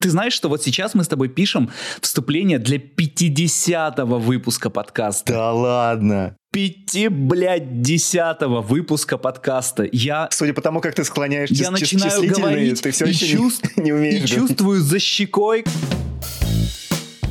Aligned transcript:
Ты 0.00 0.10
знаешь, 0.10 0.32
что 0.32 0.48
вот 0.48 0.62
сейчас 0.62 0.94
мы 0.94 1.02
с 1.02 1.08
тобой 1.08 1.28
пишем 1.28 1.70
вступление 2.00 2.60
для 2.60 2.76
50-го 2.76 4.18
выпуска 4.20 4.70
подкаста. 4.70 5.32
Да 5.32 5.52
ладно. 5.52 6.36
Пяти, 6.52 7.08
блядь, 7.08 7.82
десятого 7.82 8.60
выпуска 8.62 9.18
подкаста. 9.18 9.88
Я, 9.90 10.28
Судя 10.30 10.54
по 10.54 10.60
тому, 10.62 10.80
как 10.80 10.94
ты 10.94 11.02
склоняешь 11.02 11.50
я 11.50 11.66
чис- 11.66 11.70
начинаю 11.72 12.28
говорить 12.28 12.80
ты 12.80 12.92
все 12.92 13.06
и, 13.06 13.08
еще 13.08 13.26
не- 13.26 13.32
чувств- 13.32 13.70
не, 13.76 13.88
и 13.88 13.92
умеешь 13.92 14.30
говорить. 14.30 14.34
чувствую 14.48 14.80
за 14.80 15.00
щекой... 15.00 15.64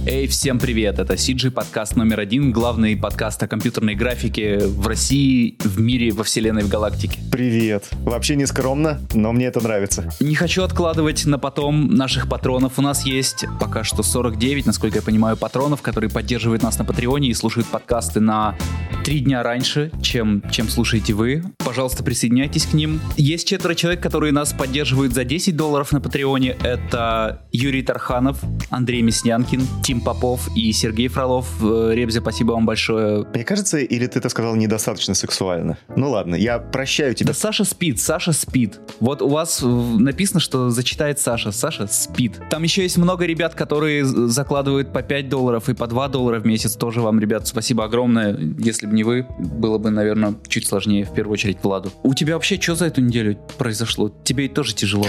Эй, 0.09 0.25
всем 0.27 0.57
привет! 0.57 0.99
Это 0.99 1.15
CG 1.15 1.51
подкаст 1.51 1.97
номер 1.97 2.21
один, 2.21 2.53
главный 2.53 2.95
подкаст 2.95 3.43
о 3.43 3.47
компьютерной 3.49 3.93
графике 3.93 4.57
в 4.57 4.87
России, 4.87 5.57
в 5.59 5.81
мире, 5.81 6.11
во 6.11 6.23
вселенной, 6.23 6.63
в 6.63 6.69
галактике. 6.69 7.19
Привет. 7.29 7.89
Вообще 8.05 8.37
не 8.37 8.45
скромно, 8.45 9.01
но 9.13 9.33
мне 9.33 9.47
это 9.47 9.59
нравится. 9.59 10.09
Не 10.21 10.33
хочу 10.35 10.63
откладывать 10.63 11.25
на 11.25 11.37
потом 11.37 11.93
наших 11.93 12.29
патронов. 12.29 12.79
У 12.79 12.81
нас 12.81 13.05
есть 13.05 13.43
пока 13.59 13.83
что 13.83 14.01
49, 14.01 14.65
насколько 14.65 14.95
я 14.95 15.01
понимаю, 15.01 15.35
патронов, 15.35 15.81
которые 15.81 16.09
поддерживают 16.09 16.63
нас 16.63 16.79
на 16.79 16.85
Патреоне 16.85 17.27
и 17.27 17.33
слушают 17.33 17.67
подкасты 17.67 18.21
на 18.21 18.55
три 19.03 19.19
дня 19.19 19.43
раньше, 19.43 19.91
чем, 20.01 20.41
чем 20.51 20.69
слушаете 20.69 21.15
вы. 21.15 21.43
Пожалуйста, 21.57 22.01
присоединяйтесь 22.03 22.65
к 22.65 22.73
ним. 22.73 23.01
Есть 23.17 23.45
четверо 23.45 23.75
человек, 23.75 24.01
которые 24.01 24.31
нас 24.31 24.53
поддерживают 24.53 25.13
за 25.13 25.25
10 25.25 25.53
долларов 25.55 25.91
на 25.91 25.99
Патреоне. 25.99 26.55
Это 26.63 27.45
Юрий 27.51 27.83
Тарханов, 27.83 28.39
Андрей 28.69 29.01
Мяснянкин, 29.01 29.63
Тим 29.83 29.96
Попов 30.01 30.49
и 30.55 30.71
Сергей 30.71 31.07
Фролов. 31.07 31.47
Э, 31.61 31.91
Ребзя, 31.93 32.21
спасибо 32.21 32.53
вам 32.53 32.65
большое. 32.65 33.25
Мне 33.33 33.43
кажется, 33.43 33.77
или 33.77 34.07
ты 34.07 34.19
это 34.19 34.29
сказал 34.29 34.55
недостаточно 34.55 35.13
сексуально. 35.13 35.77
Ну 35.95 36.09
ладно, 36.09 36.35
я 36.35 36.59
прощаю 36.59 37.13
тебя. 37.13 37.27
Да 37.27 37.33
Саша 37.33 37.63
спит, 37.63 37.99
Саша 37.99 38.33
спит. 38.33 38.79
Вот 38.99 39.21
у 39.21 39.27
вас 39.27 39.61
э, 39.63 39.67
написано, 39.67 40.39
что 40.39 40.69
зачитает 40.69 41.19
Саша. 41.19 41.51
Саша 41.51 41.87
спит. 41.87 42.39
Там 42.49 42.63
еще 42.63 42.83
есть 42.83 42.97
много 42.97 43.25
ребят, 43.25 43.55
которые 43.55 44.05
закладывают 44.05 44.93
по 44.93 45.01
5 45.01 45.29
долларов 45.29 45.69
и 45.69 45.73
по 45.73 45.87
2 45.87 46.07
доллара 46.09 46.39
в 46.39 46.45
месяц. 46.45 46.75
Тоже 46.75 47.01
вам, 47.01 47.19
ребят, 47.19 47.47
спасибо 47.47 47.85
огромное. 47.85 48.37
Если 48.57 48.85
бы 48.85 48.93
не 48.93 49.03
вы, 49.03 49.25
было 49.39 49.77
бы, 49.77 49.89
наверное, 49.89 50.35
чуть 50.47 50.67
сложнее, 50.67 51.05
в 51.05 51.13
первую 51.13 51.33
очередь, 51.33 51.57
Владу. 51.63 51.91
У 52.03 52.13
тебя 52.13 52.35
вообще 52.35 52.59
что 52.59 52.75
за 52.75 52.85
эту 52.85 53.01
неделю 53.01 53.37
произошло? 53.57 54.11
Тебе 54.23 54.47
тоже 54.47 54.73
тяжело. 54.75 55.07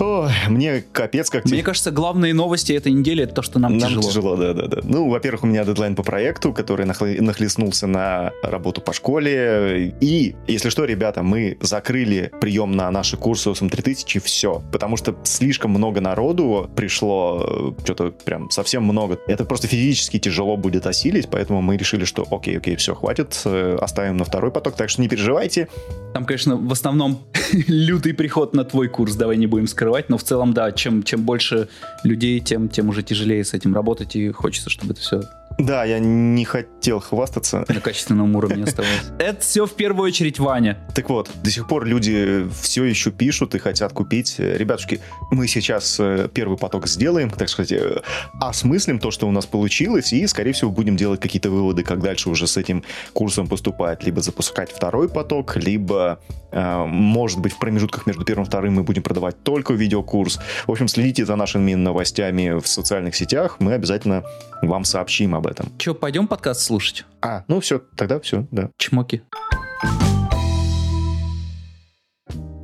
Ой, 0.00 0.30
мне 0.48 0.82
капец 0.92 1.28
как 1.28 1.44
Мне 1.44 1.62
кажется, 1.62 1.90
главные 1.90 2.32
новости 2.32 2.72
этой 2.72 2.90
недели 2.90 3.24
это 3.24 3.34
то, 3.34 3.42
что 3.42 3.58
нам, 3.58 3.76
Нам 3.76 3.90
тяжело. 3.90 4.08
тяжело, 4.08 4.36
да, 4.36 4.54
да, 4.54 4.66
да. 4.66 4.78
Ну, 4.82 5.10
во-первых, 5.10 5.44
у 5.44 5.46
меня 5.46 5.64
дедлайн 5.64 5.94
по 5.94 6.02
проекту, 6.02 6.54
который 6.54 6.86
нахлы- 6.86 7.20
нахлестнулся 7.20 7.86
на 7.86 8.32
работу 8.42 8.80
по 8.80 8.94
школе. 8.94 9.94
И, 10.00 10.34
если 10.46 10.70
что, 10.70 10.86
ребята, 10.86 11.22
мы 11.22 11.58
закрыли 11.60 12.32
прием 12.40 12.72
на 12.72 12.90
наши 12.90 13.18
курсы 13.18 13.50
ОСМ 13.50 13.68
3000, 13.68 14.20
все. 14.20 14.62
Потому 14.72 14.96
что 14.96 15.14
слишком 15.24 15.70
много 15.72 16.00
народу 16.00 16.70
пришло, 16.74 17.74
э, 17.78 17.84
что-то 17.84 18.12
прям 18.24 18.50
совсем 18.50 18.84
много. 18.84 19.18
Это 19.26 19.44
просто 19.44 19.66
физически 19.66 20.18
тяжело 20.18 20.56
будет 20.56 20.86
осилить, 20.86 21.28
поэтому 21.30 21.60
мы 21.60 21.76
решили, 21.76 22.04
что 22.04 22.26
окей, 22.30 22.56
окей, 22.56 22.76
все, 22.76 22.94
хватит, 22.94 23.38
э, 23.44 23.76
оставим 23.78 24.16
на 24.16 24.24
второй 24.24 24.50
поток. 24.50 24.76
Так 24.76 24.88
что 24.88 25.02
не 25.02 25.08
переживайте. 25.08 25.68
Там, 26.14 26.24
конечно, 26.24 26.56
в 26.56 26.72
основном 26.72 27.18
лютый 27.52 28.14
приход 28.14 28.54
на 28.54 28.64
твой 28.64 28.88
курс, 28.88 29.14
давай 29.14 29.36
не 29.36 29.46
будем 29.46 29.66
скрывать, 29.66 29.89
но 30.08 30.18
в 30.18 30.22
целом, 30.22 30.52
да, 30.52 30.72
чем, 30.72 31.02
чем 31.02 31.22
больше 31.22 31.68
людей, 32.04 32.40
тем, 32.40 32.68
тем 32.68 32.88
уже 32.88 33.02
тяжелее 33.02 33.44
с 33.44 33.54
этим 33.54 33.74
работать, 33.74 34.16
и 34.16 34.30
хочется, 34.30 34.70
чтобы 34.70 34.92
это 34.92 35.00
все 35.00 35.22
Да, 35.58 35.84
я 35.84 35.98
не 35.98 36.44
хотел 36.80 37.00
хвастаться. 37.00 37.66
на 37.68 37.80
качественном 37.80 38.34
уровне 38.36 38.64
оставалось. 38.64 39.10
Это 39.18 39.38
все 39.42 39.66
в 39.66 39.72
первую 39.74 40.06
очередь 40.06 40.38
Ваня. 40.38 40.78
Так 40.94 41.10
вот, 41.10 41.28
до 41.42 41.50
сих 41.50 41.68
пор 41.68 41.84
люди 41.84 42.48
все 42.62 42.84
еще 42.84 43.10
пишут 43.10 43.54
и 43.54 43.58
хотят 43.58 43.92
купить. 43.92 44.36
Ребятушки, 44.38 45.00
мы 45.30 45.46
сейчас 45.46 46.00
э, 46.00 46.30
первый 46.32 46.56
поток 46.56 46.88
сделаем, 46.88 47.28
так 47.28 47.50
сказать, 47.50 47.72
э, 47.72 48.00
осмыслим 48.40 48.98
то, 48.98 49.10
что 49.10 49.28
у 49.28 49.30
нас 49.30 49.44
получилось, 49.44 50.14
и, 50.14 50.26
скорее 50.26 50.52
всего, 50.52 50.70
будем 50.70 50.96
делать 50.96 51.20
какие-то 51.20 51.50
выводы, 51.50 51.82
как 51.82 52.00
дальше 52.00 52.30
уже 52.30 52.46
с 52.46 52.56
этим 52.56 52.82
курсом 53.12 53.46
поступать. 53.46 54.02
Либо 54.02 54.22
запускать 54.22 54.72
второй 54.72 55.10
поток, 55.10 55.56
либо, 55.56 56.18
э, 56.50 56.84
может 56.86 57.40
быть, 57.40 57.52
в 57.52 57.58
промежутках 57.58 58.06
между 58.06 58.24
первым 58.24 58.46
и 58.46 58.48
вторым 58.48 58.76
мы 58.76 58.84
будем 58.84 59.02
продавать 59.02 59.42
только 59.42 59.74
видеокурс. 59.74 60.40
В 60.66 60.70
общем, 60.70 60.88
следите 60.88 61.26
за 61.26 61.36
нашими 61.36 61.74
новостями 61.74 62.58
в 62.58 62.66
социальных 62.66 63.14
сетях, 63.16 63.56
мы 63.58 63.74
обязательно 63.74 64.24
вам 64.62 64.84
сообщим 64.84 65.34
об 65.34 65.46
этом. 65.46 65.70
Че, 65.78 65.94
пойдем 65.94 66.26
подкаст 66.26 66.69
слушать? 66.70 67.04
А, 67.20 67.42
ну 67.48 67.58
все, 67.58 67.80
тогда 67.96 68.20
все, 68.20 68.46
да. 68.52 68.70
Чмоки. 68.76 69.24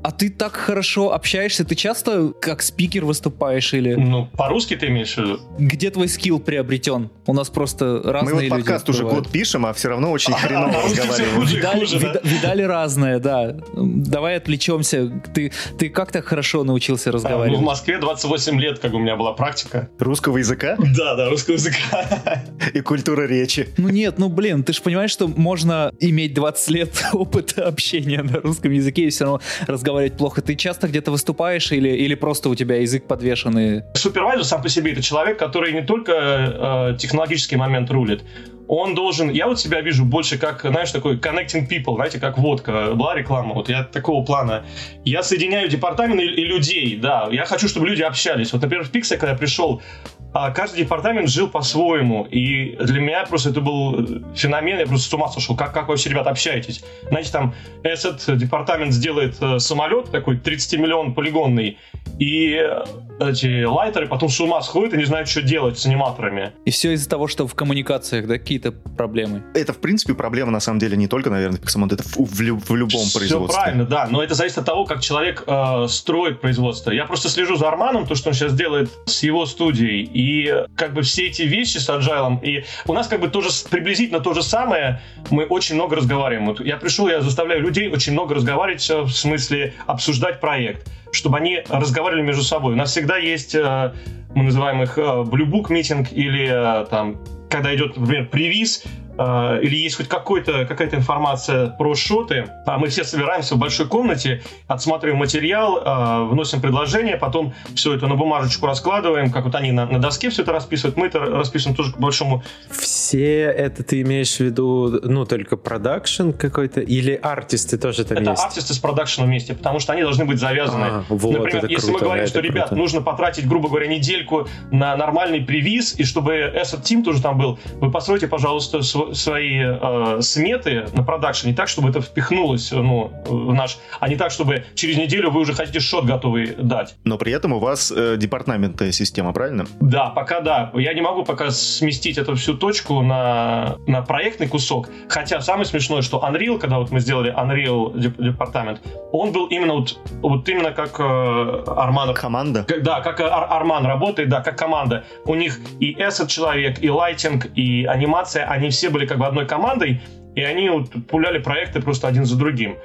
А 0.06 0.12
ты 0.12 0.31
так 0.31 0.55
хорошо 0.55 1.12
общаешься? 1.12 1.65
Ты 1.65 1.75
часто 1.75 2.33
как 2.41 2.62
спикер 2.62 3.05
выступаешь 3.05 3.75
или 3.75 3.94
Ну, 3.94 4.28
по-русски 4.37 4.77
ты 4.77 4.87
имеешь 4.87 5.15
в 5.15 5.19
виду? 5.19 5.41
где 5.59 5.91
твой 5.91 6.06
скилл 6.06 6.39
приобретен? 6.39 7.11
У 7.27 7.33
нас 7.33 7.50
просто 7.50 8.03
Мы 8.05 8.12
разные 8.12 8.34
вот 8.34 8.41
люди 8.43 8.50
подкаст 8.50 8.89
уже 8.89 9.03
год 9.03 9.28
пишем, 9.28 9.67
а 9.67 9.72
все 9.72 9.89
равно 9.89 10.12
очень 10.12 10.33
хреново 10.37 10.81
разговариваем. 10.84 12.21
Видали, 12.22 12.62
разное, 12.62 13.19
да. 13.19 13.56
Давай 13.75 14.37
отвлечемся. 14.37 15.11
Ты, 15.34 15.50
ты 15.77 15.89
как 15.89 16.12
так 16.12 16.25
хорошо 16.25 16.62
научился 16.62 17.11
ну, 17.11 17.19
в 17.19 17.25
разговаривать? 17.25 17.61
Москве 17.62 17.99
28 17.99 18.61
лет, 18.61 18.78
как 18.78 18.94
у 18.94 19.00
меня 19.00 19.17
была 19.17 19.33
практика. 19.33 19.88
Русского 19.99 20.37
языка 20.38 20.77
Да, 20.97 21.17
да, 21.17 21.28
русского 21.31 21.55
языка. 21.55 22.44
и 22.73 22.81
культура 22.81 23.27
речи. 23.27 23.71
Ну 23.77 23.88
нет, 23.88 24.21
ну 24.21 24.28
блин, 24.28 24.62
ты 24.62 24.73
же 24.73 24.83
понимаешь, 24.83 25.11
что 25.11 25.27
можно 25.27 25.91
иметь 25.99 26.33
20 26.33 26.71
лет 26.71 26.91
опыта 27.12 27.67
общения 27.67 28.23
на 28.23 28.38
русском 28.38 28.71
языке 28.71 29.06
и 29.06 29.11
все 29.11 29.25
равно 29.25 29.41
разговаривать 29.67 29.96
плохо. 30.17 30.43
Ты 30.43 30.55
часто 30.55 30.89
где-то 30.89 31.11
выступаешь 31.11 31.73
или, 31.73 31.89
или 31.89 32.15
просто 32.15 32.49
у 32.49 32.55
тебя 32.55 32.77
язык 32.77 33.07
подвешенный? 33.07 33.83
Супервайзер 33.95 34.45
сам 34.45 34.62
по 34.62 34.69
себе 34.69 34.93
это 34.93 35.03
человек, 35.03 35.39
который 35.39 35.73
не 35.73 35.83
только 35.83 36.12
э, 36.12 36.97
технологический 36.99 37.57
момент 37.57 37.91
рулит, 37.91 38.23
он 38.69 38.95
должен, 38.95 39.31
я 39.31 39.47
вот 39.47 39.61
себя 39.61 39.81
вижу 39.81 40.05
больше 40.05 40.39
как, 40.39 40.62
знаешь, 40.62 40.91
такой 40.91 41.17
connecting 41.17 41.69
people, 41.69 41.95
знаете, 41.95 42.19
как 42.19 42.39
водка, 42.39 42.93
была 42.95 43.15
реклама, 43.15 43.55
вот 43.55 43.69
я 43.69 43.85
такого 43.85 44.25
плана. 44.25 44.65
Я 45.05 45.23
соединяю 45.23 45.69
департаменты 45.69 46.25
и, 46.25 46.41
и 46.41 46.45
людей, 46.45 46.97
да, 46.97 47.29
я 47.31 47.45
хочу, 47.45 47.69
чтобы 47.69 47.87
люди 47.87 48.03
общались. 48.03 48.53
Вот, 48.53 48.62
например, 48.62 48.85
в 48.85 48.93
Pixar, 48.93 49.17
когда 49.17 49.31
я 49.31 49.39
пришел, 49.39 49.83
каждый 50.32 50.78
департамент 50.84 51.28
жил 51.28 51.48
по-своему, 51.48 52.25
и 52.25 52.76
для 52.76 53.00
меня 53.00 53.25
просто 53.26 53.50
это 53.50 53.60
был 53.60 54.06
феномен, 54.34 54.78
я 54.78 54.87
просто 54.87 55.09
с 55.09 55.14
ума 55.14 55.28
сошел, 55.28 55.56
как, 55.56 55.72
как 55.72 55.88
вообще, 55.88 56.10
ребята, 56.10 56.31
общаетесь. 56.31 56.84
Знаете, 57.09 57.32
там 57.32 57.54
этот 57.82 58.22
департамент 58.37 58.92
сделает 58.92 59.37
э, 59.41 59.59
самолет 59.59 60.10
такой 60.10 60.37
30 60.38 60.78
миллион 60.81 61.14
полигонный, 61.14 61.78
и 62.19 62.53
э, 62.54 62.84
эти 63.20 63.64
лайтеры 63.64 64.06
потом 64.09 64.28
с 64.28 64.38
ума 64.41 64.60
сходят 64.62 64.94
и 64.94 64.97
не 64.98 65.04
знают, 65.04 65.28
что 65.28 65.41
делать 65.42 65.78
с 65.78 65.87
аниматорами. 65.87 66.53
И 66.64 66.70
все 66.70 66.93
из-за 66.93 67.08
того, 67.08 67.28
что 67.28 67.47
в 67.47 67.54
коммуникациях, 67.54 68.26
да, 68.26 68.38
какие-то 68.38 68.72
проблемы. 68.72 69.43
Это, 69.54 69.72
в 69.72 69.78
принципе, 69.78 70.14
проблема, 70.14 70.50
на 70.50 70.60
самом 70.60 70.78
деле, 70.81 70.97
не 70.97 71.08
только, 71.08 71.31
наверное, 71.31 71.58
Pixelmon, 71.58 71.94
это 71.94 72.03
в, 72.03 72.16
в 72.19 72.41
лю- 72.41 72.58
в 72.58 72.75
любом 72.75 73.00
Все 73.06 73.19
производстве. 73.19 73.58
правильно, 73.62 73.84
да, 73.87 74.06
но 74.10 74.22
это 74.22 74.34
зависит 74.34 74.58
от 74.58 74.66
того, 74.66 74.84
как 74.84 75.00
человек 75.00 75.44
э, 75.47 75.87
строит 75.88 76.41
производство. 76.41 76.91
Я 76.91 77.06
просто 77.06 77.28
слежу 77.31 77.56
за 77.56 77.69
Арманом, 77.69 78.06
то, 78.06 78.14
что 78.14 78.28
он 78.28 78.34
сейчас 78.34 78.54
делает 78.54 78.91
с 79.06 79.22
его 79.22 79.47
студией, 79.47 80.03
и 80.04 80.25
э, 80.50 80.66
как 80.76 80.94
бы 80.94 81.03
все 81.03 81.26
эти 81.26 81.42
вещи 81.42 81.78
с 81.78 81.88
Agile, 81.88 82.42
и 82.42 82.64
у 82.87 82.92
нас 82.92 83.09
как 83.09 83.20
бы 83.20 83.28
тоже 83.28 83.48
приблизительно 83.70 84.20
то 84.20 84.34
же 84.34 84.42
самое, 84.42 85.00
мы 85.31 85.44
очень 85.44 85.75
много 85.75 85.97
разговариваем. 85.97 86.47
Вот 86.47 86.60
я 86.60 86.76
пришел, 86.76 87.09
я 87.09 87.20
заставляю 87.20 87.62
людей 87.62 87.88
очень 87.88 88.12
много 88.12 88.34
разговаривать, 88.34 88.88
э, 88.91 89.00
в 89.00 89.10
смысле 89.10 89.75
обсуждать 89.87 90.41
проект, 90.41 90.91
чтобы 91.12 91.38
они 91.38 91.62
разговаривали 91.69 92.22
между 92.22 92.42
собой. 92.42 92.75
У 92.75 92.76
нас 92.76 92.91
всегда 92.91 93.16
есть, 93.16 93.54
э, 93.54 93.92
мы 94.34 94.44
называем 94.44 94.82
их 94.82 94.98
э, 94.98 95.00
Blue 95.03 95.47
Book 95.47 95.72
митинг 95.72 96.12
или 96.12 96.87
там 96.91 97.19
когда 97.48 97.75
идет, 97.75 97.97
например, 97.97 98.28
привиз, 98.28 98.84
э, 99.19 99.60
или 99.62 99.77
есть 99.77 99.97
хоть 99.97 100.09
какой-то, 100.09 100.65
какая-то 100.66 100.97
информация 100.97 101.69
про 101.69 101.94
шоты, 101.94 102.47
а 102.66 102.78
мы 102.78 102.88
все 102.88 103.04
собираемся 103.04 103.54
в 103.54 103.59
большой 103.59 103.87
комнате, 103.87 104.43
отсматриваем 104.66 105.19
материал, 105.19 105.78
э, 105.78 106.25
вносим 106.31 106.60
предложение, 106.60 107.16
потом 107.16 107.55
все 107.75 107.94
это 107.94 108.06
на 108.06 108.15
бумажечку 108.16 108.66
раскладываем, 108.66 109.31
как 109.31 109.44
вот 109.44 109.55
они 109.55 109.73
на, 109.73 109.87
на 109.87 109.99
доске 109.99 110.31
все 110.31 110.43
это 110.43 110.52
расписывают, 110.52 110.96
мы 110.96 111.06
это 111.06 111.20
расписываем 111.20 111.76
тоже 111.76 111.93
к 111.93 111.99
большому. 111.99 112.43
Все 112.70 113.43
это 113.43 113.82
ты 113.82 114.02
имеешь 114.02 114.37
в 114.37 114.41
виду, 114.41 115.00
ну, 115.02 115.25
только 115.25 115.56
продакшн 115.56 116.31
какой-то, 116.32 116.81
или 116.81 117.12
артисты 117.14 117.79
тоже 117.79 118.05
там 118.05 118.19
это 118.19 118.31
есть? 118.32 118.43
артисты 118.44 118.75
с 118.75 118.79
продакшеном 118.79 119.29
вместе, 119.31 119.55
потому 119.55 119.81
что 119.81 119.93
они 119.93 120.02
должны 120.02 120.25
быть 120.25 120.38
завязаны. 120.38 120.85
А, 120.85 121.05
вот, 121.08 121.32
Например, 121.32 121.64
это 121.64 121.67
если 121.69 121.87
мы 121.87 121.93
круто, 121.99 122.05
говорим, 122.05 122.25
это 122.25 122.31
что, 122.31 122.41
ребят, 122.41 122.69
круто. 122.69 122.76
нужно 122.76 123.00
потратить, 123.00 123.49
грубо 123.49 123.69
говоря, 123.69 123.87
недельку 123.87 124.49
на 124.70 124.96
нормальный 124.96 125.41
привиз, 125.41 125.99
и 125.99 126.05
чтобы 126.05 126.35
этот 126.35 126.82
тим 126.85 127.02
тоже 127.02 127.23
там 127.23 127.38
был, 127.38 127.58
вы 127.81 127.91
постройте, 127.91 128.26
пожалуйста, 128.26 128.82
св- 128.82 129.06
сво- 129.06 129.06
свои 129.14 129.61
э, 129.61 130.20
сметы 130.20 130.87
на 130.93 131.03
продакшене 131.03 131.55
так, 131.55 131.69
чтобы 131.69 131.91
это 131.91 132.00
впихнулось 132.00 132.73
ну, 132.73 133.12
в 133.26 133.53
наш... 133.53 133.79
А 134.00 134.08
не 134.08 134.17
так, 134.17 134.31
чтобы 134.31 134.64
через 134.75 134.97
неделю 134.97 135.31
вы 135.31 135.41
уже 135.41 135.55
хотите 135.55 135.81
шот 135.81 136.05
готовый 136.05 136.55
дать. 136.58 136.97
Но 137.05 137.19
при 137.19 137.32
этом 137.32 137.53
у 137.53 137.58
вас 137.58 137.93
э, 137.94 138.17
департаментная 138.17 138.93
система, 138.93 139.32
правильно? 139.32 139.67
Да, 139.81 140.11
пока 140.11 140.41
да. 140.41 140.70
Я 140.75 140.94
не 140.94 141.00
могу 141.00 141.25
пока 141.25 141.50
сместить 141.50 142.19
эту 142.19 142.35
всю 142.35 142.55
точку 142.55 143.03
на, 143.03 143.76
на 143.87 144.03
проектный 144.03 144.49
кусок. 144.49 144.88
Хотя 145.08 145.41
самое 145.41 145.67
смешное, 145.67 146.03
что 146.03 146.19
Unreal, 146.19 146.58
когда 146.58 146.79
вот 146.79 146.91
мы 146.91 147.00
сделали 147.00 147.35
Unreal 147.35 147.99
департамент, 147.99 148.81
он 149.12 149.32
был 149.32 149.47
именно 149.47 149.75
вот, 149.75 149.99
вот 150.23 150.49
именно 150.49 150.73
как 150.73 151.00
э, 151.00 151.64
Арман... 151.67 152.14
Команда? 152.14 152.64
Как, 152.64 152.82
да, 152.82 153.00
как 153.00 153.20
Ар 153.20 153.47
Арман 153.50 153.87
работает, 153.87 154.29
да, 154.29 154.41
как 154.41 154.58
команда. 154.58 155.05
У 155.25 155.35
них 155.35 155.58
и 155.81 155.94
asset 155.94 156.29
человек, 156.29 156.82
и 156.82 156.91
лайтинг, 156.91 157.47
и 157.55 157.85
анимация, 157.85 158.44
они 158.44 158.70
все 158.70 158.91
были 158.96 159.06
как 159.06 159.19
бы 159.19 159.26
одной 159.26 159.46
командой, 159.46 160.00
и 160.34 160.43
они 160.43 160.70
вот 160.70 160.90
пуляли 161.08 161.38
проекты 161.38 161.81
просто 161.81 162.08
один 162.08 162.25
за 162.25 162.37
другим. 162.37 162.76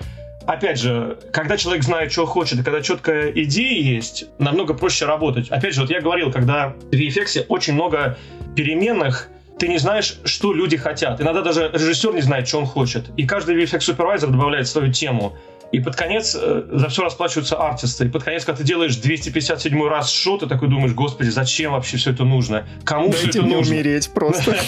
Опять 0.46 0.80
же, 0.80 1.18
когда 1.32 1.56
человек 1.56 1.84
знает, 1.84 2.12
что 2.12 2.26
хочет, 2.26 2.60
и 2.60 2.64
когда 2.64 2.82
четкая 2.82 3.32
идея 3.32 3.82
есть, 3.96 4.26
намного 4.40 4.74
проще 4.74 5.06
работать. 5.06 5.50
Опять 5.50 5.74
же, 5.76 5.82
вот 5.82 5.90
я 5.90 6.02
говорил, 6.02 6.32
когда 6.32 6.70
в 6.70 6.94
VFX 6.94 7.46
очень 7.48 7.74
много 7.74 8.18
переменных, 8.56 9.30
ты 9.60 9.68
не 9.68 9.78
знаешь, 9.78 10.20
что 10.26 10.54
люди 10.54 10.78
хотят. 10.78 11.22
Иногда 11.22 11.42
даже 11.42 11.70
режиссер 11.72 12.14
не 12.14 12.22
знает, 12.22 12.48
что 12.48 12.58
он 12.60 12.66
хочет. 12.66 13.12
И 13.18 13.28
каждый 13.28 13.56
VFX-супервайзер 13.56 14.32
добавляет 14.32 14.68
свою 14.68 14.92
тему. 14.92 15.38
И 15.72 15.80
под 15.80 15.96
конец 15.96 16.36
э, 16.40 16.64
за 16.72 16.90
все 16.90 17.04
расплачиваются 17.04 17.56
артисты. 17.58 18.06
И 18.06 18.10
под 18.10 18.24
конец, 18.24 18.44
когда 18.46 18.58
ты 18.60 18.64
делаешь 18.66 18.96
257 18.98 19.88
раз 19.88 20.12
shot, 20.12 20.42
ты 20.42 20.48
такой 20.48 20.68
думаешь, 20.68 20.94
господи, 20.94 21.30
зачем 21.30 21.72
вообще 21.74 21.98
все 21.98 22.12
это 22.12 22.24
нужно? 22.26 22.66
Кому 22.84 23.10
Дайте 23.10 23.18
все 23.30 23.40
это 23.40 23.42
мне 23.44 23.56
нужно? 23.56 23.76
умереть 23.76 24.12
просто. 24.14 24.56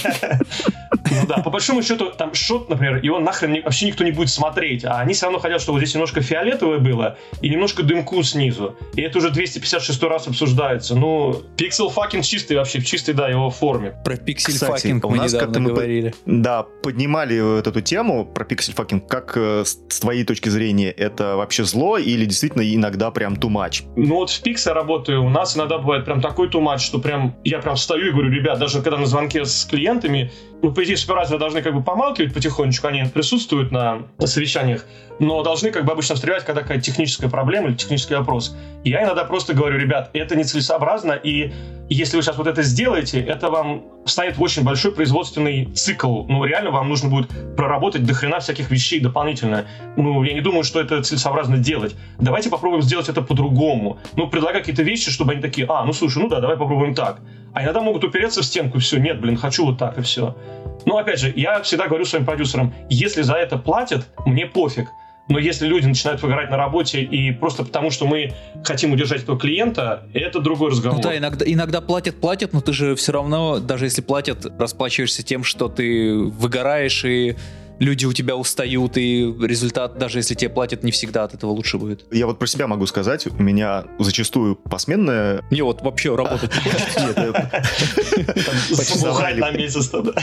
Ну 1.11 1.27
да, 1.27 1.37
по 1.39 1.49
большому 1.49 1.83
счету, 1.83 2.11
там 2.17 2.33
shot, 2.33 2.69
например, 2.69 2.99
его 3.03 3.19
нахрен 3.19 3.51
не- 3.51 3.61
вообще 3.61 3.87
никто 3.87 4.03
не 4.03 4.11
будет 4.11 4.29
смотреть, 4.29 4.83
а 4.85 4.99
они 4.99 5.13
все 5.13 5.25
равно 5.25 5.39
хотят, 5.39 5.61
чтобы 5.61 5.77
вот 5.77 5.83
здесь 5.83 5.93
немножко 5.93 6.21
фиолетовое 6.21 6.79
было 6.79 7.17
и 7.41 7.49
немножко 7.49 7.83
дымку 7.83 8.23
снизу. 8.23 8.75
И 8.95 9.01
это 9.01 9.17
уже 9.19 9.29
256 9.29 10.01
раз 10.03 10.27
обсуждается. 10.27 10.95
Ну, 10.95 11.43
pixel 11.57 11.89
fucking 11.89 12.21
чистый 12.23 12.57
вообще, 12.57 12.79
в 12.79 12.85
чистой, 12.85 13.13
да, 13.13 13.27
его 13.29 13.49
форме. 13.49 13.93
Про 14.03 14.15
pixel 14.15 14.57
fucking 14.57 15.05
у 15.05 15.09
мы 15.09 15.17
нас 15.17 15.33
как-то 15.33 15.47
недавно 15.49 15.59
мы 15.59 15.69
по- 15.69 15.75
говорили. 15.75 16.15
Да, 16.25 16.63
поднимали 16.63 17.39
вот 17.41 17.67
эту 17.67 17.81
тему 17.81 18.25
про 18.25 18.45
pixel-fucking. 18.45 19.07
Как 19.07 19.33
э, 19.35 19.63
с 19.65 19.99
твоей 19.99 20.23
точки 20.23 20.49
зрения 20.49 20.92
это 20.97 21.35
вообще 21.35 21.63
зло 21.63 21.97
или 21.97 22.25
действительно 22.25 22.61
иногда 22.61 23.11
прям 23.11 23.33
too 23.33 23.49
much? 23.49 23.83
Ну 23.95 24.15
вот 24.15 24.29
в 24.29 24.43
Pixar 24.43 24.73
работаю, 24.73 25.23
у 25.23 25.29
нас 25.29 25.55
иногда 25.57 25.77
бывает 25.77 26.05
прям 26.05 26.21
такой 26.21 26.49
too 26.49 26.61
much, 26.61 26.81
что 26.81 26.99
прям 26.99 27.35
я 27.43 27.59
прям 27.59 27.75
встаю 27.75 28.07
и 28.07 28.11
говорю, 28.11 28.29
ребят, 28.29 28.59
даже 28.59 28.81
когда 28.81 28.97
на 28.97 29.05
звонке 29.05 29.45
с 29.45 29.65
клиентами, 29.65 30.31
ну, 30.61 30.71
по 30.71 30.83
идее, 30.83 30.97
супервайзеры 30.97 31.39
должны 31.39 31.61
как 31.61 31.73
бы 31.73 31.83
помалкивать 31.83 32.33
потихонечку, 32.33 32.87
они 32.87 33.03
присутствуют 33.13 33.71
на 33.71 34.03
совещаниях, 34.19 34.85
но 35.19 35.43
должны 35.43 35.71
как 35.71 35.85
бы 35.85 35.91
обычно 35.91 36.15
встревать, 36.15 36.45
когда 36.45 36.61
какая-то 36.61 36.83
техническая 36.83 37.29
проблема 37.29 37.67
или 37.67 37.75
технический 37.75 38.15
вопрос. 38.15 38.55
Я 38.83 39.03
иногда 39.03 39.25
просто 39.25 39.53
говорю, 39.53 39.77
ребят, 39.77 40.09
это 40.13 40.35
нецелесообразно, 40.35 41.13
и 41.13 41.51
если 41.89 42.17
вы 42.17 42.23
сейчас 42.23 42.37
вот 42.37 42.47
это 42.47 42.63
сделаете, 42.63 43.19
это 43.19 43.49
вам 43.49 43.83
станет 44.05 44.35
очень 44.39 44.63
большой 44.63 44.93
производственный 44.93 45.65
цикл. 45.73 46.23
Ну, 46.23 46.43
реально 46.45 46.71
вам 46.71 46.89
нужно 46.89 47.09
будет 47.09 47.29
проработать 47.55 48.05
до 48.05 48.13
хрена 48.13 48.39
всяких 48.39 48.71
вещей 48.71 48.99
дополнительно. 48.99 49.65
Ну, 49.95 50.23
я 50.23 50.33
не 50.33 50.41
думаю, 50.41 50.63
что 50.63 50.81
это 50.83 51.03
целесообразно 51.03 51.57
делать. 51.57 51.95
Давайте 52.19 52.49
попробуем 52.49 52.81
сделать 52.81 53.09
это 53.09 53.21
по-другому. 53.21 53.99
Ну, 54.15 54.27
предлагай 54.27 54.61
какие-то 54.61 54.83
вещи, 54.83 55.11
чтобы 55.11 55.33
они 55.33 55.41
такие, 55.41 55.67
а, 55.69 55.85
ну, 55.85 55.93
слушай, 55.93 56.19
ну 56.19 56.27
да, 56.27 56.39
давай 56.39 56.57
попробуем 56.57 56.93
так. 56.93 57.19
А 57.53 57.63
иногда 57.63 57.81
могут 57.81 58.03
упереться 58.03 58.41
в 58.41 58.45
стенку, 58.45 58.79
все, 58.79 58.97
нет, 58.97 59.21
блин, 59.21 59.37
хочу 59.37 59.65
вот 59.65 59.77
так 59.77 59.97
и 59.97 60.01
все. 60.01 60.35
Но, 60.85 60.97
опять 60.97 61.19
же, 61.19 61.31
я 61.35 61.61
всегда 61.61 61.87
говорю 61.87 62.05
своим 62.05 62.25
продюсерам, 62.25 62.73
если 62.89 63.21
за 63.21 63.35
это 63.35 63.57
платят, 63.57 64.07
мне 64.25 64.45
пофиг. 64.45 64.89
Но 65.29 65.39
если 65.39 65.67
люди 65.67 65.85
начинают 65.85 66.21
выгорать 66.21 66.49
на 66.49 66.57
работе 66.57 67.01
и 67.01 67.31
просто 67.31 67.63
потому, 67.63 67.91
что 67.91 68.05
мы 68.05 68.33
хотим 68.65 68.91
удержать 68.91 69.23
этого 69.23 69.39
клиента, 69.39 70.03
это 70.13 70.39
другой 70.41 70.71
разговор. 70.71 70.97
Ну 70.97 71.03
да, 71.03 71.17
иногда, 71.17 71.45
иногда 71.45 71.79
платят, 71.79 72.19
платят, 72.19 72.51
но 72.51 72.59
ты 72.59 72.73
же 72.73 72.95
все 72.95 73.13
равно, 73.13 73.59
даже 73.59 73.85
если 73.85 74.01
платят, 74.01 74.45
расплачиваешься 74.59 75.23
тем, 75.23 75.45
что 75.45 75.69
ты 75.69 76.13
выгораешь 76.13 77.05
и 77.05 77.37
люди 77.83 78.05
у 78.05 78.13
тебя 78.13 78.35
устают, 78.35 78.97
и 78.97 79.33
результат, 79.41 79.97
даже 79.97 80.19
если 80.19 80.35
тебе 80.35 80.49
платят, 80.49 80.83
не 80.83 80.91
всегда 80.91 81.25
от 81.25 81.33
этого 81.33 81.51
лучше 81.51 81.77
будет. 81.77 82.05
Я 82.11 82.25
вот 82.25 82.39
про 82.39 82.47
себя 82.47 82.67
могу 82.67 82.85
сказать, 82.85 83.27
у 83.27 83.43
меня 83.43 83.85
зачастую 83.99 84.55
посменная... 84.55 85.43
Мне 85.51 85.63
вот 85.63 85.81
вообще 85.81 86.15
работать 86.15 86.51
не 86.65 86.71
хочется. 86.71 87.15
Нет, 87.17 88.35
Забухать 88.69 89.37
на 89.37 89.51
месяц 89.51 89.89
тогда. 89.89 90.13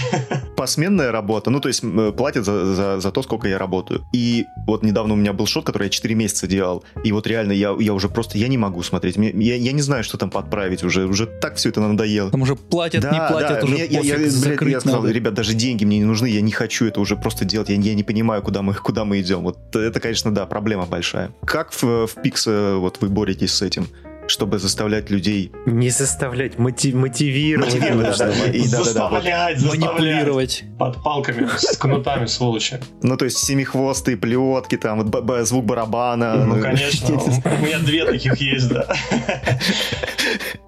посменная 0.56 1.12
работа, 1.12 1.50
ну, 1.50 1.60
то 1.60 1.68
есть 1.68 1.82
платят 2.16 2.44
за, 2.44 3.10
то, 3.12 3.22
сколько 3.22 3.48
я 3.48 3.58
работаю. 3.58 4.04
И 4.12 4.46
вот 4.66 4.82
недавно 4.82 5.14
у 5.14 5.16
меня 5.16 5.32
был 5.32 5.46
шот, 5.46 5.64
который 5.64 5.84
я 5.84 5.90
4 5.90 6.14
месяца 6.14 6.46
делал, 6.46 6.84
и 7.04 7.12
вот 7.12 7.26
реально 7.26 7.52
я, 7.52 7.74
я 7.78 7.94
уже 7.94 8.08
просто, 8.08 8.38
я 8.38 8.48
не 8.48 8.58
могу 8.58 8.82
смотреть, 8.82 9.16
я, 9.16 9.54
я 9.56 9.72
не 9.72 9.82
знаю, 9.82 10.04
что 10.04 10.16
там 10.16 10.30
подправить 10.30 10.82
уже, 10.82 11.06
уже 11.06 11.26
так 11.26 11.56
все 11.56 11.68
это 11.68 11.80
надоело. 11.80 12.30
Там 12.30 12.42
уже 12.42 12.56
платят, 12.56 13.04
не 13.04 13.18
платят, 13.28 13.64
уже 13.64 13.76
я, 13.76 14.80
сказал, 14.80 15.06
ребят, 15.06 15.34
даже 15.34 15.54
деньги 15.54 15.84
мне 15.84 15.98
не 15.98 16.04
нужны, 16.04 16.26
я 16.26 16.40
не 16.40 16.52
хочу 16.52 16.86
это 16.86 17.00
уже 17.00 17.16
просто 17.16 17.44
делать, 17.50 17.68
я, 17.68 17.76
я 17.76 17.94
не 17.94 18.02
понимаю, 18.02 18.42
куда 18.42 18.62
мы, 18.62 18.74
куда 18.82 19.04
мы 19.04 19.20
идем. 19.20 19.42
Вот 19.42 19.76
это, 19.76 20.00
конечно, 20.00 20.32
да, 20.32 20.46
проблема 20.46 20.86
большая. 20.86 21.32
Как 21.44 21.72
в, 21.72 22.06
в 22.06 22.16
Pix 22.16 22.44
э, 22.46 22.76
вот 22.76 22.98
вы 23.00 23.08
боретесь 23.08 23.52
с 23.52 23.62
этим? 23.62 23.88
Чтобы 24.30 24.58
заставлять 24.58 25.10
людей 25.10 25.52
Не 25.66 25.90
заставлять, 25.90 26.54
мотив- 26.56 26.94
мотивировать. 26.94 27.74
Мотивировать, 27.74 28.06
нужно. 28.06 28.26
да, 28.26 28.32
да. 28.46 28.52
И 28.52 28.60
заставлять, 28.60 29.62
манипулировать. 29.62 30.64
Под 30.78 31.02
палками, 31.02 31.48
с 31.58 31.76
кнутами, 31.76 32.26
сволочи. 32.26 32.80
Ну, 33.02 33.16
то 33.16 33.24
есть 33.24 33.38
семихвостые 33.38 34.16
плетки, 34.16 34.76
там, 34.76 35.10
звук 35.44 35.64
барабана. 35.64 36.34
Ну, 36.46 36.62
конечно. 36.62 37.14
У 37.18 37.64
меня 37.64 37.78
две 37.80 38.04
таких 38.06 38.40
есть, 38.40 38.68
да. 38.68 38.86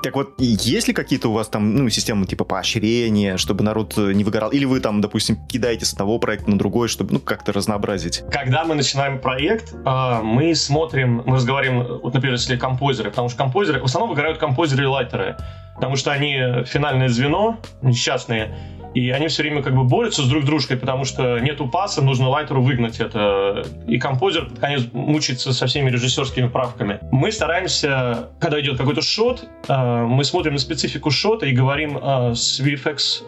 Так 0.03 0.17
вот, 0.17 0.35
есть 0.39 0.89
ли 0.89 0.95
какие-то 0.95 1.29
у 1.29 1.33
вас 1.33 1.49
там, 1.49 1.77
ну, 1.77 1.89
системы 1.89 2.27
типа 2.27 2.45
поощрения, 2.45 3.37
чтобы 3.37 3.63
народ 3.63 3.95
э, 3.97 4.13
не 4.13 4.25
выгорал? 4.25 4.51
Или 4.51 4.65
вы 4.65 4.81
там, 4.81 5.01
допустим, 5.01 5.37
кидаете 5.47 5.85
с 5.85 5.93
одного 5.93 6.19
проекта 6.19 6.51
на 6.51 6.59
другой, 6.59 6.89
чтобы, 6.89 7.13
ну, 7.15 7.21
как-то 7.21 7.53
разнообразить? 7.53 8.25
Когда 8.33 8.65
мы 8.65 8.75
начинаем 8.75 9.21
проект, 9.21 9.73
э, 9.73 10.21
мы 10.23 10.55
смотрим, 10.57 11.23
мы 11.25 11.37
разговариваем, 11.37 12.01
вот, 12.03 12.15
например, 12.15 12.35
если 12.35 12.57
композеры, 12.57 13.11
потому 13.11 13.29
что 13.29 13.39
композеры, 13.53 13.81
в 13.81 13.85
основном 13.85 14.09
выгорают 14.09 14.39
композеры 14.39 14.85
и 14.85 14.87
лайтеры, 14.87 15.37
потому 15.75 15.97
что 15.97 16.11
они 16.11 16.65
финальное 16.65 17.09
звено, 17.09 17.59
несчастные, 17.83 18.57
и 18.95 19.11
они 19.11 19.29
все 19.29 19.43
время 19.43 19.63
как 19.63 19.75
бы 19.75 19.85
борются 19.85 20.23
с 20.23 20.29
друг 20.29 20.45
дружкой, 20.45 20.77
потому 20.77 21.05
что 21.05 21.39
нету 21.39 21.67
паса, 21.67 22.03
нужно 22.03 22.29
лайтеру 22.29 22.63
выгнать 22.63 23.01
это. 23.01 23.65
И 23.87 23.99
композер, 23.99 24.47
под 24.47 24.59
конец, 24.59 24.83
мучается 24.93 25.53
со 25.53 25.67
всеми 25.67 25.91
режиссерскими 25.91 26.49
правками. 26.49 27.01
Мы 27.11 27.33
стараемся, 27.33 28.31
когда 28.41 28.61
идет 28.61 28.79
какой-то 28.79 29.03
шот, 29.03 29.45
э, 29.69 30.03
мы 30.05 30.25
смотрим 30.25 30.55
на 30.55 30.59
специфику 30.59 31.11
шота 31.11 31.47
и 31.47 31.53
говорим 31.53 31.99
э, 31.99 32.35
с 32.35 32.61
VFX 32.61 33.25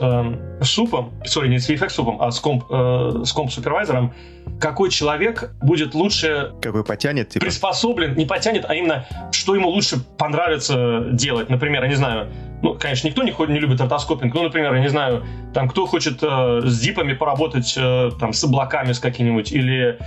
э, 0.61 0.64
супом, 0.64 1.12
сори, 1.25 1.49
не 1.49 1.58
с 1.58 1.69
VFX 1.69 1.88
супом, 1.90 2.20
а 2.20 2.31
с 2.31 2.40
комп, 2.40 2.64
с 2.70 3.32
комп 3.32 3.50
супервайзером, 3.50 4.12
какой 4.60 4.90
человек 4.90 5.52
будет 5.62 5.94
лучше 5.94 6.52
Какой 6.60 6.84
потянет, 6.84 7.31
типа? 7.31 7.44
приспособлен, 7.44 8.14
не 8.17 8.26
потянет, 8.26 8.64
а 8.69 8.75
именно, 8.75 9.06
что 9.32 9.55
ему 9.55 9.69
лучше 9.69 9.99
понравится 10.19 11.08
делать. 11.12 11.49
Например, 11.49 11.82
я 11.82 11.88
не 11.88 11.94
знаю, 11.94 12.28
ну, 12.64 12.75
конечно, 12.75 13.06
никто 13.06 13.22
не, 13.22 13.53
не 13.53 13.60
любит 13.60 13.79
ротоскопинг, 13.79 14.32
ну, 14.32 14.43
например, 14.43 14.74
я 14.74 14.81
не 14.81 14.88
знаю, 14.88 15.22
там, 15.53 15.69
кто 15.69 15.84
хочет 15.84 16.22
э, 16.22 16.62
с 16.65 16.81
дипами 16.81 17.12
поработать, 17.12 17.74
э, 17.77 18.10
там, 18.19 18.32
с 18.32 18.43
облаками 18.43 18.93
с 18.93 18.98
какими-нибудь, 18.98 19.53
или 19.53 19.98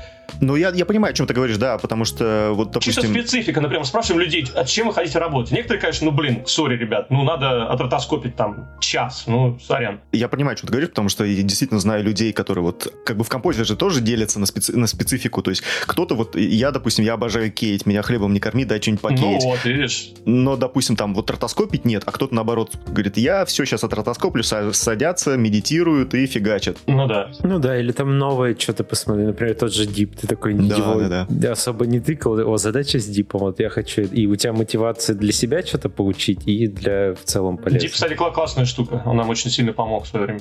Ну, 0.42 0.56
я, 0.56 0.70
я 0.70 0.86
понимаю, 0.86 1.12
о 1.14 1.16
чем 1.16 1.28
ты 1.28 1.34
говоришь, 1.34 1.58
да, 1.58 1.78
потому 1.78 2.06
что, 2.06 2.52
вот, 2.54 2.74
чисто 2.82 3.02
допустим... 3.02 3.22
специфика, 3.24 3.62
например, 3.62 3.86
спрашиваем 3.86 4.22
людей, 4.22 4.46
от 4.56 4.68
чем 4.68 4.88
вы 4.88 4.94
хотите 4.94 5.20
работать. 5.20 5.52
Некоторые, 5.52 5.82
конечно, 5.82 6.06
ну, 6.06 6.12
блин, 6.12 6.44
сори, 6.46 6.78
ребят, 6.78 7.08
ну, 7.10 7.24
надо 7.24 7.68
отротоскопить 7.68 8.36
там 8.36 8.68
час, 8.80 9.24
ну, 9.28 9.58
сорян. 9.60 10.00
Я 10.12 10.28
понимаю, 10.28 10.58
что 10.58 10.68
ты 10.68 10.72
говоришь, 10.74 10.90
потому 10.90 11.10
что 11.10 11.24
я 11.26 11.42
действительно 11.44 11.80
знаю 11.80 12.04
людей, 12.04 12.34
которые 12.34 12.64
вот, 12.64 12.94
как 13.06 13.18
бы 13.18 13.24
в 13.24 13.30
композе 13.30 13.64
же 13.64 13.76
тоже 13.76 14.02
делятся 14.02 14.40
на, 14.40 14.46
специ- 14.46 14.76
на 14.76 14.88
специфику, 14.88 15.42
то 15.42 15.50
есть 15.52 15.64
кто-то 15.86 16.16
вот, 16.16 16.36
я, 16.36 16.72
допустим, 16.72 17.04
я 17.06 17.14
обожаю 17.14 17.52
кейт, 17.52 17.86
меня 17.86 18.02
хлебом 18.02 18.34
не 18.34 18.40
корми, 18.40 18.66
дай 18.66 18.82
что-нибудь 18.82 19.04
Ну, 19.04 19.10
покеять. 19.10 19.44
вот, 19.44 19.66
видишь. 19.66 20.10
Но, 20.26 20.56
допустим, 20.56 20.96
там 20.96 21.14
вот 21.14 21.30
ротоскопить 21.32 21.86
нет, 21.86 22.04
а 22.06 22.12
кто-то 22.12 22.34
наоборот 22.36 22.76
говорит, 22.88 23.18
я 23.18 23.46
все 23.46 23.66
сейчас 23.66 23.84
отротоскоплю, 23.84 24.44
са- 24.44 24.74
садятся, 24.74 25.38
медитируют 25.38 26.14
и 26.14 26.26
фигачат. 26.28 26.78
Ну, 26.88 27.08
да. 27.08 27.32
Ну 27.44 27.60
да, 27.60 27.80
или 27.80 27.92
там 27.92 28.18
новое 28.18 28.56
что-то 28.58 28.84
посмотри, 28.84 29.24
например, 29.26 29.56
тот 29.56 29.74
же 29.74 29.86
Дип 29.86 30.17
ты 30.20 30.28
такой 30.28 30.54
Да, 30.54 30.76
его 30.76 31.02
да, 31.08 31.26
да. 31.30 31.52
особо 31.52 31.86
не 31.86 32.00
тыкал, 32.00 32.34
о, 32.52 32.58
задача 32.58 33.00
с 33.00 33.06
дипом, 33.06 33.42
вот 33.42 33.60
я 33.60 33.70
хочу, 33.70 34.02
и 34.02 34.26
у 34.26 34.36
тебя 34.36 34.54
мотивация 34.54 35.16
для 35.16 35.32
себя 35.32 35.62
что-то 35.66 35.90
получить, 35.90 36.40
и 36.48 36.68
для 36.68 37.14
в 37.14 37.24
целом 37.24 37.58
полезно. 37.58 37.80
Дип, 37.80 37.92
кстати, 37.94 38.14
кла- 38.14 38.32
классная 38.34 38.66
штука. 38.66 39.02
Он 39.06 39.18
нам 39.18 39.30
очень 39.30 39.50
сильно 39.50 39.74
помог 39.74 40.06
в 40.06 40.08
свое 40.08 40.26
время. 40.26 40.40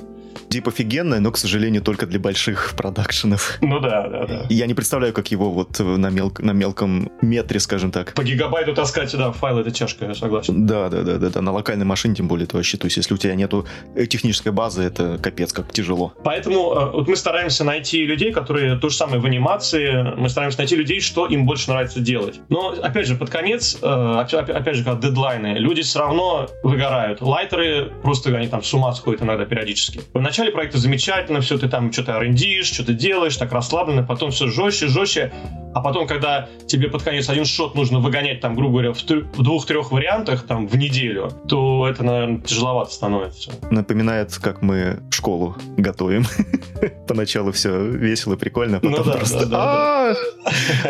Дип 0.50 0.68
офигенная, 0.68 1.20
но, 1.20 1.30
к 1.32 1.38
сожалению, 1.38 1.82
только 1.82 2.06
для 2.06 2.18
больших 2.20 2.74
продакшенов. 2.76 3.58
Ну 3.60 3.80
да, 3.80 4.08
да, 4.08 4.26
да. 4.26 4.46
Я 4.48 4.66
не 4.66 4.74
представляю, 4.74 5.12
как 5.12 5.30
его 5.30 5.50
вот 5.50 5.78
на, 5.80 6.08
мел- 6.10 6.32
на 6.38 6.52
мелком 6.52 7.10
метре, 7.20 7.58
скажем 7.60 7.90
так. 7.90 8.14
По 8.14 8.22
гигабайту 8.22 8.74
таскать 8.74 9.10
сюда 9.10 9.32
файлы, 9.32 9.62
это 9.62 9.70
тяжко, 9.70 10.04
я 10.06 10.14
согласен. 10.14 10.66
Да, 10.66 10.88
да, 10.88 11.02
да, 11.02 11.18
да, 11.18 11.30
да. 11.30 11.42
На 11.42 11.52
локальной 11.52 11.84
машине, 11.84 12.14
тем 12.14 12.28
более, 12.28 12.46
то 12.46 12.56
вообще, 12.56 12.76
то 12.78 12.86
есть, 12.86 12.96
если 12.96 13.12
у 13.14 13.16
тебя 13.16 13.34
нету 13.34 13.66
э, 13.94 14.06
технической 14.06 14.52
базы, 14.52 14.82
это 14.82 15.18
капец, 15.22 15.52
как 15.52 15.72
тяжело. 15.72 16.12
Поэтому 16.24 16.72
э, 16.74 16.90
вот 16.92 17.08
мы 17.08 17.16
стараемся 17.16 17.64
найти 17.64 18.04
людей, 18.06 18.32
которые 18.32 18.78
то 18.78 18.88
же 18.88 18.96
самое 18.96 19.20
в 19.20 19.26
анимации, 19.26 19.65
мы 19.72 20.28
стараемся 20.28 20.58
найти 20.58 20.76
людей, 20.76 21.00
что 21.00 21.26
им 21.26 21.46
больше 21.46 21.70
нравится 21.70 22.00
делать. 22.00 22.40
Но, 22.48 22.70
опять 22.70 23.06
же, 23.06 23.16
под 23.16 23.30
конец, 23.30 23.78
э, 23.82 23.86
опя- 23.86 24.50
опять 24.52 24.76
же, 24.76 24.84
как 24.84 25.00
дедлайны, 25.00 25.58
люди 25.58 25.82
все 25.82 25.98
равно 26.00 26.48
выгорают. 26.62 27.20
Лайтеры 27.20 27.92
просто, 28.02 28.36
они 28.36 28.48
там 28.48 28.62
с 28.62 28.72
ума 28.74 28.92
сходят 28.92 29.22
иногда 29.22 29.44
периодически. 29.44 30.00
В 30.12 30.20
начале 30.20 30.50
проекта 30.50 30.78
замечательно, 30.78 31.40
все, 31.40 31.58
ты 31.58 31.68
там 31.68 31.92
что-то 31.92 32.12
R&D, 32.12 32.62
что-то 32.62 32.92
делаешь, 32.92 33.36
так 33.36 33.52
расслабленно, 33.52 34.02
потом 34.02 34.30
все 34.30 34.46
жестче, 34.46 34.86
жестче, 34.88 35.32
а 35.74 35.80
потом, 35.82 36.06
когда 36.06 36.48
тебе 36.66 36.88
под 36.88 37.02
конец 37.02 37.28
один 37.28 37.44
шот 37.44 37.74
нужно 37.74 37.98
выгонять, 38.00 38.40
там, 38.40 38.54
грубо 38.54 38.72
говоря, 38.72 38.92
в, 38.94 39.02
в 39.02 39.42
двух-трех 39.42 39.92
вариантах, 39.92 40.46
там, 40.46 40.66
в 40.66 40.76
неделю, 40.76 41.30
то 41.48 41.86
это, 41.86 42.02
наверное, 42.02 42.40
тяжеловато 42.40 42.92
становится. 42.92 43.50
Напоминает, 43.70 44.34
как 44.38 44.62
мы 44.62 45.00
школу 45.10 45.54
готовим. 45.76 46.24
Поначалу 47.08 47.52
все 47.52 47.78
весело, 47.88 48.36
прикольно, 48.36 48.78
Ну 48.82 48.90
потом 48.90 49.06
да, 49.06 49.12
просто 49.12 49.46
да, 49.46 49.55
«А, 49.55 49.55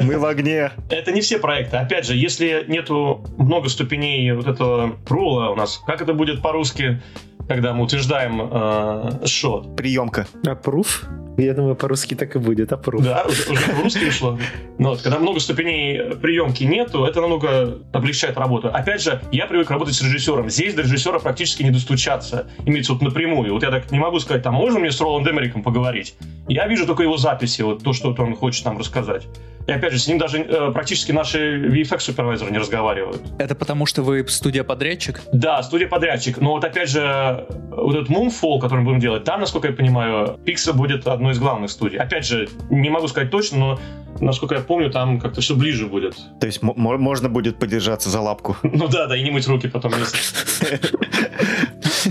мы 0.02 0.18
в 0.18 0.24
огне. 0.24 0.72
Это 0.90 1.12
не 1.12 1.20
все 1.20 1.38
проекты. 1.38 1.76
Опять 1.76 2.06
же, 2.06 2.14
если 2.14 2.64
нету 2.68 3.24
много 3.38 3.68
ступеней 3.68 4.32
вот 4.32 4.46
этого 4.46 4.96
рула 5.08 5.50
у 5.50 5.56
нас, 5.56 5.82
как 5.86 6.00
это 6.00 6.14
будет 6.14 6.42
по-русски, 6.42 7.02
когда 7.48 7.72
мы 7.72 7.84
утверждаем 7.84 8.40
э, 8.42 9.26
шот? 9.26 9.76
Приемка. 9.76 10.26
Аппрув? 10.44 11.04
Я 11.36 11.52
думаю, 11.54 11.76
по-русски 11.76 12.14
так 12.14 12.34
и 12.36 12.38
будет, 12.38 12.72
аппрув. 12.72 13.02
Да, 13.04 13.24
уже, 13.28 13.52
уже 13.52 13.72
в 13.72 13.82
русский 13.82 14.08
ушло. 14.08 14.38
Но 14.78 14.90
вот, 14.90 15.02
когда 15.02 15.18
много 15.18 15.38
ступеней 15.40 16.16
приемки 16.16 16.64
нету, 16.64 17.04
это 17.04 17.20
намного 17.20 17.78
облегчает 17.92 18.38
работу. 18.38 18.68
Опять 18.68 19.02
же, 19.02 19.20
я 19.32 19.46
привык 19.46 19.70
работать 19.70 19.94
с 19.94 20.02
режиссером. 20.02 20.48
Здесь 20.48 20.74
до 20.74 20.82
режиссера 20.82 21.18
практически 21.18 21.62
не 21.62 21.70
достучаться. 21.70 22.46
Имеется 22.64 22.94
вот 22.94 23.02
напрямую. 23.02 23.52
Вот 23.52 23.62
я 23.62 23.70
так 23.70 23.90
не 23.90 23.98
могу 23.98 24.18
сказать, 24.18 24.42
там, 24.42 24.54
можно 24.54 24.78
мне 24.78 24.90
с 24.90 25.00
Роланд 25.00 25.28
Эмериком 25.28 25.62
поговорить? 25.62 26.14
Я 26.48 26.66
вижу 26.68 26.86
только 26.86 27.02
его 27.02 27.16
записи, 27.16 27.62
вот 27.62 27.82
то, 27.82 27.92
что 27.92 28.14
он 28.18 28.34
хочет 28.34 28.64
нам 28.64 28.78
рассказать. 28.78 29.26
И 29.66 29.72
опять 29.72 29.92
же, 29.92 29.98
с 29.98 30.06
ним 30.06 30.18
даже 30.18 30.38
э, 30.38 30.70
практически 30.72 31.10
наши 31.12 31.66
VFX-супервайзеры 31.66 32.50
не 32.52 32.58
разговаривают. 32.58 33.20
Это 33.38 33.54
потому, 33.56 33.84
что 33.86 34.02
вы 34.02 34.24
студия-подрядчик? 34.28 35.20
Да, 35.32 35.60
студия-подрядчик. 35.62 36.38
Но 36.40 36.52
вот 36.52 36.64
опять 36.64 36.88
же, 36.88 37.46
вот 37.70 37.96
этот 37.96 38.08
Moonfall, 38.08 38.60
который 38.60 38.80
мы 38.80 38.84
будем 38.86 39.00
делать, 39.00 39.24
там, 39.24 39.40
насколько 39.40 39.68
я 39.68 39.74
понимаю, 39.74 40.38
Pixar 40.46 40.72
будет 40.74 41.06
одной 41.08 41.32
из 41.32 41.38
главных 41.40 41.70
студий. 41.70 41.98
Опять 41.98 42.24
же, 42.26 42.48
не 42.70 42.90
могу 42.90 43.08
сказать 43.08 43.30
точно, 43.30 43.58
но 43.58 43.80
насколько 44.20 44.54
я 44.54 44.60
помню, 44.60 44.90
там 44.90 45.18
как-то 45.20 45.40
все 45.40 45.56
ближе 45.56 45.86
будет. 45.86 46.16
То 46.40 46.46
есть 46.46 46.62
мо- 46.62 46.74
мо- 46.76 46.96
можно 46.96 47.28
будет 47.28 47.58
подержаться 47.58 48.08
за 48.08 48.20
лапку. 48.20 48.56
Ну 48.62 48.86
да, 48.88 49.06
да, 49.06 49.16
и 49.16 49.22
не 49.22 49.30
мыть 49.30 49.48
руки 49.48 49.68
потом. 49.68 49.92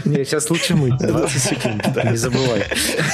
Не, 0.04 0.24
сейчас 0.26 0.50
лучше 0.50 0.76
мыть, 0.76 0.98
20 0.98 1.42
секунд, 1.42 2.04
не 2.04 2.18
забывай. 2.18 2.64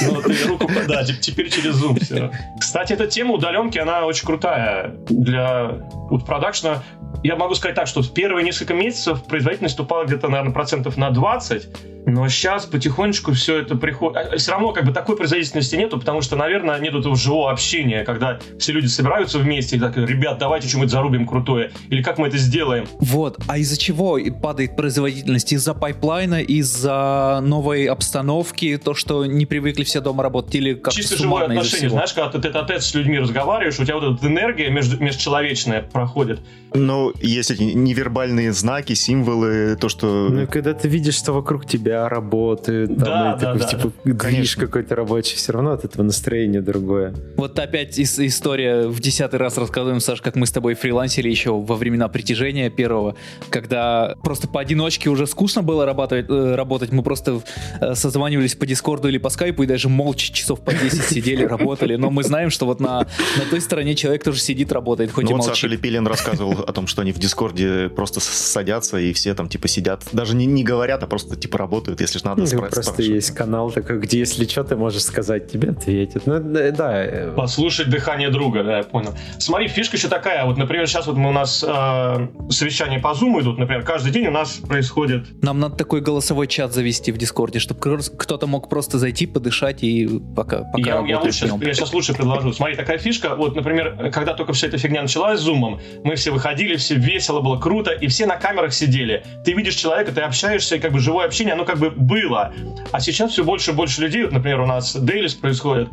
Ну, 0.02 0.22
ты 0.22 0.44
руку, 0.46 0.70
да, 0.88 1.04
те- 1.04 1.14
теперь 1.14 1.50
через 1.50 1.80
Zoom 1.82 2.02
все. 2.02 2.32
Кстати, 2.58 2.92
эта 2.94 3.06
тема 3.06 3.34
удаленки, 3.34 3.78
она 3.78 4.04
очень 4.06 4.26
крутая 4.26 4.94
для 5.08 5.68
вот, 6.10 6.26
продакшена. 6.26 6.82
Я 7.22 7.36
могу 7.36 7.54
сказать 7.54 7.76
так, 7.76 7.86
что 7.86 8.02
в 8.02 8.12
первые 8.12 8.44
несколько 8.44 8.74
месяцев 8.74 9.22
производительность 9.24 9.78
упала 9.78 10.04
где-то, 10.04 10.28
наверное, 10.28 10.52
процентов 10.52 10.96
на 10.96 11.10
20, 11.10 11.68
но 12.06 12.28
сейчас 12.28 12.66
потихонечку 12.66 13.32
все 13.32 13.60
это 13.60 13.76
приходит. 13.76 14.38
Все 14.38 14.50
равно 14.50 14.72
как 14.72 14.84
бы 14.84 14.92
такой 14.92 15.16
производительности 15.16 15.76
нету, 15.76 15.98
потому 15.98 16.20
что, 16.20 16.34
наверное, 16.36 16.78
нету 16.80 16.98
этого 16.98 17.14
живого 17.14 17.50
общения, 17.50 18.04
когда 18.04 18.40
все 18.58 18.72
люди 18.72 18.86
собираются 18.86 19.38
вместе 19.38 19.76
и 19.76 19.78
так, 19.78 19.96
ребят, 19.96 20.38
давайте 20.38 20.68
что-нибудь 20.68 20.90
зарубим 20.90 21.26
крутое, 21.26 21.70
или 21.90 22.02
как 22.02 22.18
мы 22.18 22.28
это 22.28 22.38
сделаем. 22.38 22.86
Вот, 22.98 23.38
а 23.46 23.58
из-за 23.58 23.78
чего 23.78 24.18
падает 24.40 24.74
производительность? 24.76 25.52
Из-за 25.52 25.74
пайплайна, 25.74 26.42
из-за 26.42 27.40
новой 27.42 27.86
обстановки, 27.86 28.80
то, 28.82 28.94
что 28.94 29.24
не 29.24 29.46
привыкли 29.46 29.84
все 29.84 30.00
дома 30.00 30.24
работать, 30.24 30.54
или 30.56 30.74
как 30.74 30.92
Чисто 30.92 31.16
живое 31.16 31.44
отношение. 31.44 31.90
Знаешь, 31.90 32.12
когда 32.12 32.30
ты 32.30 32.40
тет-а-тет 32.40 32.82
с 32.82 32.94
людьми 32.94 33.18
разговариваешь, 33.18 33.78
у 33.78 33.84
тебя 33.84 33.98
вот 33.98 34.18
эта 34.18 34.26
энергия 34.26 34.70
между, 34.70 35.00
межчеловечная 35.02 35.82
проходит. 35.82 36.40
Ну, 36.74 37.11
есть 37.20 37.50
эти 37.50 37.62
невербальные 37.62 38.52
знаки, 38.52 38.94
символы, 38.94 39.76
то, 39.76 39.88
что... 39.88 40.28
Ну, 40.30 40.46
когда 40.46 40.74
ты 40.74 40.88
видишь, 40.88 41.14
что 41.16 41.32
вокруг 41.32 41.66
тебя 41.66 42.08
работают, 42.08 42.90
там, 42.96 42.98
Да, 42.98 43.36
и 43.36 43.40
да, 43.40 43.46
такой, 43.54 43.60
да. 43.60 43.66
типа, 43.66 43.92
движ 44.04 44.16
Конечно. 44.18 44.66
какой-то 44.66 44.96
рабочий, 44.96 45.36
все 45.36 45.52
равно 45.52 45.72
от 45.72 45.84
этого 45.84 46.02
настроение 46.02 46.60
другое. 46.60 47.14
Вот 47.36 47.58
опять 47.58 47.98
ис- 47.98 48.24
история 48.26 48.86
в 48.88 49.00
десятый 49.00 49.38
раз 49.38 49.56
рассказываем, 49.58 50.00
Саш, 50.00 50.20
как 50.20 50.36
мы 50.36 50.46
с 50.46 50.50
тобой 50.52 50.74
фрилансили 50.74 51.28
еще 51.28 51.52
во 51.52 51.76
времена 51.76 52.08
притяжения 52.08 52.70
первого, 52.70 53.16
когда 53.50 54.14
просто 54.22 54.48
поодиночке 54.48 55.10
уже 55.10 55.26
скучно 55.26 55.62
было 55.62 55.84
работать, 55.86 56.26
э, 56.28 56.54
работать. 56.54 56.92
мы 56.92 57.02
просто 57.02 57.40
э, 57.80 57.94
созванивались 57.94 58.54
по 58.54 58.66
Дискорду 58.66 59.08
или 59.08 59.18
по 59.18 59.28
Скайпу 59.28 59.62
и 59.62 59.66
даже 59.66 59.88
молча 59.88 60.32
часов 60.32 60.60
по 60.60 60.72
10 60.72 61.02
сидели, 61.02 61.44
работали, 61.44 61.96
но 61.96 62.10
мы 62.10 62.22
знаем, 62.22 62.50
что 62.50 62.66
вот 62.66 62.80
на, 62.80 63.00
на 63.00 63.44
той 63.50 63.60
стороне 63.60 63.94
человек 63.94 64.24
тоже 64.24 64.40
сидит, 64.40 64.72
работает, 64.72 65.12
хоть 65.12 65.24
Ну 65.24 65.30
и 65.30 65.32
вот 65.32 65.38
молчит. 65.38 65.54
Саша 65.54 65.66
Лепелин 65.68 66.06
рассказывал 66.06 66.60
о 66.66 66.72
том, 66.72 66.86
что 66.86 67.01
они 67.02 67.12
в 67.12 67.18
Дискорде 67.18 67.88
просто 67.88 68.20
садятся 68.20 68.98
и 68.98 69.12
все 69.12 69.34
там 69.34 69.48
типа 69.48 69.68
сидят. 69.68 70.02
Даже 70.12 70.34
не, 70.34 70.46
не 70.46 70.64
говорят, 70.64 71.02
а 71.02 71.06
просто 71.06 71.36
типа 71.36 71.58
работают, 71.58 72.00
если 72.00 72.18
ж 72.18 72.24
надо 72.24 72.40
Ну, 72.40 72.46
спра- 72.46 72.58
просто 72.70 72.82
спрашивать. 72.82 73.08
есть 73.08 73.30
канал 73.32 73.70
такой, 73.70 73.98
где 73.98 74.18
если 74.20 74.44
что, 74.46 74.64
ты 74.64 74.76
можешь 74.76 75.02
сказать, 75.02 75.50
тебе 75.50 75.70
ответят. 75.70 76.26
Ну, 76.26 76.40
да, 76.40 77.04
э, 77.04 77.32
Послушать 77.34 77.90
дыхание 77.90 78.30
друга, 78.30 78.64
да, 78.64 78.78
я 78.78 78.82
понял. 78.84 79.14
Смотри, 79.38 79.68
фишка 79.68 79.96
еще 79.96 80.08
такая, 80.08 80.44
вот, 80.46 80.56
например, 80.56 80.86
сейчас 80.86 81.06
вот 81.06 81.16
мы 81.16 81.28
у 81.28 81.32
нас 81.32 81.64
э, 81.66 82.28
совещания 82.50 82.98
по 82.98 83.08
Zoom 83.08 83.40
идут, 83.40 83.58
например, 83.58 83.84
каждый 83.84 84.12
день 84.12 84.26
у 84.26 84.30
нас 84.30 84.56
происходит 84.56 85.26
Нам 85.42 85.60
надо 85.60 85.76
такой 85.76 86.00
голосовой 86.00 86.46
чат 86.46 86.72
завести 86.72 87.12
в 87.12 87.18
Дискорде, 87.18 87.58
чтобы 87.58 87.80
кто-то 87.80 88.46
мог 88.46 88.68
просто 88.68 88.98
зайти, 88.98 89.26
подышать 89.26 89.82
и 89.82 90.08
пока, 90.36 90.58
пока 90.64 90.78
я, 90.78 91.04
я, 91.06 91.18
лучше, 91.20 91.46
я 91.60 91.74
сейчас 91.74 91.92
лучше 91.92 92.14
предложу. 92.14 92.52
Смотри, 92.52 92.76
такая 92.76 92.98
фишка. 92.98 93.34
Вот, 93.36 93.56
например, 93.56 94.10
когда 94.12 94.34
только 94.34 94.52
вся 94.52 94.68
эта 94.68 94.78
фигня 94.78 95.02
началась 95.02 95.40
с 95.40 95.42
зумом, 95.42 95.80
мы 96.04 96.14
все 96.16 96.30
выходили, 96.30 96.76
все 96.76 96.91
весело 96.94 97.40
было, 97.40 97.58
круто, 97.58 97.90
и 97.90 98.06
все 98.08 98.26
на 98.26 98.36
камерах 98.36 98.72
сидели. 98.72 99.24
Ты 99.44 99.52
видишь 99.52 99.74
человека, 99.74 100.12
ты 100.12 100.20
общаешься, 100.20 100.76
и 100.76 100.78
как 100.78 100.92
бы 100.92 100.98
живое 100.98 101.26
общение, 101.26 101.54
оно 101.54 101.64
как 101.64 101.78
бы 101.78 101.90
было. 101.90 102.52
А 102.90 103.00
сейчас 103.00 103.32
все 103.32 103.44
больше 103.44 103.72
и 103.72 103.74
больше 103.74 104.00
людей, 104.00 104.24
вот, 104.24 104.32
например, 104.32 104.60
у 104.60 104.66
нас 104.66 104.94
Дейлис 104.94 105.34
происходит, 105.34 105.88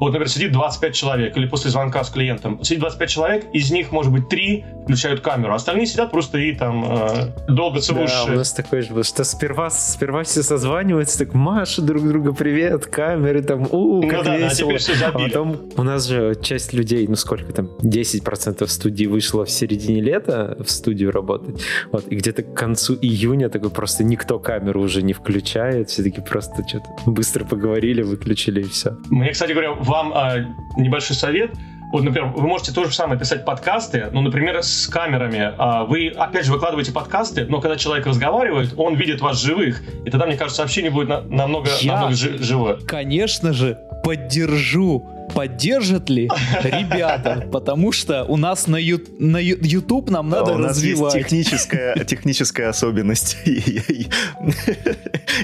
вот, 0.00 0.08
например, 0.08 0.28
сидит 0.28 0.52
25 0.52 0.94
человек, 0.94 1.36
или 1.36 1.46
после 1.46 1.70
звонка 1.70 2.04
с 2.04 2.10
клиентом, 2.10 2.62
сидит 2.62 2.80
25 2.80 3.10
человек, 3.10 3.46
из 3.52 3.70
них, 3.70 3.90
может 3.90 4.12
быть, 4.12 4.28
3 4.28 4.64
включают 4.84 5.20
камеру, 5.20 5.54
остальные 5.54 5.86
сидят 5.86 6.10
просто 6.10 6.38
и 6.38 6.54
там 6.54 6.84
э, 6.88 7.32
долбятся 7.48 7.94
в 7.94 7.96
Да, 8.06 8.24
у 8.32 8.36
нас 8.36 8.52
такое 8.52 8.82
же 8.82 8.94
было, 8.94 9.04
что 9.04 9.24
сперва, 9.24 9.70
сперва 9.70 10.22
все 10.22 10.42
созваниваются, 10.42 11.18
так 11.18 11.34
машут 11.34 11.84
друг 11.84 12.06
другу 12.06 12.32
привет, 12.32 12.86
камеры 12.86 13.42
там, 13.42 13.66
у, 13.70 14.02
Ну 14.02 14.08
как 14.08 14.24
да, 14.24 14.30
да, 14.32 14.36
весело. 14.36 14.78
все 14.78 14.92
а 15.04 15.10
потом 15.10 15.60
у 15.76 15.82
нас 15.82 16.06
же 16.06 16.36
часть 16.40 16.72
людей, 16.72 17.06
ну 17.08 17.16
сколько 17.16 17.52
там, 17.52 17.66
10% 17.82 18.66
студии 18.66 19.06
вышло 19.06 19.44
в 19.44 19.50
середине 19.50 20.00
лета 20.28 20.56
в 20.62 20.70
студию 20.70 21.10
работать, 21.10 21.60
вот, 21.92 22.06
и 22.08 22.16
где-то 22.16 22.42
к 22.42 22.54
концу 22.54 22.94
июня 23.00 23.48
такой 23.48 23.70
просто 23.70 24.04
никто 24.04 24.38
камеру 24.38 24.82
уже 24.82 25.02
не 25.02 25.12
включает, 25.12 25.88
все 25.90 26.02
таки 26.02 26.20
просто 26.20 26.66
что-то 26.68 26.86
быстро 27.06 27.44
поговорили, 27.44 28.02
выключили 28.02 28.60
и 28.60 28.64
все. 28.68 28.96
Мне, 29.10 29.32
кстати 29.32 29.52
говоря, 29.52 29.72
вам 29.72 30.12
а, 30.14 30.36
небольшой 30.76 31.16
совет. 31.16 31.50
Вот, 31.90 32.02
например, 32.02 32.32
вы 32.36 32.46
можете 32.46 32.72
то 32.74 32.84
же 32.84 32.92
самое 32.94 33.18
писать 33.18 33.46
подкасты, 33.46 34.08
ну, 34.12 34.20
например, 34.20 34.62
с 34.62 34.86
камерами. 34.88 35.54
А, 35.56 35.84
Вы, 35.86 36.08
опять 36.08 36.44
же, 36.44 36.52
выкладываете 36.52 36.92
подкасты, 36.92 37.46
но 37.46 37.62
когда 37.62 37.76
человек 37.78 38.06
разговаривает, 38.06 38.74
он 38.76 38.94
видит 38.96 39.22
вас 39.22 39.40
живых, 39.42 39.80
и 40.04 40.10
тогда, 40.10 40.26
мне 40.26 40.36
кажется, 40.36 40.62
общение 40.62 40.90
будет 40.90 41.08
на- 41.08 41.22
намного, 41.22 41.70
Я- 41.80 41.92
намного 41.94 42.14
жи- 42.14 42.36
живое. 42.42 42.76
Конечно 42.86 43.54
же, 43.54 43.78
поддержу. 44.04 45.08
Поддержат 45.34 46.08
ли 46.10 46.28
ребята? 46.62 47.46
Потому 47.52 47.92
что 47.92 48.24
у 48.24 48.36
нас 48.36 48.66
на, 48.66 48.76
ю- 48.76 49.00
на 49.18 49.38
ю- 49.38 49.58
YouTube 49.60 50.10
нам 50.10 50.28
надо 50.28 50.52
у 50.52 50.58
нас 50.58 50.76
развивать. 50.76 51.14
есть 51.14 51.26
техническая, 51.28 51.94
техническая 52.04 52.68
особенность. 52.70 53.36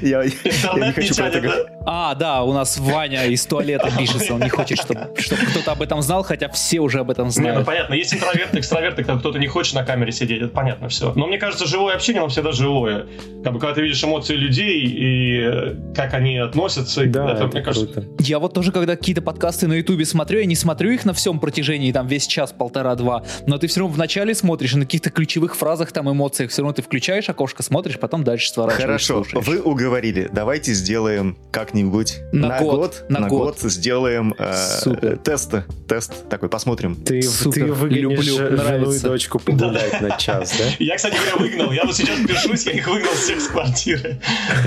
Я 0.02 0.24
не 0.24 0.92
хочу 0.92 1.14
про 1.14 1.28
это 1.28 1.40
говорить. 1.40 1.66
А, 1.86 2.14
да, 2.14 2.42
у 2.44 2.52
нас 2.52 2.78
Ваня 2.78 3.26
из 3.26 3.44
туалета 3.46 3.90
пишется, 3.96 4.34
он 4.34 4.40
не 4.40 4.48
хочет, 4.48 4.78
чтобы 4.80 5.08
кто-то 5.50 5.72
об 5.72 5.82
этом 5.82 6.02
знал, 6.02 6.22
хотя 6.22 6.48
все 6.48 6.80
уже 6.80 7.00
об 7.00 7.10
этом 7.10 7.24
Не, 7.28 7.28
ну 7.28 7.32
знают. 7.32 7.66
понятно, 7.66 7.94
есть 7.94 8.14
интроверты, 8.14 8.58
экстраверты, 8.58 9.04
когда 9.04 9.18
кто-то 9.20 9.38
не 9.38 9.46
хочет 9.46 9.74
на 9.74 9.84
камере 9.84 10.12
сидеть, 10.12 10.40
это 10.42 10.48
понятно 10.52 10.88
все. 10.88 11.12
Но 11.14 11.26
мне 11.26 11.38
кажется, 11.38 11.66
живое 11.66 11.94
общение, 11.94 12.20
оно 12.20 12.28
всегда 12.28 12.52
живое. 12.52 13.06
Как 13.42 13.52
бы, 13.52 13.58
когда 13.60 13.74
ты 13.74 13.82
видишь 13.82 14.02
эмоции 14.02 14.34
людей 14.34 14.84
и 14.86 15.40
э, 15.42 15.74
как 15.94 16.14
они 16.14 16.38
относятся, 16.38 17.04
Да, 17.06 17.32
это, 17.32 17.46
мне 17.46 17.60
кажется. 17.62 18.04
Я 18.20 18.38
вот 18.38 18.54
тоже, 18.54 18.72
когда 18.72 18.96
какие-то 18.96 19.22
подкасты 19.22 19.66
на 19.66 19.73
ютубе 19.74 20.04
смотрю, 20.04 20.40
я 20.40 20.46
не 20.46 20.54
смотрю 20.56 20.90
их 20.92 21.04
на 21.04 21.12
всем 21.12 21.38
протяжении, 21.40 21.92
там, 21.92 22.06
весь 22.06 22.26
час, 22.26 22.52
полтора-два, 22.52 23.24
но 23.46 23.58
ты 23.58 23.66
все 23.66 23.80
равно 23.80 23.94
вначале 23.94 24.34
смотришь, 24.34 24.74
на 24.74 24.84
каких-то 24.84 25.10
ключевых 25.10 25.56
фразах, 25.56 25.92
там, 25.92 26.10
эмоциях, 26.10 26.50
все 26.50 26.62
равно 26.62 26.74
ты 26.74 26.82
включаешь 26.82 27.28
окошко, 27.28 27.62
смотришь, 27.62 27.98
потом 27.98 28.24
дальше 28.24 28.50
сворачиваешь, 28.50 28.84
Хорошо, 28.84 29.24
слушаешь. 29.24 29.46
вы 29.46 29.60
уговорили. 29.60 30.28
Давайте 30.32 30.72
сделаем 30.74 31.36
как-нибудь 31.50 32.18
На 32.32 32.60
год, 32.60 33.04
на 33.08 33.20
на 33.20 33.28
год. 33.28 33.60
год 33.60 33.70
сделаем 33.70 34.34
э, 34.38 34.54
Супер. 34.80 35.16
тест, 35.18 35.52
тест 35.88 36.28
такой, 36.28 36.48
посмотрим. 36.48 36.96
Ты, 36.96 37.22
Супер, 37.22 37.66
ты 37.66 37.72
выгонишь 37.72 38.00
люблю, 38.26 38.56
жену 38.56 38.92
и 38.92 38.98
дочку 39.00 39.38
погулять 39.38 40.00
на 40.00 40.10
час, 40.16 40.54
да? 40.58 40.64
Я, 40.84 40.96
кстати 40.96 41.14
говоря, 41.16 41.36
выгнал. 41.36 41.72
Я 41.72 41.84
вот 41.84 41.96
сейчас 41.96 42.18
пишусь, 42.26 42.66
я 42.66 42.72
их 42.72 42.86
выгнал 42.88 43.12
всех 43.12 43.40
с 43.40 43.48
квартиры. 43.48 44.20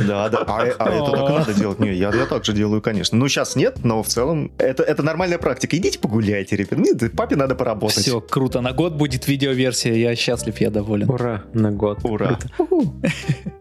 Да, 0.07 0.29
да. 0.29 0.43
А, 0.47 0.61
а 0.79 0.89
это 0.89 1.11
так 1.11 1.29
надо 1.29 1.53
делать? 1.53 1.79
Не, 1.79 1.93
я, 1.93 2.13
я 2.13 2.25
так 2.25 2.45
же 2.45 2.53
делаю, 2.53 2.81
конечно. 2.81 3.17
Ну, 3.17 3.27
сейчас 3.27 3.55
нет, 3.55 3.83
но 3.83 4.03
в 4.03 4.07
целом 4.07 4.51
это, 4.57 4.83
это 4.97 5.03
нормальная 5.03 5.37
практика. 5.37 5.77
Идите 5.77 5.99
погуляйте, 5.99 6.55
ребят. 6.55 7.11
Папе 7.15 7.35
надо 7.35 7.53
поработать. 7.53 8.03
Все, 8.03 8.19
круто, 8.19 8.61
на 8.61 8.73
год 8.73 8.93
будет 8.93 9.27
видеоверсия, 9.27 9.93
я 9.93 10.15
счастлив, 10.15 10.59
я 10.59 10.71
доволен. 10.71 11.09
Ура, 11.09 11.43
на 11.53 11.71
год. 11.71 11.99
Ура. 12.03 12.39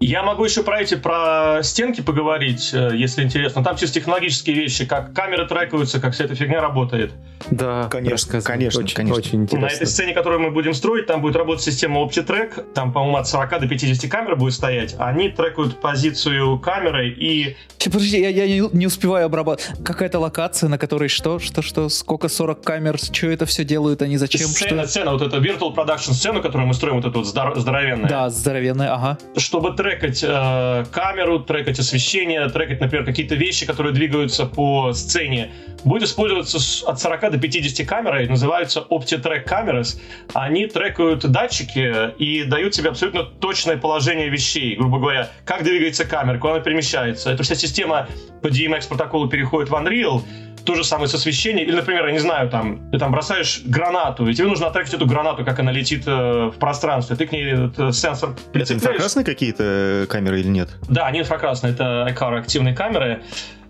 Я 0.00 0.22
могу 0.22 0.44
еще 0.44 0.62
про 0.62 0.80
эти, 0.80 0.94
про 0.94 1.60
стенки 1.62 2.00
поговорить, 2.00 2.70
э, 2.72 2.90
если 2.94 3.22
интересно. 3.22 3.64
Там 3.64 3.76
чисто 3.76 3.96
технологические 4.00 4.54
вещи, 4.54 4.86
как 4.86 5.12
камеры 5.14 5.46
трекаются, 5.48 6.00
как 6.00 6.14
вся 6.14 6.24
эта 6.24 6.34
фигня 6.34 6.60
работает. 6.60 7.12
Да, 7.50 7.88
Конечно, 7.90 8.40
конечно, 8.40 8.82
очень, 8.82 8.94
конечно. 8.94 9.18
Очень 9.18 9.38
На 9.40 9.42
интересно. 9.44 9.74
этой 9.74 9.86
сцене, 9.86 10.14
которую 10.14 10.40
мы 10.40 10.50
будем 10.50 10.74
строить, 10.74 11.06
там 11.06 11.20
будет 11.20 11.36
работать 11.36 11.64
система 11.64 12.00
OptiTrack. 12.02 12.72
Там, 12.72 12.92
по-моему, 12.92 13.16
от 13.16 13.28
40 13.28 13.60
до 13.60 13.68
50 13.68 14.10
камер 14.10 14.36
будет 14.36 14.54
стоять. 14.54 14.94
Они 14.98 15.28
трекают 15.28 15.80
позицию 15.80 16.58
камеры 16.58 17.08
и... 17.08 17.56
Подожди, 17.84 18.20
я, 18.20 18.30
я 18.30 18.46
не, 18.46 18.68
не 18.72 18.86
успеваю 18.86 19.26
обрабатывать. 19.26 19.82
Какая-то 19.84 20.18
локация, 20.18 20.68
на 20.68 20.78
которой 20.78 21.08
что, 21.08 21.25
что, 21.38 21.62
что, 21.62 21.88
сколько 21.88 22.28
40 22.28 22.62
камер, 22.62 22.98
что 22.98 23.26
это 23.26 23.46
все 23.46 23.64
делают, 23.64 24.02
они 24.02 24.16
зачем, 24.16 24.48
сцена, 24.48 24.82
что? 24.82 24.90
сцена, 24.90 25.12
вот 25.12 25.22
эта 25.22 25.36
Virtual 25.38 25.74
Production 25.74 26.12
сцену, 26.12 26.40
которую 26.40 26.68
мы 26.68 26.74
строим, 26.74 26.96
вот 26.96 27.04
эту 27.04 27.18
вот 27.18 27.26
здор- 27.26 27.58
здоровенная. 27.58 28.08
Да, 28.08 28.30
здоровенная, 28.30 28.94
ага. 28.94 29.18
чтобы 29.36 29.72
трекать 29.72 30.24
э, 30.26 30.84
камеру, 30.92 31.40
трекать 31.40 31.78
освещение, 31.78 32.48
трекать, 32.48 32.80
например, 32.80 33.04
какие-то 33.04 33.34
вещи, 33.34 33.66
которые 33.66 33.92
двигаются 33.92 34.46
по 34.46 34.92
сцене, 34.92 35.50
будет 35.84 36.04
использоваться 36.04 36.58
от 36.88 37.00
40 37.00 37.32
до 37.32 37.38
50 37.38 37.86
камер, 37.86 38.16
и 38.18 38.28
называются 38.28 38.84
OptiTrack 38.88 39.46
Cameras. 39.46 39.98
Они 40.32 40.66
трекают 40.66 41.24
датчики 41.30 42.12
и 42.18 42.44
дают 42.44 42.72
тебе 42.72 42.90
абсолютно 42.90 43.24
точное 43.24 43.76
положение 43.76 44.28
вещей, 44.28 44.76
грубо 44.76 44.98
говоря, 44.98 45.30
как 45.44 45.64
двигается 45.64 46.04
камера, 46.04 46.38
куда 46.38 46.54
она 46.54 46.62
перемещается. 46.62 47.30
Эта 47.30 47.42
вся 47.42 47.54
система 47.54 48.08
по 48.42 48.48
DMX 48.48 48.88
протоколу 48.88 49.28
переходит 49.28 49.70
в 49.70 49.74
Unreal, 49.74 50.22
то 50.66 50.74
же 50.74 50.84
самое 50.84 51.08
с 51.08 51.14
освещением. 51.14 51.66
Или, 51.68 51.76
например, 51.76 52.06
я 52.06 52.12
не 52.12 52.18
знаю, 52.18 52.50
там, 52.50 52.90
ты 52.90 52.98
там 52.98 53.10
бросаешь 53.12 53.62
гранату, 53.64 54.26
и 54.28 54.34
тебе 54.34 54.48
нужно 54.48 54.66
оттрекать 54.66 54.92
эту 54.94 55.06
гранату, 55.06 55.44
как 55.44 55.58
она 55.60 55.72
летит 55.72 56.02
э, 56.06 56.50
в 56.54 56.58
пространстве. 56.58 57.16
Ты 57.16 57.26
к 57.26 57.32
ней 57.32 57.44
этот 57.52 57.96
сенсор 57.96 58.30
Это 58.30 58.40
прицепляешь. 58.52 58.82
инфракрасные 58.82 59.24
какие-то 59.24 60.06
камеры 60.10 60.40
или 60.40 60.48
нет? 60.48 60.68
Да, 60.88 61.06
они 61.06 61.20
инфракрасные, 61.20 61.72
это 61.72 62.06
iCar 62.10 62.36
активные 62.38 62.74
камеры. 62.74 63.22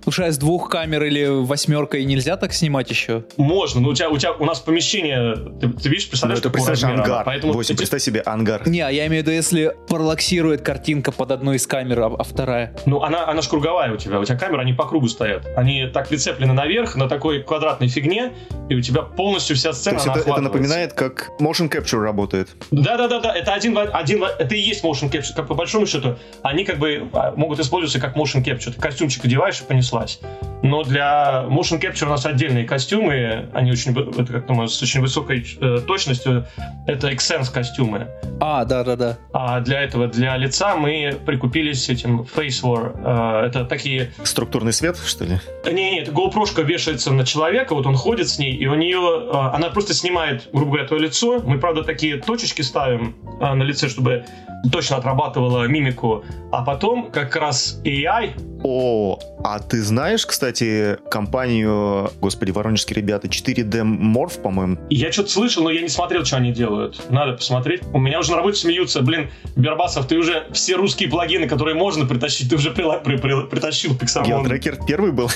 Слушай, 0.06 0.28
а 0.28 0.30
с 0.30 0.38
двух 0.38 0.70
камер 0.70 1.02
или 1.02 1.24
восьмеркой 1.26 2.04
нельзя 2.04 2.36
так 2.36 2.52
снимать 2.52 2.88
еще? 2.88 3.24
Можно, 3.36 3.80
но 3.80 3.88
у 3.88 3.92
тебя, 3.92 4.08
у 4.08 4.16
тебя 4.16 4.34
у 4.34 4.44
нас 4.44 4.60
помещение, 4.60 5.34
ты, 5.60 5.68
ты 5.68 5.88
видишь, 5.88 6.04
Ну, 6.04 6.10
представляешь, 6.10 6.38
это 6.38 6.50
представь 6.50 6.74
размера 6.80 6.94
оно? 6.94 7.02
ангар. 7.02 7.24
Поэтому 7.24 7.52
Восемь, 7.54 7.72
эти- 7.72 7.78
представь 7.78 8.02
себе 8.02 8.20
ангар. 8.20 8.68
Не, 8.68 8.82
а 8.82 8.90
я 8.90 9.08
имею 9.08 9.24
в 9.24 9.26
виду, 9.26 9.34
если 9.34 9.74
параллаксирует 9.88 10.62
картинка 10.62 11.10
под 11.10 11.32
одной 11.32 11.56
из 11.56 11.66
камер, 11.66 12.00
а, 12.02 12.06
а 12.20 12.22
вторая. 12.22 12.76
ну, 12.86 13.02
она, 13.02 13.26
она 13.26 13.42
ж 13.42 13.48
круговая 13.48 13.92
у 13.92 13.96
тебя, 13.96 14.20
у 14.20 14.24
тебя 14.24 14.38
камеры, 14.38 14.62
они 14.62 14.74
по 14.74 14.84
кругу 14.86 15.08
стоят. 15.08 15.44
Они 15.56 15.88
так 15.92 16.08
прицеплены 16.08 16.52
наверх 16.52 16.94
на 16.94 17.08
такой 17.08 17.42
квадратной 17.42 17.88
фигне, 17.88 18.32
и 18.68 18.76
у 18.76 18.80
тебя 18.82 19.02
полностью 19.02 19.56
вся 19.56 19.70
То 19.70 19.76
сцена, 19.76 19.94
есть 19.94 20.06
она 20.06 20.20
это, 20.20 20.30
это 20.30 20.40
напоминает, 20.40 20.92
как 20.92 21.30
motion 21.40 21.68
capture 21.68 22.00
работает. 22.00 22.50
Да-да-да, 22.70 23.34
это 23.34 23.54
один, 23.54 23.76
один, 23.76 24.22
это 24.22 24.54
и 24.54 24.60
есть 24.60 24.84
motion 24.84 25.10
capture. 25.10 25.34
Как 25.34 25.48
по 25.48 25.54
большому 25.54 25.84
счету, 25.84 26.14
они 26.42 26.64
как 26.64 26.78
бы 26.78 27.08
а, 27.12 27.32
могут 27.36 27.58
использоваться 27.58 27.98
как 27.98 28.16
motion 28.16 28.44
capture. 28.44 28.72
Ты 28.72 28.80
костюмчик 28.80 29.24
одеваешь 29.24 29.60
и 29.60 29.64
понеслась. 29.96 30.20
Но 30.62 30.82
для 30.82 31.44
motion 31.48 31.80
capture 31.80 32.06
у 32.06 32.10
нас 32.10 32.26
отдельные 32.26 32.64
костюмы, 32.64 33.48
они 33.52 33.70
очень, 33.70 33.92
это 33.92 34.32
как 34.32 34.46
думаю, 34.46 34.68
с 34.68 34.82
очень 34.82 35.00
высокой 35.00 35.46
э, 35.60 35.80
точностью. 35.86 36.46
Это 36.86 37.10
Xsense 37.10 37.52
костюмы. 37.52 38.08
А, 38.40 38.64
да-да-да. 38.64 39.18
А 39.32 39.60
для 39.60 39.82
этого, 39.82 40.08
для 40.08 40.36
лица 40.36 40.74
мы 40.76 41.16
прикупились 41.24 41.88
этим 41.88 42.22
Face 42.22 42.62
War. 42.62 43.42
Э, 43.44 43.46
Это 43.46 43.64
такие 43.64 44.12
Структурный 44.24 44.72
свет, 44.72 44.96
что 44.96 45.24
ли? 45.24 45.38
не, 45.66 45.90
не, 45.90 46.00
это 46.00 46.10
GoPro 46.10 46.46
вешается 46.64 47.12
на 47.12 47.24
человека, 47.24 47.74
вот 47.74 47.86
он 47.86 47.94
ходит 47.96 48.28
с 48.28 48.38
ней, 48.38 48.56
и 48.56 48.66
у 48.66 48.74
нее, 48.74 49.28
э, 49.30 49.36
она 49.54 49.68
просто 49.70 49.94
снимает, 49.94 50.48
грубо 50.52 50.72
говоря, 50.72 50.88
твое 50.88 51.02
лицо. 51.02 51.40
Мы, 51.44 51.58
правда, 51.58 51.84
такие 51.84 52.16
точечки 52.16 52.62
ставим 52.62 53.14
э, 53.40 53.54
на 53.54 53.62
лице, 53.62 53.88
чтобы 53.88 54.24
точно 54.72 54.96
отрабатывала 54.96 55.64
мимику. 55.66 56.24
А 56.50 56.62
потом 56.64 57.10
как 57.10 57.36
раз 57.36 57.80
AI, 57.84 58.30
О, 58.62 59.18
а 59.44 59.58
ты 59.60 59.82
знаешь, 59.86 60.26
кстати, 60.26 60.98
компанию, 61.10 62.10
господи, 62.20 62.50
воронежские 62.50 62.96
ребята, 62.96 63.28
4D 63.28 63.82
Morph, 63.82 64.40
по-моему? 64.42 64.78
я 64.90 65.10
что-то 65.12 65.30
слышал, 65.30 65.62
но 65.64 65.70
я 65.70 65.80
не 65.82 65.88
смотрел, 65.88 66.24
что 66.24 66.36
они 66.36 66.52
делают. 66.52 67.10
Надо 67.10 67.32
посмотреть. 67.34 67.82
У 67.92 67.98
меня 67.98 68.18
уже 68.18 68.32
на 68.32 68.36
работе 68.38 68.58
смеются. 68.58 69.00
Блин, 69.02 69.30
Бербасов, 69.54 70.06
ты 70.06 70.16
уже 70.16 70.46
все 70.52 70.76
русские 70.76 71.08
плагины, 71.08 71.48
которые 71.48 71.74
можно 71.74 72.06
притащить, 72.06 72.50
ты 72.50 72.56
уже 72.56 72.70
прила- 72.70 73.00
при- 73.02 73.16
при- 73.16 73.46
притащил 73.46 73.94
Pixarmon. 73.94 74.26
Геотрекер 74.26 74.78
первый 74.86 75.12
был. 75.12 75.30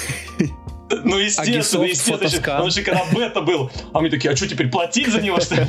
Ну, 1.04 1.18
естественно, 1.18 1.84
Agisoft, 1.84 1.88
естественно. 1.88 2.62
Он 2.64 2.70
же 2.72 2.82
когда 2.82 3.04
бета 3.14 3.40
был. 3.42 3.70
А 3.92 4.00
мы 4.00 4.10
такие, 4.10 4.32
а 4.32 4.36
что 4.36 4.48
теперь 4.48 4.68
платить 4.68 5.06
за 5.06 5.22
него, 5.22 5.38
что 5.38 5.54
ли? 5.54 5.64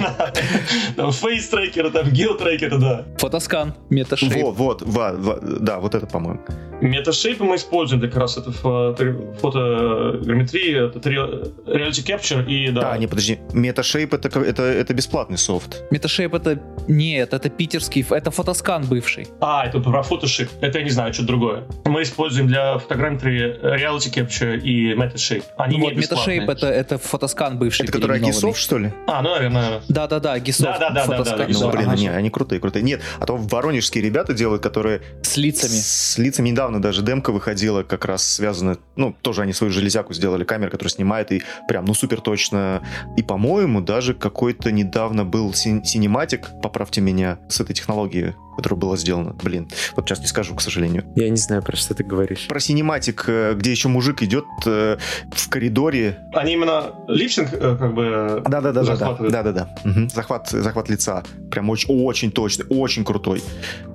Там 0.95 1.11
фейс-трекеры, 1.11 1.91
там 1.91 2.09
геотрекеры, 2.09 2.77
да. 2.79 3.05
Фотоскан, 3.19 3.75
меташейп. 3.91 4.33
Вот, 4.55 4.81
вот, 4.81 5.63
да, 5.63 5.79
вот 5.79 5.93
это, 5.93 6.07
по-моему. 6.07 6.41
Меташейпы 6.81 7.43
мы 7.43 7.55
используем 7.55 7.99
для 8.01 8.09
как 8.09 8.19
раз 8.21 8.37
это 8.37 8.49
фо- 8.49 9.37
фотограмметрия, 9.39 10.87
это 10.87 10.99
reality 11.09 12.03
capture 12.05 12.45
и 12.45 12.71
да. 12.71 12.91
А, 12.93 12.97
не, 12.97 13.07
подожди. 13.07 13.39
Metashake 13.53 14.15
это, 14.15 14.39
это, 14.39 14.63
это 14.63 14.93
бесплатный 14.93 15.37
софт. 15.37 15.83
Меташейп 15.91 16.33
это... 16.33 16.59
Нет, 16.87 17.33
это 17.33 17.49
питерский, 17.49 18.05
это 18.09 18.31
фотоскан 18.31 18.85
бывший. 18.85 19.27
А, 19.39 19.65
это 19.65 19.79
про 19.79 20.01
фотошип. 20.03 20.49
Это 20.61 20.79
я 20.79 20.83
не 20.83 20.89
знаю, 20.89 21.13
что 21.13 21.23
другое. 21.23 21.63
Мы 21.85 22.01
используем 22.01 22.47
для 22.47 22.77
фотограмметрии 22.79 23.59
reality 23.61 24.11
capture 24.13 24.59
и 24.59 24.93
Metashape. 24.93 25.43
Они 25.57 25.77
Ну 25.77 25.83
не 25.83 25.93
вот, 25.93 26.01
меташейп 26.01 26.49
это, 26.49 26.67
это 26.67 26.97
фотоскан 26.97 27.57
бывший. 27.57 27.83
Это 27.83 27.91
который. 27.91 28.19
Agisoft, 28.19 28.55
что 28.55 28.77
ли? 28.77 28.91
А, 29.07 29.21
ну, 29.21 29.29
наверное. 29.35 29.81
Да-да-да, 29.87 30.37
Гисофт. 30.39 30.79
Да, 30.79 30.89
да, 30.89 31.05
да, 31.05 31.23
да, 31.23 31.37
да, 31.37 31.47
Ну, 31.47 31.71
блин, 31.71 31.87
ага. 31.89 31.95
не, 31.97 32.07
они 32.09 32.29
крутые, 32.29 32.59
крутые. 32.59 32.83
Нет, 32.83 33.01
а 33.19 33.25
то 33.25 33.37
воронежские 33.37 34.03
ребята 34.03 34.33
делают, 34.33 34.61
которые 34.63 35.01
С 35.21 35.37
лицами. 35.37 35.71
С 35.71 36.17
лицами 36.17 36.49
недавно 36.49 36.70
даже 36.79 37.01
демка 37.01 37.31
выходила, 37.31 37.83
как 37.83 38.05
раз 38.05 38.25
связана, 38.25 38.77
ну, 38.95 39.15
тоже 39.21 39.41
они 39.41 39.53
свою 39.53 39.71
железяку 39.71 40.13
сделали, 40.13 40.43
камера, 40.43 40.69
которая 40.69 40.91
снимает, 40.91 41.31
и 41.31 41.43
прям, 41.67 41.85
ну, 41.85 41.93
супер 41.93 42.21
точно. 42.21 42.81
И, 43.17 43.23
по-моему, 43.23 43.81
даже 43.81 44.13
какой-то 44.13 44.71
недавно 44.71 45.25
был 45.25 45.53
син- 45.53 45.83
синематик, 45.83 46.49
поправьте 46.61 47.01
меня, 47.01 47.39
с 47.49 47.59
этой 47.59 47.73
технологией, 47.73 48.33
которая 48.61 48.79
была 48.79 48.95
сделана. 48.95 49.33
Блин, 49.43 49.67
вот 49.95 50.07
сейчас 50.07 50.19
не 50.19 50.27
скажу, 50.27 50.53
к 50.53 50.61
сожалению. 50.61 51.03
Я 51.15 51.29
не 51.29 51.37
знаю, 51.37 51.63
про 51.63 51.75
что 51.75 51.95
ты 51.95 52.03
говоришь. 52.03 52.47
Про 52.47 52.59
синематик, 52.59 53.25
э, 53.27 53.55
где 53.55 53.71
еще 53.71 53.87
мужик 53.87 54.21
идет 54.21 54.45
э, 54.67 54.97
в 55.31 55.49
коридоре. 55.49 56.19
Они 56.33 56.53
именно 56.53 56.91
lip 57.07 57.23
sync, 57.23 57.49
э, 57.53 57.75
как 57.75 57.95
бы... 57.95 58.43
Да-да-да, 58.45 58.71
да, 58.71 58.83
захватывают. 58.83 59.33
да, 59.33 59.41
да, 59.41 59.51
да. 59.51 59.75
Мгм. 59.83 60.09
Захват, 60.09 60.49
захват 60.49 60.89
лица. 60.89 61.23
Прям 61.49 61.71
очень, 61.71 61.89
очень 61.89 62.31
точный, 62.31 62.65
очень 62.69 63.03
крутой. 63.03 63.41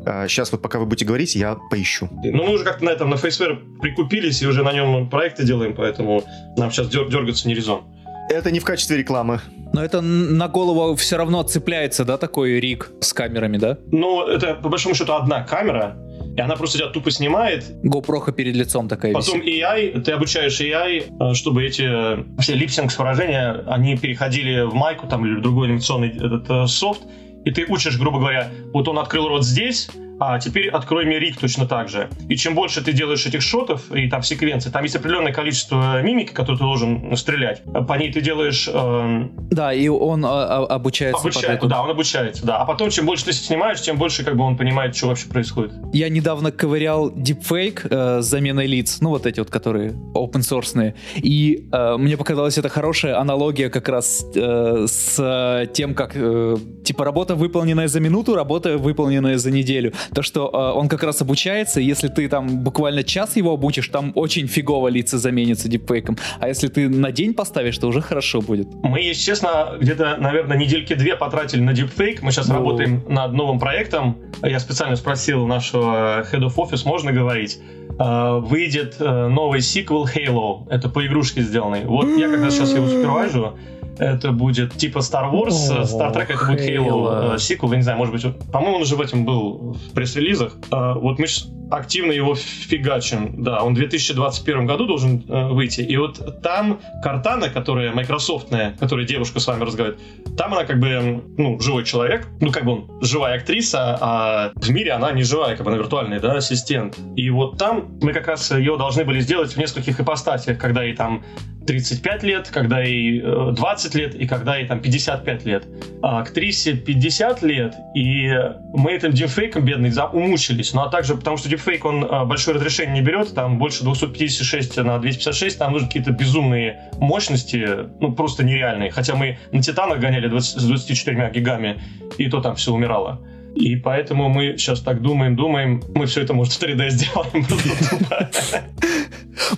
сейчас 0.05 0.51
вот 0.51 0.63
пока 0.63 0.81
вы 0.81 0.87
будете 0.87 1.05
говорить, 1.05 1.37
я 1.37 1.57
поищу. 1.71 2.09
Ну, 2.25 2.45
мы 2.45 2.55
уже 2.55 2.65
как-то 2.65 2.85
на 2.85 2.91
этом, 2.91 3.11
на 3.11 3.15
Faceware 3.15 3.79
прикупились 3.81 4.43
и 4.43 4.47
уже 4.47 4.65
на 4.65 4.73
нем 4.73 5.09
проекты 5.09 5.45
делаем, 5.45 5.75
поэтому 5.77 6.25
нам 6.57 6.73
сейчас 6.73 6.89
дергаться 6.89 7.47
не 7.47 7.55
резон. 7.55 7.85
Это 8.29 8.51
не 8.51 8.59
в 8.59 8.65
качестве 8.65 8.97
рекламы. 8.97 9.41
Но 9.73 9.85
это 9.85 10.01
на 10.01 10.49
голову 10.49 10.95
все 10.97 11.17
равно 11.17 11.43
цепляется, 11.43 12.05
да, 12.05 12.17
такой 12.17 12.61
рик 12.61 12.91
с 13.01 13.13
камерами, 13.13 13.59
да? 13.59 13.79
Ну, 13.93 14.27
это, 14.27 14.55
по 14.55 14.69
большому 14.69 14.95
счету, 14.95 15.13
одна 15.13 15.43
камера, 15.43 15.97
и 16.37 16.41
она 16.41 16.57
просто 16.57 16.79
тебя 16.79 16.89
тупо 16.89 17.11
снимает. 17.11 17.65
GoPro 17.85 18.33
перед 18.33 18.55
лицом 18.55 18.89
такая 18.89 19.13
Потом 19.13 19.41
висит. 19.41 19.63
AI, 19.63 20.01
ты 20.01 20.13
обучаешь 20.13 20.61
AI, 20.61 21.31
э, 21.31 21.35
чтобы 21.35 21.65
эти 21.65 21.83
э, 21.87 22.25
все 22.41 22.55
липсинг 22.55 22.97
выражения, 22.99 23.65
они 23.67 23.97
переходили 23.97 24.63
в 24.63 24.75
майку 24.75 25.07
там 25.07 25.27
или 25.27 25.37
в 25.37 25.43
другой 25.43 25.69
анимационный 25.69 26.11
этот 26.11 26.49
э, 26.49 26.67
софт, 26.67 27.03
и 27.45 27.51
ты 27.51 27.67
учишь, 27.69 27.99
грубо 27.99 28.19
говоря, 28.19 28.51
вот 28.73 28.89
он 28.89 28.99
открыл 28.99 29.29
рот 29.29 29.45
здесь, 29.45 29.89
а 30.19 30.39
теперь 30.39 30.69
открой 30.71 31.05
мне 31.05 31.19
рик 31.19 31.39
точно 31.39 31.67
так 31.67 31.89
же. 31.89 32.09
И 32.29 32.37
чем 32.37 32.55
больше 32.55 32.83
ты 32.83 32.93
делаешь 32.93 33.27
этих 33.27 33.43
шотов 33.43 33.91
и 33.93 34.09
там 34.09 34.23
секвенций, 34.23 34.73
там 34.73 34.83
есть 34.83 34.97
определенное 34.97 35.33
количество 35.33 36.03
мимики, 36.03 36.33
которую 36.33 36.59
ты 36.59 36.65
должен 36.65 37.17
стрелять. 37.17 37.63
По 37.87 37.95
ней 37.95 38.13
ты 38.13 38.21
делаешь... 38.21 38.69
Э, 38.73 39.29
да, 39.51 39.73
и 39.73 39.89
он 39.89 40.25
а, 40.25 40.65
обучается. 40.67 41.21
Обучает, 41.21 41.61
да, 41.67 41.83
он 41.83 41.91
обучается, 41.91 42.47
да. 42.47 42.59
А 42.59 42.65
потом, 42.65 42.91
чем 42.91 43.07
больше 43.07 43.27
ты 43.27 43.33
снимаешь, 43.33 43.81
тем 43.81 43.99
больше 43.99 44.25
как 44.25 44.37
бы 44.37 44.45
он 44.45 44.57
понимает, 44.57 44.97
что 44.97 45.09
вообще 45.09 45.29
происходит. 45.29 45.73
Я 45.93 46.09
недавно 46.09 46.53
ковырял 46.53 47.11
deepfake 47.11 47.87
э, 47.89 48.23
с 48.23 48.27
заменой 48.27 48.67
лиц, 48.67 48.99
ну 49.01 49.11
вот 49.11 49.27
эти 49.27 49.41
вот, 49.41 49.51
которые 49.51 49.93
open 50.15 50.41
source, 50.41 50.95
и 51.17 51.69
э, 51.73 51.97
мне 51.97 52.17
показалось 52.17 52.59
это 52.59 52.69
хорошая 52.69 53.19
аналогия 53.19 53.71
как 53.71 53.89
раз 53.89 54.25
э, 54.35 54.87
с 54.87 55.69
тем, 55.73 55.95
как 55.95 56.13
э, 56.15 56.57
типа 56.87 57.05
работа 57.05 57.35
выполненная 57.35 57.89
за 57.89 58.01
минуту, 58.01 58.35
работа 58.35 58.79
выполненная 58.79 59.39
за 59.39 59.51
неделю 59.51 59.93
то, 60.15 60.23
что 60.23 60.49
э, 60.53 60.79
он 60.79 60.89
как 60.89 61.03
раз 61.03 61.21
обучается, 61.21 61.81
если 61.81 62.09
ты 62.09 62.29
там 62.29 62.63
буквально 62.63 63.03
час 63.03 63.37
его 63.37 63.53
обучишь, 63.53 63.89
там 63.89 64.13
очень 64.15 64.47
фигово 64.47 64.89
лица 64.89 65.19
заменятся 65.19 65.69
дипфейком, 65.69 66.17
а 66.41 66.49
если 66.49 66.69
ты 66.69 66.89
на 66.89 67.13
день 67.13 67.35
поставишь, 67.35 67.77
то 67.79 67.89
уже 67.89 68.01
хорошо 68.01 68.41
будет. 68.41 68.69
Мы, 68.83 69.01
если 69.01 69.23
честно, 69.23 69.77
где-то, 69.81 70.17
наверное, 70.19 70.57
недельки 70.57 70.95
две 70.95 71.17
потратили 71.17 71.61
на 71.61 71.73
дипфейк, 71.73 72.23
мы 72.23 72.31
сейчас 72.31 72.49
О. 72.51 72.55
работаем 72.55 73.05
над 73.09 73.33
новым 73.33 73.59
проектом, 73.59 74.17
я 74.43 74.61
специально 74.61 74.97
спросил 74.97 75.47
нашего 75.47 76.25
Head 76.33 76.43
of 76.43 76.55
Office, 76.57 76.83
можно 76.87 77.13
говорить, 77.13 77.59
Uh, 77.99 78.41
выйдет 78.41 78.97
uh, 78.99 79.29
новый 79.29 79.63
сиквел 79.63 80.05
Halo. 80.05 80.67
Это 80.69 80.91
по 80.91 81.07
игрушке 81.07 81.41
сделанный. 81.41 81.87
Вот 81.87 82.07
я 82.19 82.29
как 82.29 82.43
раз 82.43 82.55
сейчас 82.55 82.75
его 82.75 82.87
супервайжу 82.89 83.57
это 83.99 84.33
будет 84.33 84.75
типа 84.75 84.99
Star 84.99 85.33
Wars, 85.33 85.71
О, 85.71 85.83
Star 85.83 86.15
Trek 86.15 86.35
это 86.35 86.47
будет 86.47 86.61
Halo, 86.61 87.35
Halo. 87.35 87.39
сиквел, 87.39 87.73
я 87.73 87.77
не 87.79 87.83
знаю, 87.83 87.99
может 87.99 88.15
быть, 88.15 88.51
по-моему, 88.53 88.77
он 88.77 88.83
уже 88.83 88.97
в 88.97 89.01
этом 89.01 89.25
был 89.25 89.73
в 89.73 89.95
пресс-релизах. 89.95 90.53
А, 90.71 90.95
вот 90.95 91.19
мы 91.19 91.27
активно 91.71 92.13
его 92.13 92.35
фигачим. 92.35 93.43
Да, 93.43 93.63
он 93.63 93.75
в 93.75 93.77
2021 93.77 94.67
году 94.67 94.87
должен 94.87 95.25
э, 95.29 95.49
выйти. 95.49 95.81
И 95.81 95.97
вот 95.97 96.43
там 96.43 96.81
Картана, 97.03 97.49
которая 97.49 97.93
майкрософтная, 97.93 98.77
которая 98.79 99.07
девушка 99.07 99.41
с 99.41 99.47
вами 99.47 99.65
разговаривает, 99.65 100.01
там 100.37 100.53
она 100.55 100.65
как 100.65 100.79
бы, 100.79 101.23
ну, 101.37 101.59
живой 101.61 101.85
человек, 101.85 102.29
ну, 102.41 102.53
как 102.53 102.65
бы 102.65 102.73
он 102.73 102.91
живая 103.03 103.37
актриса, 103.37 103.99
а 104.01 104.53
в 104.55 104.71
мире 104.71 104.93
она 104.93 105.13
не 105.13 105.23
живая, 105.23 105.57
как 105.57 105.65
бы 105.65 105.73
она 105.73 105.79
виртуальный, 105.79 106.21
да, 106.21 106.35
ассистент. 106.35 106.99
И 107.17 107.31
вот 107.31 107.59
там 107.59 107.99
мы 108.01 108.13
как 108.13 108.29
раз 108.29 108.51
ее 108.53 108.77
должны 108.77 109.05
были 109.05 109.21
сделать 109.21 109.53
в 109.53 109.57
нескольких 109.57 110.01
ипостасях, 110.01 110.59
когда 110.59 110.83
ей 110.83 110.95
там 110.95 111.25
35 111.67 112.23
лет, 112.23 112.49
когда 112.51 112.81
ей 112.81 113.21
20 113.21 113.95
э, 113.95 113.99
лет 113.99 114.15
и 114.15 114.27
когда 114.27 114.57
ей 114.57 114.67
там 114.67 114.81
55 114.81 115.45
лет. 115.45 115.65
А 116.03 116.21
актрисе 116.21 116.75
50 116.75 117.43
лет, 117.43 117.75
и 117.95 118.31
мы 118.73 118.93
этим 118.93 119.13
дипфейком 119.13 119.65
бедный 119.65 119.93
умучились. 120.13 120.73
Ну 120.75 120.83
а 120.83 120.89
также 120.89 121.17
потому 121.17 121.37
что 121.37 121.49
дипфейк, 121.49 121.85
он 121.85 122.05
э, 122.05 122.25
большое 122.25 122.57
разрешение 122.57 122.95
не 122.95 123.03
берет, 123.03 123.35
там 123.35 123.59
больше 123.59 123.83
256 123.83 124.77
на 124.79 124.99
256, 124.99 125.59
там 125.59 125.73
нужны 125.73 125.89
какие-то 125.89 126.13
безумные 126.13 126.91
мощности, 126.99 127.67
ну 128.01 128.13
просто 128.13 128.45
нереальные. 128.45 128.91
Хотя 128.91 129.15
мы 129.15 129.39
на 129.53 129.63
Титанах 129.63 129.99
гоняли 129.99 130.29
20, 130.29 130.61
с 130.61 130.65
24 130.65 131.31
гигами, 131.31 131.81
и 132.19 132.29
то 132.29 132.41
там 132.41 132.57
все 132.57 132.73
умирало. 132.73 133.21
И 133.57 133.75
поэтому 133.77 134.29
мы 134.29 134.57
сейчас 134.59 134.81
так 134.81 135.01
думаем, 135.01 135.35
думаем, 135.35 135.83
мы 135.95 136.07
все 136.07 136.21
это, 136.21 136.35
может, 136.35 136.53
в 136.53 136.63
3D 136.63 136.91
сделаем. 136.91 137.47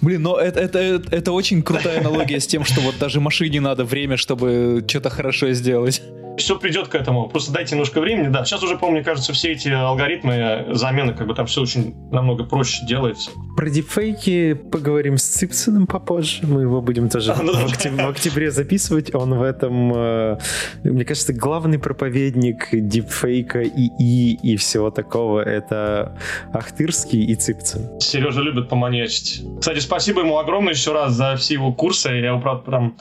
Блин, 0.01 0.23
но 0.23 0.39
это, 0.39 0.61
это, 0.61 1.03
это 1.11 1.33
очень 1.33 1.63
крутая 1.63 2.01
аналогия 2.01 2.41
с 2.41 2.47
тем, 2.47 2.65
что 2.65 2.81
вот 2.81 2.97
даже 2.99 3.21
машине 3.21 3.61
надо 3.61 3.85
время, 3.85 4.17
чтобы 4.17 4.85
что-то 4.89 5.11
хорошо 5.11 5.51
сделать 5.53 6.03
все 6.39 6.59
придет 6.59 6.89
к 6.89 6.95
этому. 6.95 7.29
Просто 7.29 7.53
дайте 7.53 7.75
немножко 7.75 8.01
времени. 8.01 8.29
Да, 8.29 8.45
сейчас 8.45 8.63
уже, 8.63 8.77
помню, 8.77 9.05
кажется, 9.05 9.33
все 9.33 9.53
эти 9.53 9.69
алгоритмы 9.69 10.67
замены, 10.71 11.15
как 11.15 11.27
бы 11.27 11.35
там 11.35 11.47
все 11.47 11.63
очень 11.63 11.95
намного 12.11 12.45
проще 12.45 12.85
делается. 12.87 13.31
Про 13.57 13.69
дипфейки 13.69 14.55
поговорим 14.55 15.19
с 15.19 15.25
Ципсоном 15.25 15.87
попозже. 15.87 16.47
Мы 16.47 16.63
его 16.63 16.81
будем 16.81 17.09
тоже 17.09 17.33
а, 17.33 17.43
ну, 17.43 17.53
в, 17.53 17.73
октябре, 17.73 18.05
в 18.05 18.09
октябре 18.09 18.51
записывать. 18.51 19.15
Он 19.15 19.35
в 19.35 19.43
этом, 19.43 19.93
э, 19.95 20.39
мне 20.85 21.05
кажется, 21.05 21.33
главный 21.33 21.79
проповедник 21.79 22.69
дипфейка 22.73 23.61
и 23.61 23.89
и 23.99 24.39
и 24.43 24.57
всего 24.57 24.91
такого. 24.91 25.41
Это 25.41 26.17
Ахтырский 26.53 27.25
и 27.25 27.35
Ципсон. 27.35 28.01
Сережа 28.01 28.41
любит 28.41 28.69
поманечить. 28.69 29.43
Кстати, 29.61 29.81
спасибо 29.81 30.21
ему 30.21 30.39
огромное 30.39 30.73
еще 30.73 30.93
раз 30.93 31.13
за 31.13 31.37
все 31.37 31.55
его 31.55 31.73
курсы. 31.73 32.09
Я 32.09 32.29
его, 32.29 32.41
правда, 32.41 32.63
прям 32.63 32.97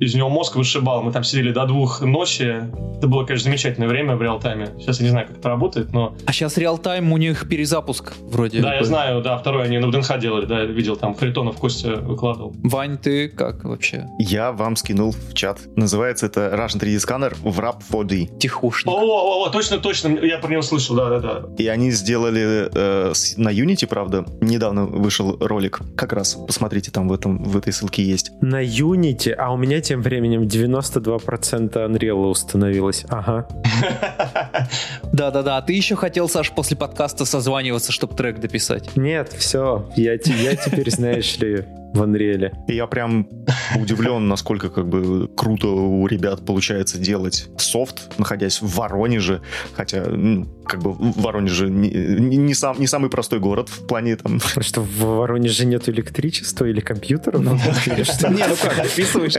из 0.00 0.14
него 0.14 0.30
мозг 0.30 0.56
вышибал. 0.56 1.02
Мы 1.02 1.12
там 1.12 1.22
сидели 1.22 1.52
до 1.52 1.66
двух 1.66 2.00
ночи. 2.00 2.62
Это 2.96 3.06
было, 3.06 3.24
конечно, 3.24 3.44
замечательное 3.44 3.86
время 3.86 4.16
в 4.16 4.22
реал-тайме. 4.22 4.70
Сейчас 4.78 4.98
я 4.98 5.04
не 5.04 5.10
знаю, 5.10 5.28
как 5.28 5.38
это 5.38 5.48
работает, 5.48 5.92
но... 5.92 6.16
А 6.24 6.32
сейчас 6.32 6.56
реал-тайм 6.56 7.12
у 7.12 7.18
них 7.18 7.48
перезапуск 7.48 8.14
вроде. 8.20 8.60
Да, 8.62 8.74
я 8.74 8.84
знаю, 8.84 9.22
да, 9.22 9.36
второй 9.36 9.64
они 9.64 9.78
на 9.78 9.88
ВДНХ 9.88 10.18
делали, 10.18 10.46
да, 10.46 10.60
я 10.60 10.64
видел, 10.64 10.96
там 10.96 11.14
Харитонов 11.14 11.56
Костя 11.58 11.96
выкладывал. 11.96 12.54
Вань, 12.62 12.96
ты 12.96 13.28
как 13.28 13.64
вообще? 13.64 14.06
Я 14.18 14.52
вам 14.52 14.76
скинул 14.76 15.12
в 15.12 15.34
чат. 15.34 15.60
Называется 15.76 16.26
это 16.26 16.50
Russian 16.54 16.80
3D 16.80 16.98
сканер 16.98 17.36
в 17.42 17.60
RAP 17.60 17.82
4D. 17.90 18.38
Тихушник. 18.38 18.90
О, 18.90 18.98
о, 18.98 19.46
о, 19.46 19.50
точно, 19.50 19.78
точно, 19.78 20.08
я 20.24 20.38
про 20.38 20.50
него 20.50 20.62
слышал, 20.62 20.96
да, 20.96 21.10
да, 21.10 21.18
да. 21.18 21.42
И 21.58 21.66
они 21.66 21.90
сделали 21.90 22.70
э, 22.74 23.12
на 23.36 23.50
Unity, 23.50 23.86
правда, 23.86 24.24
недавно 24.40 24.86
вышел 24.86 25.36
ролик. 25.40 25.80
Как 25.94 26.14
раз 26.14 26.34
посмотрите, 26.46 26.90
там 26.90 27.06
в, 27.06 27.12
этом, 27.12 27.42
в 27.42 27.56
этой 27.58 27.74
ссылке 27.74 28.02
есть. 28.02 28.30
На 28.40 28.64
Unity, 28.64 29.32
а 29.32 29.52
у 29.52 29.58
меня 29.58 29.82
тем 29.90 30.02
временем 30.02 30.42
92% 30.42 31.72
Unreal 31.72 32.30
установилось. 32.30 33.04
Ага. 33.08 33.48
Да-да-да, 35.12 35.60
ты 35.62 35.72
еще 35.72 35.96
хотел, 35.96 36.28
Саш, 36.28 36.52
после 36.52 36.76
подкаста 36.76 37.24
созваниваться, 37.24 37.90
чтобы 37.90 38.14
трек 38.14 38.38
дописать? 38.38 38.96
Нет, 38.96 39.32
все, 39.32 39.90
я, 39.96 40.12
я 40.12 40.54
теперь, 40.54 40.92
знаешь 40.92 41.36
ли, 41.38 41.64
в 41.94 42.02
Unreal. 42.02 42.50
И 42.68 42.74
я 42.74 42.86
прям 42.86 43.28
удивлен, 43.76 44.28
насколько 44.28 44.70
как 44.70 44.88
бы 44.88 45.28
круто 45.36 45.68
у 45.68 46.06
ребят 46.06 46.44
получается 46.44 46.98
делать 46.98 47.48
софт, 47.58 48.18
находясь 48.18 48.62
в 48.62 48.76
Воронеже, 48.76 49.40
хотя 49.74 50.04
ну, 50.08 50.46
как 50.64 50.82
бы 50.82 50.92
Воронеже 50.92 51.68
не, 51.68 51.90
не, 51.90 52.54
сам, 52.54 52.78
не 52.78 52.86
самый 52.86 53.10
простой 53.10 53.40
город 53.40 53.68
в 53.68 53.86
плане 53.86 54.16
там... 54.16 54.40
Что 54.60 54.82
в 54.82 54.98
Воронеже 54.98 55.66
нет 55.66 55.88
электричества 55.88 56.64
или 56.64 56.80
компьютеров? 56.80 57.40
Ну, 57.42 57.54
не, 57.54 58.46
ну 58.46 58.54
как, 58.62 58.78
описываешь, 58.78 59.34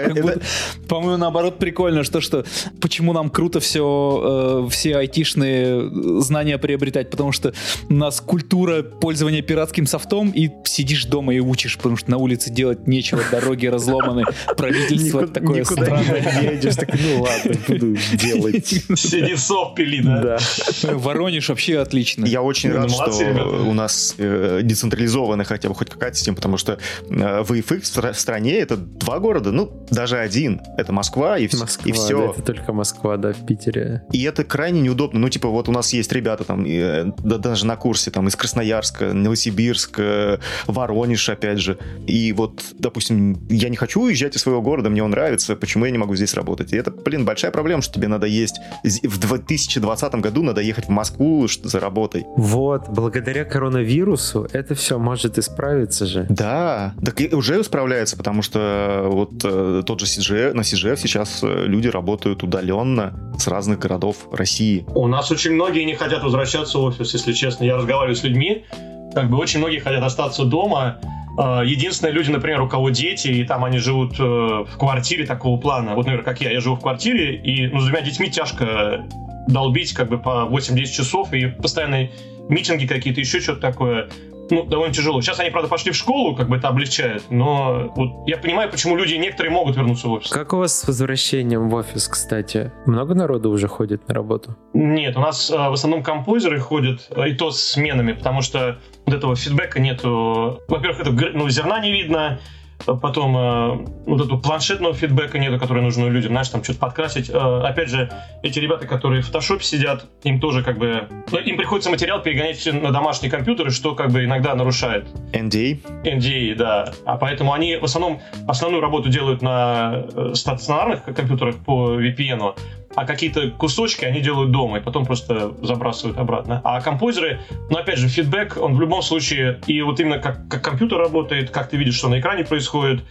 По-моему, 0.87 1.17
наоборот, 1.17 1.57
прикольно, 1.57 2.03
что 2.03 2.21
что 2.21 2.45
почему 2.79 3.13
нам 3.13 3.29
круто 3.29 3.59
все, 3.59 4.65
э, 4.65 4.69
все 4.69 4.97
айтишные 4.97 6.21
знания 6.21 6.57
приобретать, 6.57 7.09
потому 7.09 7.31
что 7.31 7.53
у 7.89 7.93
нас 7.93 8.21
культура 8.21 8.83
пользования 8.83 9.41
пиратским 9.41 9.85
софтом, 9.85 10.31
и 10.31 10.49
сидишь 10.65 11.05
дома 11.05 11.33
и 11.33 11.39
учишь, 11.39 11.77
потому 11.77 11.97
что 11.97 12.11
на 12.11 12.17
улице 12.17 12.40
делать 12.49 12.87
нечего, 12.87 13.21
дороги 13.31 13.67
разломаны, 13.67 14.23
правительство 14.57 15.27
такое 15.27 15.63
странное. 15.63 16.41
не 16.41 16.47
едешь, 16.55 16.75
так 16.75 16.89
ну 16.93 17.21
ладно, 17.21 17.53
буду 17.67 17.97
делать. 18.13 18.67
Сиди 18.67 19.35
пили, 19.75 20.01
да? 20.01 20.21
Да. 20.21 20.93
Воронеж 20.93 21.49
вообще 21.49 21.79
отлично. 21.79 22.25
Я 22.25 22.41
очень 22.41 22.69
ну, 22.69 22.77
рад, 22.77 22.91
молодцы, 22.91 23.21
что 23.21 23.29
ребята. 23.29 23.49
у 23.49 23.73
нас 23.73 24.15
э, 24.17 24.61
децентрализованная 24.63 25.45
хотя 25.45 25.69
бы 25.69 25.75
хоть 25.75 25.89
какая-то 25.89 26.15
система, 26.17 26.35
потому 26.35 26.57
что 26.57 26.77
э, 27.09 27.41
VFX 27.41 28.13
в 28.13 28.17
стране 28.17 28.57
это 28.57 28.77
два 28.77 29.19
города, 29.19 29.51
ну, 29.51 29.85
даже 29.89 30.17
один. 30.17 30.61
Это 30.77 30.93
Москва 30.93 31.37
и, 31.37 31.49
Москва, 31.55 31.89
и 31.89 31.91
все. 31.91 32.27
Да, 32.27 32.33
это 32.33 32.41
только 32.41 32.73
Москва, 32.73 33.17
да, 33.17 33.33
в 33.33 33.45
Питере. 33.45 34.03
И 34.11 34.23
это 34.23 34.43
крайне 34.43 34.81
неудобно. 34.81 35.19
Ну, 35.19 35.29
типа, 35.29 35.49
вот 35.49 35.69
у 35.69 35.71
нас 35.71 35.93
есть 35.93 36.11
ребята 36.11 36.43
там, 36.43 36.65
э, 36.65 37.11
да, 37.19 37.37
даже 37.37 37.65
на 37.65 37.75
курсе 37.75 38.11
там 38.11 38.27
из 38.27 38.35
Красноярска, 38.35 39.13
Новосибирск, 39.13 39.99
э, 39.99 40.37
Воронеж, 40.67 41.29
опять 41.29 41.59
же. 41.59 41.77
И 42.07 42.30
вот, 42.33 42.63
допустим, 42.77 43.39
я 43.49 43.69
не 43.69 43.75
хочу 43.75 44.01
уезжать 44.01 44.35
из 44.35 44.41
своего 44.41 44.61
города, 44.61 44.89
мне 44.89 45.03
он 45.03 45.11
нравится, 45.11 45.55
почему 45.55 45.85
я 45.85 45.91
не 45.91 45.97
могу 45.97 46.15
здесь 46.15 46.33
работать? 46.33 46.73
И 46.73 46.77
это, 46.77 46.91
блин, 46.91 47.25
большая 47.25 47.51
проблема, 47.51 47.81
что 47.81 47.93
тебе 47.93 48.07
надо 48.07 48.27
есть... 48.27 48.59
В 49.03 49.19
2020 49.19 50.15
году 50.15 50.43
надо 50.43 50.61
ехать 50.61 50.85
в 50.85 50.89
Москву 50.89 51.47
за 51.47 51.79
работой. 51.79 52.25
Вот, 52.37 52.89
благодаря 52.89 53.45
коронавирусу 53.45 54.47
это 54.51 54.75
все 54.75 54.97
может 54.97 55.37
исправиться 55.37 56.05
же. 56.05 56.25
Да, 56.29 56.93
так 57.03 57.19
и 57.21 57.33
уже 57.33 57.63
справляется, 57.63 58.17
потому 58.17 58.41
что 58.41 59.07
вот 59.07 59.31
э, 59.43 59.83
тот 59.85 59.99
же 59.99 60.05
CGF, 60.05 60.53
на 60.53 60.61
CGF 60.61 60.97
сейчас 60.97 61.41
э, 61.43 61.65
люди 61.65 61.87
работают 61.87 62.43
удаленно 62.43 63.13
с 63.37 63.47
разных 63.47 63.79
городов 63.79 64.27
России. 64.31 64.85
У 64.95 65.07
нас 65.07 65.31
очень 65.31 65.51
многие 65.51 65.83
не 65.83 65.95
хотят 65.95 66.23
возвращаться 66.23 66.77
в 66.77 66.83
офис, 66.83 67.13
если 67.13 67.33
честно. 67.33 67.63
Я 67.63 67.77
разговариваю 67.77 68.15
с 68.15 68.23
людьми, 68.23 68.65
как 69.13 69.29
бы 69.29 69.37
очень 69.37 69.59
многие 69.59 69.79
хотят 69.79 70.03
остаться 70.03 70.45
дома, 70.45 70.99
э, 71.37 71.63
Единственные 71.65 72.13
люди, 72.13 72.29
например, 72.29 72.61
у 72.61 72.67
кого 72.67 72.89
дети, 72.89 73.27
и 73.27 73.43
там 73.43 73.63
они 73.63 73.77
живут 73.77 74.19
э, 74.19 74.23
в 74.23 74.77
квартире 74.77 75.25
такого 75.25 75.59
плана. 75.59 75.95
Вот, 75.95 76.05
например, 76.05 76.23
как 76.23 76.41
я, 76.41 76.51
я 76.51 76.59
живу 76.59 76.75
в 76.75 76.81
квартире, 76.81 77.35
и 77.35 77.67
ну, 77.67 77.79
с 77.79 77.85
двумя 77.85 78.01
детьми 78.01 78.29
тяжко 78.29 79.05
долбить 79.47 79.93
как 79.93 80.09
бы 80.09 80.17
по 80.17 80.47
8-10 80.49 80.85
часов, 80.85 81.33
и 81.33 81.47
постоянные 81.47 82.11
митинги 82.49 82.85
какие-то, 82.85 83.19
еще 83.19 83.39
что-то 83.39 83.61
такое. 83.61 84.09
Ну, 84.51 84.63
довольно 84.65 84.93
тяжело. 84.93 85.21
Сейчас 85.21 85.39
они, 85.39 85.49
правда, 85.49 85.69
пошли 85.69 85.91
в 85.91 85.95
школу, 85.95 86.35
как 86.35 86.49
бы 86.49 86.57
это 86.57 86.67
облегчает, 86.67 87.23
но 87.29 87.91
вот 87.95 88.27
я 88.27 88.37
понимаю, 88.37 88.69
почему 88.69 88.95
люди 88.95 89.15
некоторые 89.15 89.51
могут 89.51 89.75
вернуться 89.75 90.07
в 90.07 90.11
офис. 90.11 90.29
Как 90.29 90.53
у 90.53 90.57
вас 90.57 90.79
с 90.79 90.87
возвращением 90.87 91.69
в 91.69 91.75
офис, 91.75 92.07
кстати? 92.07 92.71
Много 92.85 93.15
народу 93.15 93.49
уже 93.49 93.67
ходит 93.67 94.07
на 94.07 94.13
работу? 94.13 94.55
Нет, 94.73 95.17
у 95.17 95.21
нас 95.21 95.49
а, 95.49 95.69
в 95.69 95.73
основном 95.73 96.03
композеры 96.03 96.59
ходят, 96.59 97.07
а, 97.15 97.27
и 97.27 97.33
то 97.33 97.51
с 97.51 97.61
сменами, 97.61 98.13
потому 98.13 98.41
что 98.41 98.79
вот 99.05 99.15
этого 99.15 99.35
фидбэка 99.35 99.79
нету. 99.79 100.61
Во-первых, 100.67 101.01
это 101.01 101.11
ну, 101.11 101.49
зерна 101.49 101.79
не 101.79 101.91
видно, 101.91 102.39
потом 102.85 103.37
э, 103.37 103.87
вот 104.05 104.21
этого 104.25 104.39
планшетного 104.39 104.93
фидбэка 104.93 105.39
нету, 105.39 105.59
который 105.59 105.81
нужен 105.81 106.07
людям, 106.11 106.31
знаешь, 106.31 106.49
там 106.49 106.63
что-то 106.63 106.79
подкрасить. 106.79 107.29
Э, 107.29 107.61
опять 107.63 107.89
же, 107.89 108.11
эти 108.43 108.59
ребята, 108.59 108.87
которые 108.87 109.21
в 109.21 109.27
фотошопе 109.27 109.63
сидят, 109.63 110.05
им 110.23 110.39
тоже 110.39 110.63
как 110.63 110.77
бы... 110.77 111.07
Ну, 111.31 111.39
им 111.39 111.57
приходится 111.57 111.89
материал 111.89 112.21
перегонять 112.21 112.65
на 112.65 112.91
домашние 112.91 113.31
компьютеры, 113.31 113.71
что 113.71 113.95
как 113.95 114.11
бы 114.11 114.25
иногда 114.25 114.55
нарушает. 114.55 115.07
NDA? 115.33 115.79
NDA, 116.03 116.55
да. 116.55 116.93
А 117.05 117.17
поэтому 117.17 117.53
они 117.53 117.77
в 117.77 117.85
основном 117.85 118.21
основную 118.47 118.81
работу 118.81 119.09
делают 119.09 119.41
на 119.41 120.05
э, 120.13 120.33
стационарных 120.33 121.03
компьютерах 121.03 121.57
по 121.57 121.99
VPN, 121.99 122.55
а 122.95 123.05
какие-то 123.05 123.51
кусочки 123.51 124.05
они 124.05 124.21
делают 124.21 124.51
дома 124.51 124.77
и 124.77 124.81
потом 124.81 125.05
просто 125.05 125.53
забрасывают 125.61 126.17
обратно. 126.17 126.61
А 126.63 126.81
композеры, 126.81 127.39
ну 127.69 127.77
опять 127.77 127.97
же, 127.97 128.07
фидбэк, 128.07 128.57
он 128.57 128.75
в 128.75 128.81
любом 128.81 129.01
случае, 129.01 129.59
и 129.67 129.81
вот 129.81 129.99
именно 129.99 130.19
как, 130.19 130.47
как 130.47 130.63
компьютер 130.63 130.99
работает, 130.99 131.51
как 131.51 131.69
ты 131.69 131.77
видишь, 131.77 131.95
что 131.95 132.09
на 132.09 132.19
экране 132.19 132.43
происходит, 132.43 133.03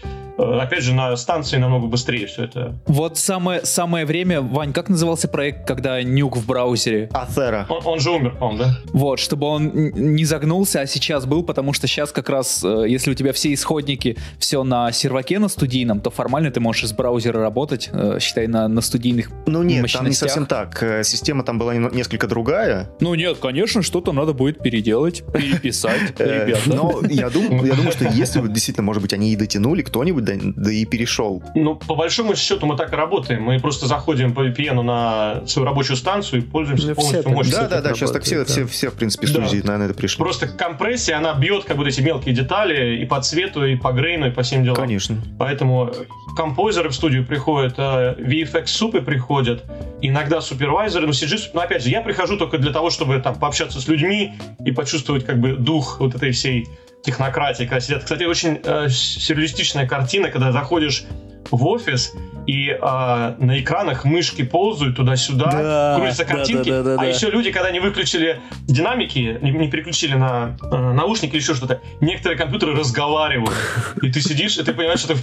опять 0.61 0.83
же, 0.83 0.95
на 0.95 1.17
станции 1.17 1.57
намного 1.57 1.87
быстрее 1.87 2.27
все 2.27 2.45
это. 2.45 2.79
Вот 2.87 3.19
самое, 3.19 3.65
самое 3.65 4.05
время, 4.07 4.41
Вань, 4.41 4.73
как 4.73 4.89
назывался 4.89 5.29
проект, 5.29 5.67
когда 5.67 6.03
нюк 6.03 6.37
в 6.37 6.47
браузере? 6.47 7.09
Афера. 7.13 7.67
Он, 7.69 7.81
он 7.85 8.01
же 8.01 8.11
умер, 8.11 8.37
по 8.39 8.51
да? 8.57 8.77
Вот, 8.93 9.19
чтобы 9.19 9.47
он 9.47 9.71
не 9.95 10.25
загнулся, 10.25 10.81
а 10.81 10.87
сейчас 10.87 11.27
был, 11.27 11.43
потому 11.43 11.73
что 11.73 11.87
сейчас 11.87 12.13
как 12.13 12.29
раз, 12.29 12.63
э, 12.65 12.85
если 12.89 13.11
у 13.11 13.15
тебя 13.15 13.33
все 13.33 13.53
исходники, 13.53 14.17
все 14.39 14.65
на 14.65 14.93
серваке 14.93 15.39
на 15.39 15.49
студийном, 15.49 16.01
то 16.01 16.11
формально 16.11 16.51
ты 16.51 16.61
можешь 16.61 16.85
из 16.85 16.93
браузера 16.93 17.41
работать, 17.41 17.91
э, 17.93 18.19
считай, 18.21 18.47
на, 18.47 18.69
на 18.69 18.81
студийных 18.81 19.31
Ну 19.47 19.63
нет, 19.63 19.83
мощностях. 19.83 20.01
там 20.01 20.09
не 20.09 20.15
совсем 20.15 20.47
так. 20.47 21.01
Система 21.05 21.43
там 21.45 21.59
была 21.59 21.75
несколько 21.75 22.27
другая. 22.27 22.91
Ну 23.01 23.15
нет, 23.15 23.39
конечно, 23.39 23.83
что-то 23.83 24.13
надо 24.13 24.33
будет 24.33 24.63
переделать, 24.63 25.23
переписать, 25.33 26.19
ребята. 26.19 26.63
Но 26.67 27.01
я 27.09 27.31
думаю, 27.31 27.93
что 27.93 28.05
если 28.09 28.41
действительно, 28.49 28.85
может 28.85 29.03
быть, 29.03 29.13
они 29.13 29.33
и 29.33 29.37
дотянули, 29.37 29.83
кто-нибудь 29.83 30.25
да 30.39 30.71
и 30.71 30.85
перешел. 30.85 31.43
Ну, 31.55 31.77
по 31.77 31.95
большому 31.95 32.37
счету 32.37 32.67
мы 32.67 32.77
так 32.77 32.93
и 32.93 32.97
работаем. 32.97 33.43
Мы 33.43 33.59
просто 33.59 33.87
заходим 33.87 34.35
по 34.35 34.47
VPN 34.47 34.83
на 34.83 35.47
свою 35.47 35.67
рабочую 35.67 35.97
станцию 35.97 36.43
и 36.43 36.45
пользуемся 36.45 36.89
ну, 36.89 36.95
полностью 36.95 37.31
мощностью. 37.31 37.69
Да, 37.69 37.77
да, 37.77 37.89
да, 37.89 37.95
сейчас 37.95 38.11
так 38.11 38.23
все, 38.23 38.39
да. 38.39 38.45
все, 38.45 38.67
все, 38.67 38.91
в 38.91 38.95
принципе, 38.95 39.27
студии 39.27 39.61
да. 39.61 39.79
на 39.79 39.85
это 39.85 39.95
пришли. 39.95 40.19
Просто 40.19 40.49
компрессия, 40.49 41.17
она 41.17 41.35
бьет 41.35 41.65
как 41.65 41.77
бы 41.77 41.89
эти 41.89 42.01
мелкие 42.01 42.35
детали 42.35 42.97
и 43.03 43.07
по 43.07 43.21
цвету, 43.21 43.65
и 43.65 43.77
по 43.77 43.93
грейну, 43.93 44.29
и 44.29 44.31
по 44.31 44.43
всем 44.43 44.63
делам. 44.63 44.77
Конечно. 44.77 45.17
Поэтому 45.39 45.93
композеры 46.37 46.91
в 46.91 46.95
студию 46.95 47.27
приходят, 47.27 47.75
а 47.79 48.15
VFX 48.15 48.67
супы 48.67 49.01
приходят, 49.01 49.65
иногда 50.01 50.41
супервайзеры, 50.41 51.07
но 51.07 51.13
CG, 51.13 51.51
но 51.55 51.61
опять 51.61 51.83
же, 51.83 51.91
я 51.91 52.01
прихожу 52.01 52.37
только 52.37 52.59
для 52.59 52.73
того, 52.73 52.91
чтобы 52.91 53.19
там 53.21 53.39
пообщаться 53.39 53.81
с 53.81 53.89
людьми 53.89 54.35
и 54.65 54.73
почувствовать 54.73 55.25
как 55.25 55.41
бы 55.41 55.53
дух 55.53 56.01
вот 56.01 56.15
этой 56.15 56.33
всей 56.33 56.69
технократии, 57.03 57.65
когда 57.65 57.81
сидят. 57.81 58.05
Кстати, 58.05 58.25
очень 58.25 58.61
э, 58.63 58.89
сюрреалистичная 58.89 59.87
картина, 59.87 60.31
когда 60.31 60.53
заходишь 60.53 61.05
в 61.51 61.67
офис, 61.67 62.13
и 62.47 62.71
э, 62.71 62.79
на 62.81 63.61
экранах 63.61 64.05
мышки 64.05 64.43
ползают 64.43 64.97
туда-сюда, 64.97 65.51
да, 65.51 65.97
крутятся 65.97 66.25
картинки, 66.25 66.71
да, 66.71 66.83
да, 66.83 66.95
да, 66.97 67.03
а 67.03 67.05
да. 67.05 67.07
еще 67.07 67.31
люди, 67.31 67.51
когда 67.51 67.71
не 67.71 67.81
выключили 67.81 68.41
динамики, 68.67 69.39
не, 69.41 69.51
не 69.51 69.69
переключили 69.69 70.15
на 70.15 70.57
э, 70.63 70.93
наушники 70.93 71.33
или 71.33 71.41
еще 71.41 71.55
что-то, 71.55 71.81
некоторые 72.01 72.39
компьютеры 72.39 72.75
разговаривают, 72.75 73.55
и 74.03 74.11
ты 74.11 74.21
сидишь, 74.21 74.59
и 74.59 74.65
ты 74.65 74.73
понимаешь, 74.73 75.01
что 75.01 75.15
ты, 75.15 75.21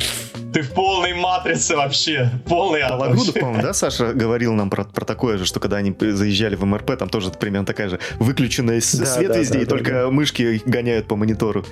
ты 0.53 0.61
в 0.61 0.71
полной 0.71 1.13
матрице 1.13 1.75
вообще, 1.75 2.31
полный 2.45 2.81
ад. 2.81 2.91
Балагрудов, 2.91 3.33
по-моему, 3.33 3.61
да, 3.61 3.73
Саша 3.73 4.13
говорил 4.13 4.53
нам 4.53 4.69
про, 4.69 4.85
про 4.85 5.05
такое 5.05 5.37
же, 5.37 5.45
что 5.45 5.59
когда 5.59 5.77
они 5.77 5.93
заезжали 5.99 6.55
в 6.55 6.65
МРП, 6.65 6.97
там 6.97 7.09
тоже 7.09 7.29
примерно 7.31 7.65
такая 7.65 7.89
же 7.89 7.99
выключенная 8.19 8.75
да, 8.75 9.05
свет 9.05 9.27
да, 9.29 9.37
везде, 9.39 9.53
да, 9.53 9.61
и 9.61 9.65
да, 9.65 9.69
только 9.69 9.91
да. 9.91 10.09
мышки 10.09 10.61
гоняют 10.65 11.07
по 11.07 11.15
монитору. 11.15 11.65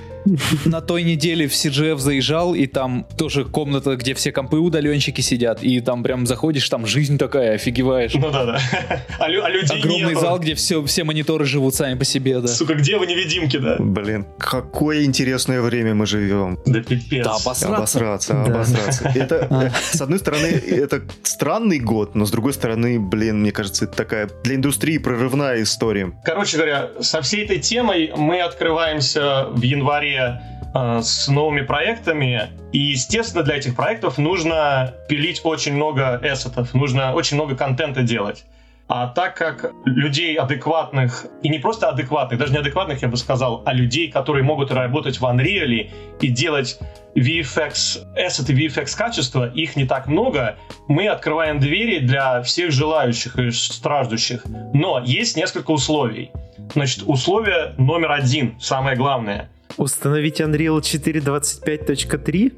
На 0.65 0.81
той 0.81 1.03
неделе 1.03 1.47
в 1.47 1.51
CGF 1.51 1.97
заезжал, 1.97 2.55
и 2.55 2.67
там 2.67 3.05
тоже 3.17 3.45
комната, 3.45 3.95
где 3.95 4.13
все 4.13 4.31
компы 4.35 4.59
удаленщики 4.59 5.21
сидят, 5.21 5.63
и 5.63 5.79
там 5.79 6.03
прям 6.03 6.27
заходишь, 6.27 6.67
там 6.69 6.85
жизнь 6.85 7.17
такая, 7.17 7.55
офигеваешь. 7.55 8.13
Ну 8.13 8.29
да, 8.31 8.45
да. 8.45 8.59
А, 9.17 9.25
а 9.25 9.49
людей 9.49 9.79
Огромный 9.79 10.09
нету. 10.09 10.19
зал, 10.19 10.39
где 10.39 10.55
все, 10.55 10.83
все 10.83 11.03
мониторы 11.05 11.45
живут 11.45 11.73
сами 11.73 11.97
по 11.97 12.03
себе, 12.03 12.41
да. 12.41 12.47
Сука, 12.47 12.75
где 12.75 12.97
вы 12.97 13.07
невидимки, 13.07 13.57
да? 13.57 13.77
Блин, 13.79 14.25
какое 14.37 15.05
интересное 15.05 15.61
время 15.61 15.95
мы 15.95 16.05
живем. 16.05 16.59
Да 16.65 16.81
пипец. 16.81 17.23
Да, 17.23 17.35
обосраться. 17.35 17.75
Обосраться, 17.75 18.33
да. 18.33 18.43
обосраться. 18.43 19.11
Это, 19.15 19.47
а. 19.49 19.71
с 19.71 20.01
одной 20.01 20.19
стороны, 20.19 20.47
это 20.47 21.01
странный 21.23 21.79
год, 21.79 22.15
но 22.15 22.25
с 22.25 22.31
другой 22.31 22.53
стороны, 22.53 22.99
блин, 22.99 23.41
мне 23.41 23.51
кажется, 23.51 23.85
это 23.85 23.95
такая 23.95 24.29
для 24.43 24.55
индустрии 24.55 24.97
прорывная 24.97 25.63
история. 25.63 26.11
Короче 26.25 26.57
говоря, 26.57 26.89
со 26.99 27.21
всей 27.21 27.45
этой 27.45 27.59
темой 27.59 28.11
мы 28.17 28.41
открываемся 28.41 29.47
в 29.51 29.61
январе 29.61 30.41
с 30.75 31.27
новыми 31.29 31.61
проектами. 31.61 32.49
И, 32.73 32.79
естественно, 32.79 33.43
для 33.43 33.55
этих 33.55 33.75
проектов 33.75 34.17
нужно 34.17 34.93
пилить 35.07 35.41
очень 35.43 35.73
много 35.73 36.19
эссетов, 36.21 36.73
нужно 36.73 37.13
очень 37.13 37.37
много 37.37 37.55
контента 37.55 38.01
делать. 38.01 38.43
А 38.87 39.07
так 39.07 39.35
как 39.35 39.71
людей 39.85 40.35
адекватных, 40.35 41.25
и 41.41 41.49
не 41.49 41.57
просто 41.57 41.89
адекватных, 41.89 42.39
даже 42.39 42.51
не 42.51 42.59
адекватных, 42.59 43.01
я 43.01 43.07
бы 43.07 43.17
сказал, 43.17 43.63
а 43.65 43.73
людей, 43.73 44.11
которые 44.11 44.43
могут 44.43 44.69
работать 44.69 45.19
в 45.19 45.23
Unreal 45.23 45.89
и 46.21 46.27
делать 46.27 46.77
VFX, 47.15 48.05
эссеты 48.15 48.53
VFX 48.53 48.95
качества, 48.95 49.49
их 49.49 49.75
не 49.75 49.85
так 49.85 50.05
много, 50.05 50.57
мы 50.87 51.07
открываем 51.07 51.59
двери 51.59 51.97
для 51.99 52.43
всех 52.43 52.71
желающих 52.71 53.39
и 53.39 53.49
страждущих. 53.49 54.43
Но 54.73 55.01
есть 55.03 55.35
несколько 55.35 55.71
условий. 55.71 56.29
Значит, 56.73 57.03
условие 57.07 57.73
номер 57.77 58.11
один, 58.11 58.59
самое 58.59 58.95
главное– 58.95 59.49
Установить 59.77 60.39
Unreal 60.41 60.79
4.25.3? 60.79 62.51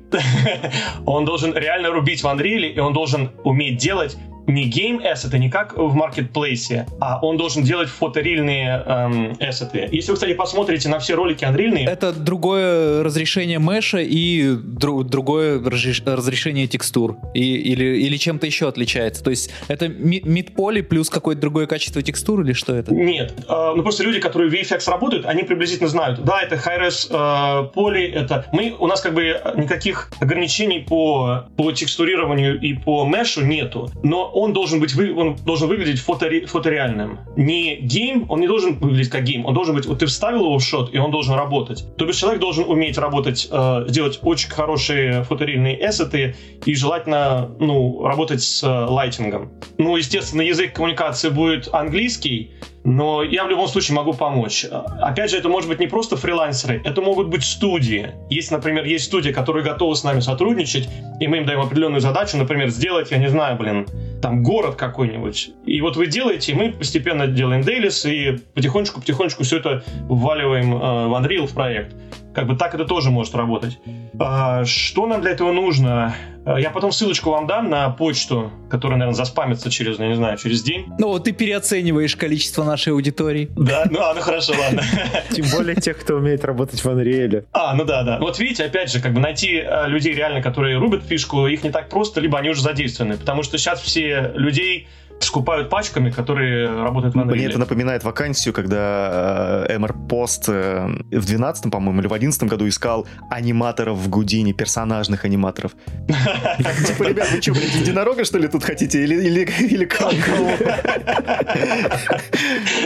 он 1.06 1.26
должен 1.26 1.54
реально 1.54 1.90
рубить 1.90 2.22
в 2.22 2.26
Unreal, 2.26 2.68
и 2.68 2.80
он 2.80 2.94
должен 2.94 3.32
уметь 3.44 3.78
делать 3.78 4.18
не 4.48 4.66
game 4.66 5.00
это 5.00 5.38
не 5.38 5.50
как 5.50 5.78
в 5.78 5.94
маркетплейсе, 5.94 6.88
а 7.00 7.20
он 7.22 7.38
должен 7.38 7.64
делать 7.64 7.90
фотореальные 7.90 8.84
эм, 8.86 9.34
ассеты. 9.40 9.90
Если 9.92 10.12
вы, 10.12 10.16
кстати, 10.16 10.34
посмотрите 10.34 10.90
на 10.90 11.00
все 11.00 11.16
ролики 11.16 11.44
анрильные... 11.44 11.86
Это 11.86 12.14
другое 12.14 13.04
разрешение 13.04 13.60
меша 13.60 14.00
и 14.00 14.50
дру- 14.50 15.04
другое 15.04 15.62
разрешение 15.64 16.68
текстур. 16.68 17.18
И, 17.34 17.56
или, 17.56 17.98
или 17.98 18.18
чем-то 18.18 18.46
еще 18.46 18.68
отличается. 18.68 19.24
То 19.24 19.30
есть 19.30 19.52
это 19.68 19.88
mid-poly 19.88 20.82
плюс 20.82 21.10
какое-то 21.10 21.42
другое 21.42 21.68
качество 21.68 22.02
текстур 22.02 22.42
или 22.42 22.54
что 22.54 22.76
это? 22.76 22.94
Нет. 22.94 23.34
Э, 23.50 23.74
ну 23.76 23.84
просто 23.84 24.04
люди, 24.04 24.20
которые 24.20 24.50
в 24.50 24.54
VFX 24.54 24.90
работают, 24.90 25.26
они 25.26 25.44
приблизительно 25.44 25.90
знают. 25.90 26.24
Да, 26.24 26.42
это 26.42 26.56
high-res 26.56 27.08
э, 27.10 27.70
поли, 27.74 28.10
это... 28.10 28.46
Мы, 28.52 28.76
у 28.78 28.88
нас 28.88 29.02
как 29.02 29.14
бы 29.14 29.42
никаких 29.56 30.12
ограничений 30.20 30.80
по, 30.80 31.48
по 31.58 31.72
текстурированию 31.72 32.60
и 32.60 32.74
по 32.74 33.06
мешу 33.06 33.42
нету. 33.46 33.90
Но 34.04 34.32
он 34.38 34.54
должен 34.54 34.80
быть, 34.80 34.96
он 34.96 35.36
должен 35.46 35.68
выглядеть 35.68 36.00
фотори, 36.00 36.46
фотореальным. 36.46 37.20
Не 37.36 37.78
game, 37.78 38.28
он 38.30 38.40
не 38.40 38.48
должен 38.48 38.78
выглядеть 38.78 39.10
как 39.10 39.24
game, 39.24 39.48
он 39.48 39.56
должен 39.56 39.76
быть, 39.76 39.88
вот 39.88 39.98
ты 39.98 40.06
вставил 40.06 40.46
его 40.46 40.60
в 40.60 40.64
shot, 40.64 40.94
и 40.94 41.00
он 41.00 41.10
должен 41.10 41.34
работать. 41.34 41.84
То 41.98 42.06
есть 42.06 42.20
человек 42.20 42.40
должен 42.40 42.66
уметь 42.66 43.00
работать, 43.00 43.48
э, 43.52 43.86
делать 43.90 44.20
очень 44.22 44.52
хорошие 44.52 45.24
фоторильные 45.24 45.76
эссеты 45.90 46.36
и 46.66 46.76
желательно, 46.76 47.50
ну, 47.60 48.04
работать 48.06 48.44
с 48.44 48.62
э, 48.62 48.68
лайтингом. 48.68 49.52
Ну, 49.80 49.98
естественно, 49.98 50.44
язык 50.44 50.74
коммуникации 50.74 51.30
будет 51.30 51.70
английский, 51.74 52.52
но 52.84 53.24
я 53.24 53.46
в 53.46 53.50
любом 53.50 53.68
случае 53.68 53.96
могу 53.96 54.14
помочь. 54.14 54.66
Опять 55.02 55.32
же, 55.32 55.38
это 55.38 55.50
может 55.50 55.70
быть 55.70 55.80
не 55.80 55.88
просто 55.88 56.16
фрилансеры, 56.16 56.82
это 56.84 57.02
могут 57.02 57.28
быть 57.28 57.44
студии. 57.44 58.12
Есть, 58.30 58.52
например, 58.52 58.86
есть 58.86 59.06
студия, 59.06 59.34
которые 59.34 59.64
готовы 59.64 59.96
с 59.96 60.04
нами 60.04 60.20
сотрудничать, 60.20 60.90
и 61.20 61.28
мы 61.28 61.38
им 61.38 61.46
даем 61.46 61.62
определенную 61.62 62.02
задачу, 62.02 62.38
например, 62.38 62.70
сделать, 62.70 63.12
я 63.12 63.18
не 63.18 63.30
знаю, 63.30 63.58
блин, 63.58 63.88
там 64.22 64.44
город 64.44 64.76
какой-нибудь. 64.76 65.52
И 65.66 65.82
вот 65.82 65.98
вы 65.98 66.08
делаете, 66.08 66.54
и 66.54 66.56
мы 66.56 66.72
постепенно 66.72 67.28
делаем 67.28 67.62
дейлис, 67.62 68.06
и 68.06 68.38
потихонечку-потихонечку 68.54 69.44
все 69.44 69.58
это 69.58 69.84
вваливаем 70.08 70.74
э, 70.74 71.08
в 71.08 71.14
Unreal 71.14 71.48
в 71.48 71.54
проект. 71.54 71.96
Как 72.38 72.46
бы 72.46 72.56
так 72.56 72.76
это 72.76 72.86
тоже 72.86 73.10
может 73.10 73.34
работать. 73.34 73.80
А, 74.20 74.64
что 74.64 75.08
нам 75.08 75.22
для 75.22 75.32
этого 75.32 75.52
нужно? 75.52 76.14
А, 76.46 76.60
я 76.60 76.70
потом 76.70 76.92
ссылочку 76.92 77.32
вам 77.32 77.48
дам 77.48 77.68
на 77.68 77.90
почту, 77.90 78.52
которая, 78.70 79.00
наверное, 79.00 79.18
заспамится 79.18 79.72
через, 79.72 79.98
я 79.98 80.08
не 80.08 80.14
знаю, 80.14 80.38
через 80.38 80.62
день. 80.62 80.86
Ну, 81.00 81.18
ты 81.18 81.32
переоцениваешь 81.32 82.16
количество 82.16 82.64
нашей 82.64 82.94
аудитории. 82.94 83.50
Да, 83.56 83.86
ну, 83.90 84.02
а, 84.02 84.14
ну 84.14 84.22
хорошо, 84.22 84.54
ладно. 84.56 84.84
Тем 85.32 85.48
более 85.52 85.78
тех, 85.78 85.98
кто 85.98 86.18
умеет 86.18 86.46
работать 86.46 86.80
в 86.80 86.88
Unreal. 86.88 87.46
А, 87.54 87.74
ну 87.74 87.86
да, 87.86 88.04
да. 88.04 88.20
Вот 88.20 88.38
видите, 88.38 88.66
опять 88.66 88.92
же, 88.92 89.02
как 89.02 89.16
бы 89.16 89.20
найти 89.20 89.58
а, 89.58 89.88
людей 89.88 90.14
реально, 90.14 90.44
которые 90.44 90.78
рубят 90.78 91.06
фишку, 91.06 91.48
их 91.48 91.64
не 91.64 91.72
так 91.72 91.90
просто, 91.90 92.22
либо 92.22 92.38
они 92.38 92.52
уже 92.52 92.62
задействованы. 92.62 93.18
Потому 93.18 93.42
что 93.42 93.58
сейчас 93.58 93.82
все 93.82 94.32
людей 94.36 94.88
скупают 95.20 95.70
пачками, 95.70 96.10
которые 96.10 96.68
работают 96.84 97.16
в 97.16 97.18
Unreal. 97.18 97.32
Мне 97.32 97.46
это 97.46 97.60
напоминает 97.60 98.04
вакансию, 98.04 98.54
когда 98.54 99.66
э, 99.68 99.78
MR 99.78 99.96
Post 100.08 100.52
э, 100.52 101.18
в 101.18 101.26
12 101.26 101.72
по-моему, 101.72 102.02
или 102.02 102.08
в 102.08 102.14
11 102.14 102.44
году 102.44 102.68
искал 102.68 103.08
аниматоров 103.30 103.98
в 103.98 104.10
Гудине, 104.10 104.54
персонажных 104.54 105.26
аниматоров. 105.26 105.74
Типа, 106.08 107.04
ребят, 107.04 107.32
вы 107.32 107.42
что, 107.42 107.52
блядь, 107.54 107.76
единорога, 107.76 108.26
что 108.26 108.38
ли, 108.38 108.48
тут 108.48 108.64
хотите? 108.64 109.04
Или, 109.04 109.16
или, 109.16 109.50
или 109.60 109.86
кого? 109.86 110.12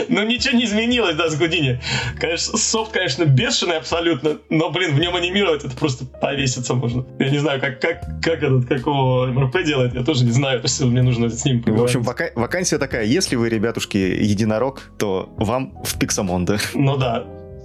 Ну, 0.08 0.24
ничего 0.24 0.56
не 0.56 0.64
изменилось, 0.64 1.16
да, 1.16 1.28
с 1.28 1.36
Гудини. 1.36 1.80
Конечно, 2.18 2.58
софт, 2.58 2.92
конечно, 2.92 3.24
бешеный 3.24 3.76
абсолютно, 3.76 4.38
но, 4.50 4.70
блин, 4.70 4.94
в 4.94 4.98
нем 4.98 5.14
анимировать 5.14 5.64
это 5.64 5.76
просто 5.76 6.04
повеситься 6.04 6.74
можно. 6.74 7.04
Я 7.18 7.30
не 7.30 7.38
знаю, 7.38 7.60
как, 7.60 7.80
как, 7.80 8.02
как 8.22 8.42
этот, 8.42 8.66
какого 8.66 9.26
МРП 9.26 9.62
делает, 9.64 9.94
я 9.94 10.02
тоже 10.02 10.24
не 10.24 10.30
знаю, 10.30 10.60
то 10.60 10.66
есть 10.66 10.80
мне 10.80 11.02
нужно 11.02 11.30
с 11.30 11.44
ним 11.44 11.62
поговорить. 11.62 11.94
В 11.94 11.98
общем, 11.98 12.02
вака- 12.22 12.32
вакансия 12.34 12.78
такая, 12.78 13.04
если 13.04 13.36
вы, 13.36 13.48
ребятушки, 13.48 13.96
единорог, 13.96 14.92
то 14.98 15.28
вам 15.36 15.74
в 15.84 15.98
Pixomondo. 15.98 16.58
Ну 16.74 16.96
да, 16.96 17.24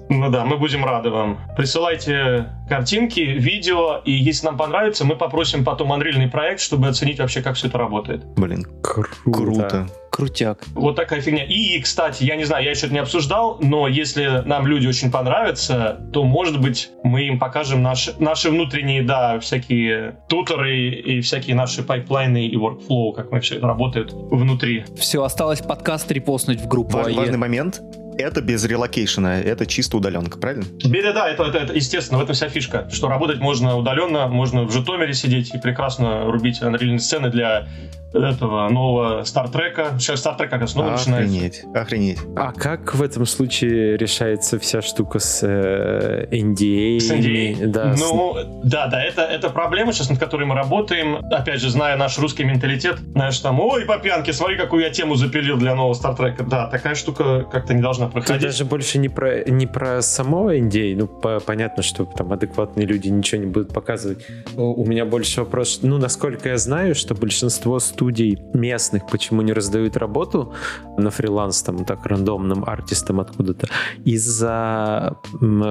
ну 0.10 0.30
да, 0.30 0.46
мы 0.46 0.58
будем 0.58 0.86
рады 0.86 1.10
вам. 1.10 1.40
Присылайте 1.56 2.50
картинки, 2.70 3.20
видео, 3.20 4.02
и 4.06 4.12
если 4.12 4.46
нам 4.46 4.58
понравится, 4.58 5.06
мы 5.06 5.16
попросим 5.16 5.64
потом 5.64 5.92
анрильный 5.92 6.30
проект, 6.30 6.62
чтобы 6.62 6.88
оценить 6.88 7.20
вообще, 7.20 7.42
как 7.42 7.56
все 7.56 7.68
это 7.68 7.78
работает. 7.78 8.26
Блин, 8.36 8.66
круто. 8.82 9.10
круто. 9.26 9.88
Крутяк. 10.18 10.64
Вот 10.74 10.96
такая 10.96 11.22
фигня. 11.22 11.44
И, 11.44 11.80
кстати, 11.80 12.24
я 12.24 12.38
не 12.38 12.44
знаю, 12.44 12.64
я 12.64 12.72
еще 12.72 12.88
это 12.88 12.94
не 12.96 13.02
обсуждал, 13.02 13.60
но 13.62 13.88
если 13.88 14.42
нам 14.46 14.66
люди 14.66 14.88
очень 14.88 15.12
понравятся, 15.12 16.02
то, 16.12 16.24
может 16.24 16.60
быть, 16.60 16.90
мы 17.04 17.28
им 17.28 17.38
покажем 17.38 17.84
наши, 17.84 18.16
наши 18.18 18.50
внутренние, 18.50 19.04
да, 19.04 19.40
всякие 19.40 20.18
туторы 20.28 20.90
и 20.90 21.22
всякие 21.22 21.56
наши 21.56 21.84
пайплайны 21.84 22.48
и 22.48 22.56
workflow, 22.56 23.14
как 23.14 23.32
мы 23.32 23.42
все 23.42 23.58
это 23.58 23.68
работает 23.68 24.12
внутри. 24.12 24.86
Все, 24.98 25.22
осталось 25.22 25.62
подкаст 25.62 26.12
репостнуть 26.12 26.62
в 26.62 26.68
группу. 26.68 26.98
Важ, 26.98 27.14
важный 27.14 27.38
момент 27.38 27.80
это 28.18 28.42
без 28.42 28.64
релокейшена, 28.66 29.40
это 29.40 29.66
чисто 29.66 29.98
удаленка, 29.98 30.38
правильно? 30.38 30.66
Да, 30.84 31.14
да, 31.14 31.30
это, 31.30 31.44
это, 31.44 31.58
это 31.58 31.74
естественно, 31.74 32.20
в 32.20 32.24
этом 32.24 32.36
вся 32.36 32.50
фишка, 32.50 32.90
что 32.92 33.08
работать 33.08 33.40
можно 33.40 33.76
удаленно, 33.78 34.28
можно 34.28 34.64
в 34.64 34.72
Житомире 34.72 35.14
сидеть 35.14 35.54
и 35.54 35.58
прекрасно 35.58 36.26
рубить 36.26 36.62
анрильные 36.62 37.00
сцены 37.00 37.30
для 37.30 37.68
этого 38.14 38.68
нового 38.70 39.24
Star 39.24 39.53
Trek 39.53 39.83
а. 39.83 39.98
Сейчас 40.00 40.20
Star 40.20 40.35
Trek 40.35 40.50
как 40.50 40.62
раз 40.62 40.72
снова 40.72 40.94
охренеть, 40.94 41.64
начинается. 41.64 41.68
Охренеть, 41.74 42.20
А 42.36 42.52
как 42.52 42.96
в 42.96 43.02
этом 43.02 43.26
случае 43.26 43.98
решается 43.98 44.60
вся 44.60 44.82
штука 44.82 45.20
с 45.20 45.42
э, 45.44 46.28
NDA? 46.32 47.00
С 47.00 47.12
NDA? 47.12 47.68
Да, 47.68 47.96
ну, 47.98 48.36
с... 48.38 48.46
да, 48.64 48.88
да, 48.88 49.04
это, 49.04 49.22
это 49.22 49.50
проблема 49.50 49.94
сейчас, 49.94 50.10
над 50.10 50.20
которой 50.20 50.46
мы 50.46 50.56
работаем. 50.56 51.18
Опять 51.32 51.62
же, 51.62 51.70
зная 51.70 51.98
наш 51.98 52.18
русский 52.18 52.44
менталитет, 52.44 52.98
знаешь, 53.14 53.38
там, 53.40 53.60
ой, 53.60 53.86
по 53.86 53.98
пьянке, 53.98 54.34
смотри, 54.34 54.58
какую 54.58 54.84
я 54.84 54.90
тему 54.90 55.16
запилил 55.16 55.58
для 55.58 55.76
нового 55.76 55.94
Star 55.94 56.14
Trek 56.14 56.34
а. 56.34 56.44
Да, 56.44 56.68
такая 56.68 56.96
штука 56.96 57.44
как-то 57.44 57.74
не 57.74 57.82
должна 57.82 58.07
проходить. 58.10 58.42
Тут 58.42 58.50
даже 58.50 58.66
больше 58.66 58.98
не 58.98 59.10
про, 59.10 59.44
не 59.50 59.68
про 59.68 60.02
само 60.02 60.52
NDA, 60.54 60.96
ну, 60.96 61.08
по, 61.08 61.40
понятно, 61.40 61.84
что 61.84 62.06
там 62.06 62.34
адекватные 62.34 62.86
люди 62.86 63.10
ничего 63.10 63.42
не 63.42 63.48
будут 63.48 63.74
показывать. 63.74 64.26
У 64.56 64.86
меня 64.86 65.06
больше 65.06 65.42
вопрос, 65.42 65.80
ну, 65.82 65.98
насколько 65.98 66.50
я 66.50 66.58
знаю, 66.58 66.96
что 66.96 67.16
большинство 67.16 67.80
студий 67.80 68.40
местных 68.54 69.08
почему 69.08 69.42
не 69.42 69.54
раздают 69.54 69.98
работу 69.98 70.54
на 70.98 71.10
фриланс, 71.10 71.62
там, 71.64 71.86
так, 71.86 72.06
рандомным 72.06 72.64
артистам 72.66 73.20
откуда-то, 73.20 73.68
из-за 74.06 75.18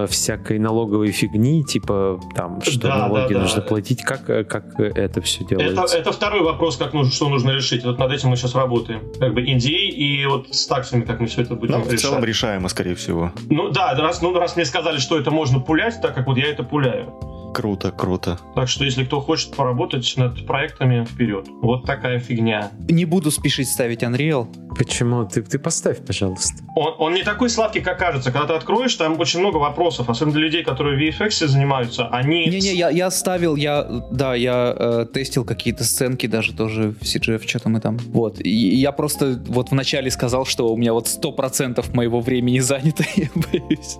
всякой 0.09 0.59
налоговой 0.59 1.11
фигни, 1.12 1.64
типа, 1.64 2.20
там, 2.35 2.61
что 2.62 2.88
да, 2.88 2.99
налоги 2.99 3.35
да, 3.35 3.40
нужно 3.40 3.62
да. 3.62 3.68
платить, 3.68 4.03
как, 4.03 4.25
как 4.25 4.79
это 4.81 5.20
все 5.20 5.44
делается? 5.44 5.83
Это, 5.83 5.96
это 5.96 6.12
второй 6.12 6.42
вопрос, 6.42 6.77
как 6.77 6.92
нужно, 6.92 7.12
что 7.12 7.29
нужно 7.29 7.51
решить. 7.51 7.85
Вот 7.85 7.99
над 7.99 8.12
этим 8.12 8.31
мы 8.31 8.37
сейчас 8.37 8.55
работаем. 8.55 9.03
Как 9.18 9.35
бы 9.35 9.42
NDA 9.42 9.88
и 9.88 10.27
вот 10.27 10.55
с 10.55 10.66
таксами, 10.66 11.03
как 11.03 11.20
мы 11.20 11.27
все 11.27 11.42
это 11.42 11.55
будем 11.55 11.75
ну, 11.75 11.85
решать. 11.85 11.99
в 11.99 12.03
целом 12.03 12.25
решаемо, 12.27 12.69
скорее 12.69 12.95
всего. 12.95 13.33
Ну 13.49 13.71
да, 13.71 13.95
раз, 13.95 14.21
ну, 14.21 14.39
раз 14.39 14.57
мне 14.57 14.65
сказали, 14.65 14.99
что 14.99 15.19
это 15.19 15.31
можно 15.31 15.61
пулять, 15.61 16.01
так 16.03 16.15
как 16.15 16.27
вот 16.27 16.37
я 16.37 16.49
это 16.51 16.62
пуляю. 16.62 17.15
Круто, 17.57 17.90
круто. 17.90 18.38
Так 18.55 18.69
что, 18.69 18.85
если 18.85 19.05
кто 19.05 19.19
хочет 19.23 19.57
поработать 19.57 20.12
над 20.19 20.47
проектами, 20.47 21.07
вперед. 21.07 21.47
Вот 21.62 21.87
такая 21.87 22.19
фигня. 22.19 22.71
Не 22.87 23.07
буду 23.07 23.31
спешить 23.31 23.71
ставить 23.71 24.03
Unreal. 24.03 24.47
Почему? 24.77 25.25
Ты, 25.25 25.40
ты 25.40 25.59
поставь, 25.59 26.05
пожалуйста. 26.05 26.62
Он, 26.75 26.95
он 26.99 27.14
не 27.14 27.23
такой 27.23 27.49
сладкий, 27.49 27.81
как 27.81 27.99
кажется. 27.99 28.31
Когда 28.31 28.49
ты 28.49 28.53
откроешь, 28.53 28.95
там 28.97 29.19
очень 29.19 29.40
много 29.40 29.57
вопросов. 29.57 30.11
Особенно 30.11 30.35
для 30.35 30.42
людей, 30.42 30.64
которые 30.64 30.99
в 30.99 31.01
VFX 31.01 31.47
занимаются. 31.47 32.09
Они... 32.09 32.45
Не-не, 32.45 32.75
я, 32.75 32.90
я 32.90 33.11
ставил, 33.11 33.57
я, 33.57 33.87
да, 34.11 34.35
я 34.35 34.75
э, 34.79 35.07
тестил 35.11 35.47
какие-то 35.47 35.83
сценки 35.85 36.27
даже 36.27 36.53
тоже 36.53 36.90
в 36.90 37.05
CGF, 37.05 37.49
что-то 37.49 37.71
мы 37.71 37.81
там. 37.81 37.97
Вот. 38.09 38.38
И 38.38 38.51
я 38.51 38.92
просто 38.92 39.42
вот 39.47 39.71
вначале 39.71 40.11
сказал, 40.11 40.45
что 40.45 40.69
у 40.69 40.77
меня 40.77 40.92
вот 40.92 41.07
100% 41.07 41.97
моего 41.97 42.21
времени 42.21 42.59
занято, 42.59 43.03
я 43.16 43.31
боюсь. 43.35 43.97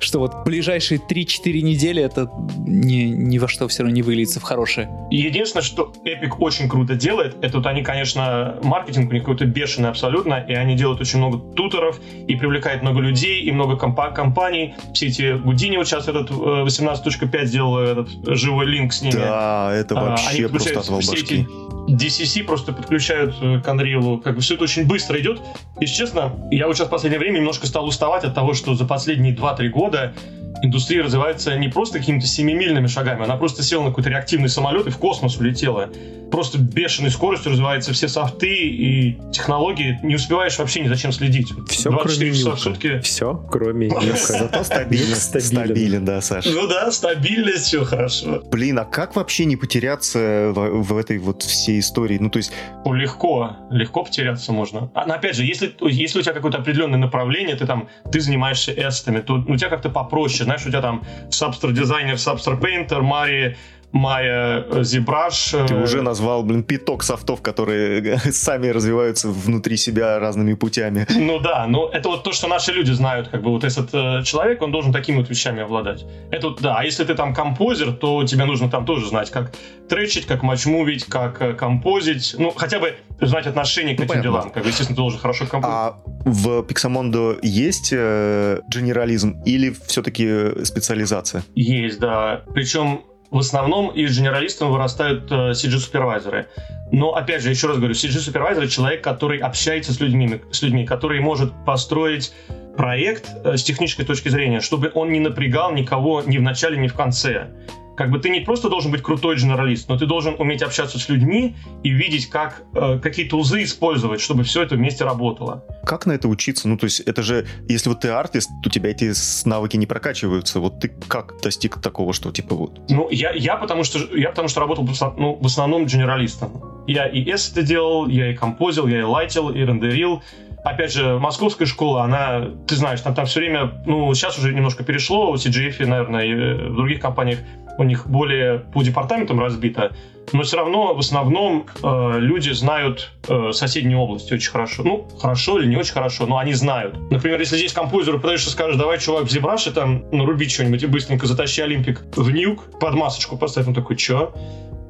Что 0.00 0.18
вот 0.18 0.44
ближайшие 0.44 0.98
3-4 0.98 1.60
недели 1.60 2.02
это 2.02 2.28
ни, 2.72 3.04
ни 3.04 3.38
во 3.38 3.48
что 3.48 3.68
все 3.68 3.82
равно 3.82 3.94
не 3.94 4.02
выльется 4.02 4.40
в 4.40 4.42
хорошее. 4.42 4.88
Единственное, 5.10 5.62
что 5.62 5.92
Epic 6.04 6.36
очень 6.38 6.68
круто 6.68 6.94
делает, 6.94 7.36
это 7.42 7.58
вот 7.58 7.66
они, 7.66 7.82
конечно, 7.82 8.56
маркетинг 8.62 9.10
у 9.10 9.14
них 9.14 9.22
какой-то 9.22 9.44
бешеный 9.44 9.90
абсолютно, 9.90 10.44
и 10.48 10.54
они 10.54 10.74
делают 10.74 11.00
очень 11.00 11.18
много 11.18 11.38
туторов, 11.54 12.00
и 12.26 12.34
привлекают 12.34 12.82
много 12.82 13.00
людей, 13.00 13.42
и 13.42 13.52
много 13.52 13.76
компа- 13.76 14.10
компаний. 14.10 14.74
Все 14.94 15.06
эти 15.06 15.36
Гудини, 15.36 15.76
вот 15.76 15.86
сейчас 15.86 16.08
этот 16.08 16.30
18.5 16.30 17.34
э, 17.34 17.46
сделал 17.46 17.78
этот 17.78 18.08
живой 18.26 18.66
линк 18.66 18.92
с 18.92 19.02
ними. 19.02 19.12
Да, 19.12 19.72
это 19.74 19.98
а, 19.98 20.04
вообще 20.04 20.46
а, 20.46 20.48
просто 20.48 20.80
отвал 20.80 21.00
башки. 21.00 21.22
Эти 21.22 21.46
DCC 21.88 22.44
просто 22.44 22.72
подключают 22.72 23.34
э, 23.40 23.60
к 23.60 23.68
Unreal. 23.68 24.20
Как 24.22 24.36
бы 24.36 24.40
все 24.40 24.54
это 24.54 24.64
очень 24.64 24.86
быстро 24.86 25.20
идет. 25.20 25.40
И 25.80 25.86
честно, 25.86 26.32
я 26.50 26.66
вот 26.66 26.76
сейчас 26.76 26.88
в 26.88 26.90
последнее 26.90 27.18
время 27.18 27.38
немножко 27.38 27.66
стал 27.66 27.86
уставать 27.86 28.24
от 28.24 28.34
того, 28.34 28.54
что 28.54 28.74
за 28.74 28.84
последние 28.84 29.34
2-3 29.34 29.68
года 29.68 30.14
индустрия 30.62 31.02
развивается 31.02 31.56
не 31.56 31.68
просто 31.68 31.98
какими-то 31.98 32.26
семимильными 32.26 32.86
шагами, 32.86 33.24
она 33.24 33.36
просто 33.36 33.62
села 33.62 33.84
на 33.84 33.88
какой-то 33.88 34.10
реактивный 34.10 34.48
самолет 34.48 34.86
и 34.86 34.90
в 34.90 34.98
космос 34.98 35.36
улетела. 35.38 35.90
Просто 36.32 36.58
бешеной 36.58 37.10
скоростью 37.10 37.52
развиваются 37.52 37.92
все 37.92 38.08
софты 38.08 38.48
и 38.48 39.18
технологии, 39.32 40.00
не 40.02 40.14
успеваешь 40.14 40.58
вообще 40.58 40.80
ни 40.80 40.88
зачем 40.88 41.12
следить. 41.12 41.52
Все, 41.68 41.90
кроме 41.90 42.32
часа 42.32 42.54
в 42.56 42.58
сутки. 42.58 43.00
Все, 43.00 43.46
кроме 43.50 43.88
Нюка. 43.90 44.16
Зато 44.16 44.64
стабилен. 44.64 45.14
Стабилен, 45.14 46.04
да, 46.04 46.22
Саша. 46.22 46.50
Ну 46.50 46.66
да, 46.66 46.90
стабильность, 46.90 47.66
все 47.66 47.84
хорошо. 47.84 48.42
Блин, 48.50 48.78
а 48.78 48.84
как 48.84 49.14
вообще 49.14 49.44
не 49.44 49.56
потеряться 49.56 50.52
в, 50.54 50.82
в 50.82 50.96
этой 50.96 51.18
вот 51.18 51.42
всей 51.42 51.80
истории? 51.80 52.16
Ну, 52.18 52.30
то 52.30 52.38
есть... 52.38 52.52
Легко, 52.86 53.56
легко 53.70 54.02
потеряться 54.04 54.52
можно. 54.52 54.90
А, 54.94 55.04
но 55.06 55.14
опять 55.14 55.36
же, 55.36 55.44
если, 55.44 55.74
если 55.82 56.20
у 56.20 56.22
тебя 56.22 56.32
какое-то 56.32 56.58
определенное 56.58 56.98
направление, 56.98 57.56
ты 57.56 57.66
там, 57.66 57.88
ты 58.10 58.20
занимаешься 58.20 58.72
эстами, 58.72 59.20
то 59.20 59.34
у 59.34 59.56
тебя 59.56 59.68
как-то 59.68 59.90
попроще, 59.90 60.44
знаешь, 60.44 60.64
у 60.64 60.70
тебя 60.70 60.80
там 60.80 61.04
Substrat 61.28 61.72
дизайнер, 61.72 62.14
Substrat 62.14 62.58
Painter, 62.60 63.02
Мари 63.02 63.56
Майя 63.92 64.64
Зибраш. 64.82 65.54
Ты 65.68 65.74
уже 65.74 66.02
назвал, 66.02 66.42
блин, 66.42 66.62
пяток 66.62 67.02
софтов, 67.02 67.42
которые 67.42 68.18
сами 68.32 68.68
развиваются 68.68 69.28
внутри 69.28 69.76
себя 69.76 70.18
разными 70.18 70.54
путями. 70.54 71.06
Ну 71.10 71.38
да, 71.40 71.66
но 71.66 71.88
это 71.88 72.08
вот 72.08 72.24
то, 72.24 72.32
что 72.32 72.48
наши 72.48 72.72
люди 72.72 72.90
знают, 72.90 73.28
как 73.28 73.42
бы 73.42 73.50
вот 73.50 73.64
этот 73.64 73.90
э, 73.92 74.22
человек, 74.24 74.62
он 74.62 74.72
должен 74.72 74.92
такими 74.92 75.18
вот 75.18 75.28
вещами 75.28 75.62
обладать. 75.62 76.04
Это 76.30 76.48
вот, 76.48 76.60
да, 76.62 76.76
а 76.78 76.84
если 76.84 77.04
ты 77.04 77.14
там 77.14 77.34
композер, 77.34 77.92
то 77.92 78.24
тебе 78.24 78.44
нужно 78.46 78.70
там 78.70 78.86
тоже 78.86 79.06
знать, 79.06 79.30
как 79.30 79.52
тречить, 79.88 80.26
как 80.26 80.42
матчмувить, 80.42 81.04
как 81.04 81.42
э, 81.42 81.52
композить, 81.52 82.34
ну, 82.38 82.50
хотя 82.50 82.78
бы 82.78 82.94
знать 83.20 83.46
отношение 83.46 83.94
к 83.94 83.98
ну, 83.98 84.04
этим 84.04 84.08
понятно. 84.14 84.30
делам, 84.30 84.50
как 84.50 84.62
бы, 84.62 84.70
естественно, 84.70 84.96
ты 84.96 85.02
должен 85.02 85.20
хорошо 85.20 85.46
композить. 85.46 85.74
А 85.74 85.96
в 86.24 86.62
Pixamondo 86.62 87.38
есть 87.42 87.90
э, 87.92 88.60
генерализм 88.68 89.42
или 89.44 89.74
все-таки 89.86 90.64
специализация? 90.64 91.44
Есть, 91.54 92.00
да. 92.00 92.42
Причем 92.54 93.02
в 93.32 93.38
основном 93.38 93.88
из 93.88 94.16
генералистов 94.18 94.68
вырастают 94.68 95.32
э, 95.32 95.52
CG-супервайзеры. 95.52 96.48
Но, 96.92 97.14
опять 97.14 97.42
же, 97.42 97.48
еще 97.48 97.66
раз 97.66 97.78
говорю, 97.78 97.94
CG-супервайзер— 97.94 98.68
человек, 98.68 99.02
который 99.02 99.38
общается 99.38 99.94
с 99.94 100.00
людьми, 100.00 100.42
с 100.50 100.60
людьми, 100.60 100.84
который 100.84 101.18
может 101.20 101.50
построить 101.64 102.34
проект 102.76 103.30
э, 103.42 103.56
с 103.56 103.62
технической 103.64 104.04
точки 104.04 104.28
зрения, 104.28 104.60
чтобы 104.60 104.92
он 104.94 105.10
не 105.12 105.18
напрягал 105.18 105.72
никого 105.72 106.20
ни 106.20 106.36
в 106.36 106.42
начале, 106.42 106.76
ни 106.76 106.88
в 106.88 106.94
конце. 106.94 107.48
Как 107.96 108.10
бы 108.10 108.18
ты 108.18 108.30
не 108.30 108.40
просто 108.40 108.68
должен 108.68 108.90
быть 108.90 109.02
крутой 109.02 109.36
журналист, 109.36 109.88
но 109.88 109.98
ты 109.98 110.06
должен 110.06 110.34
уметь 110.38 110.62
общаться 110.62 110.98
с 110.98 111.08
людьми 111.08 111.56
и 111.82 111.90
видеть, 111.90 112.26
как 112.26 112.62
э, 112.74 112.98
какие 113.00 113.28
тулзы 113.28 113.62
использовать, 113.62 114.20
чтобы 114.20 114.44
все 114.44 114.62
это 114.62 114.76
вместе 114.76 115.04
работало. 115.04 115.64
Как 115.84 116.06
на 116.06 116.12
это 116.12 116.28
учиться? 116.28 116.68
Ну, 116.68 116.76
то 116.76 116.84
есть 116.84 117.00
это 117.00 117.22
же, 117.22 117.46
если 117.68 117.88
вот 117.88 118.00
ты 118.00 118.08
артист, 118.08 118.48
то 118.62 118.68
у 118.68 118.70
тебя 118.70 118.90
эти 118.90 119.12
навыки 119.46 119.76
не 119.76 119.86
прокачиваются. 119.86 120.60
Вот 120.60 120.80
ты 120.80 120.88
как 121.08 121.34
достиг 121.42 121.80
такого, 121.80 122.12
что 122.12 122.30
типа 122.32 122.54
вот? 122.54 122.80
Ну, 122.88 123.08
я, 123.10 123.32
я, 123.32 123.56
потому, 123.56 123.84
что, 123.84 123.98
я 124.16 124.30
потому 124.30 124.48
что 124.48 124.60
работал 124.60 124.88
ну, 125.16 125.38
в 125.40 125.46
основном 125.46 125.86
генералистом. 125.86 126.62
Я 126.86 127.06
и 127.06 127.22
эсты 127.30 127.62
делал, 127.62 128.08
я 128.08 128.30
и 128.32 128.34
композил, 128.34 128.86
я 128.86 129.00
и 129.00 129.02
лайтил, 129.02 129.50
и 129.50 129.58
рендерил. 129.58 130.22
Опять 130.64 130.92
же, 130.92 131.18
московская 131.18 131.66
школа, 131.66 132.04
она, 132.04 132.48
ты 132.66 132.76
знаешь, 132.76 133.00
там, 133.00 133.14
там 133.14 133.26
все 133.26 133.40
время, 133.40 133.72
ну, 133.86 134.12
сейчас 134.14 134.38
уже 134.38 134.52
немножко 134.52 134.84
перешло, 134.84 135.30
у 135.30 135.34
CGF, 135.34 135.84
наверное, 135.86 136.24
и 136.24 136.34
в 136.34 136.76
других 136.76 137.00
компаниях 137.00 137.40
у 137.78 137.84
них 137.84 138.06
более 138.06 138.58
по 138.58 138.82
департаментам 138.82 139.40
разбито, 139.40 139.92
но 140.32 140.42
все 140.42 140.56
равно 140.58 140.94
в 140.94 140.98
основном 140.98 141.66
э, 141.82 142.14
люди 142.18 142.50
знают 142.50 143.10
э, 143.28 143.52
соседние 143.52 143.96
области 143.96 144.32
очень 144.32 144.50
хорошо. 144.50 144.82
Ну, 144.84 145.08
хорошо 145.20 145.58
или 145.58 145.66
не 145.66 145.76
очень 145.76 145.92
хорошо, 145.92 146.26
но 146.26 146.38
они 146.38 146.54
знают. 146.54 146.96
Например, 147.10 147.40
если 147.40 147.56
здесь 147.56 147.72
композеру 147.72 148.18
и 148.18 148.36
скажешь, 148.36 148.76
давай, 148.76 148.98
чувак, 148.98 149.24
в 149.24 149.30
Зебраше 149.30 149.72
там 149.72 150.04
наруби 150.12 150.48
что-нибудь 150.48 150.82
и 150.82 150.86
быстренько 150.86 151.26
затащи 151.26 151.60
Олимпик 151.60 152.02
в 152.14 152.30
нюк, 152.30 152.78
под 152.78 152.94
масочку 152.94 153.36
поставь, 153.36 153.66
он 153.66 153.74
такой, 153.74 153.96
чё? 153.96 154.34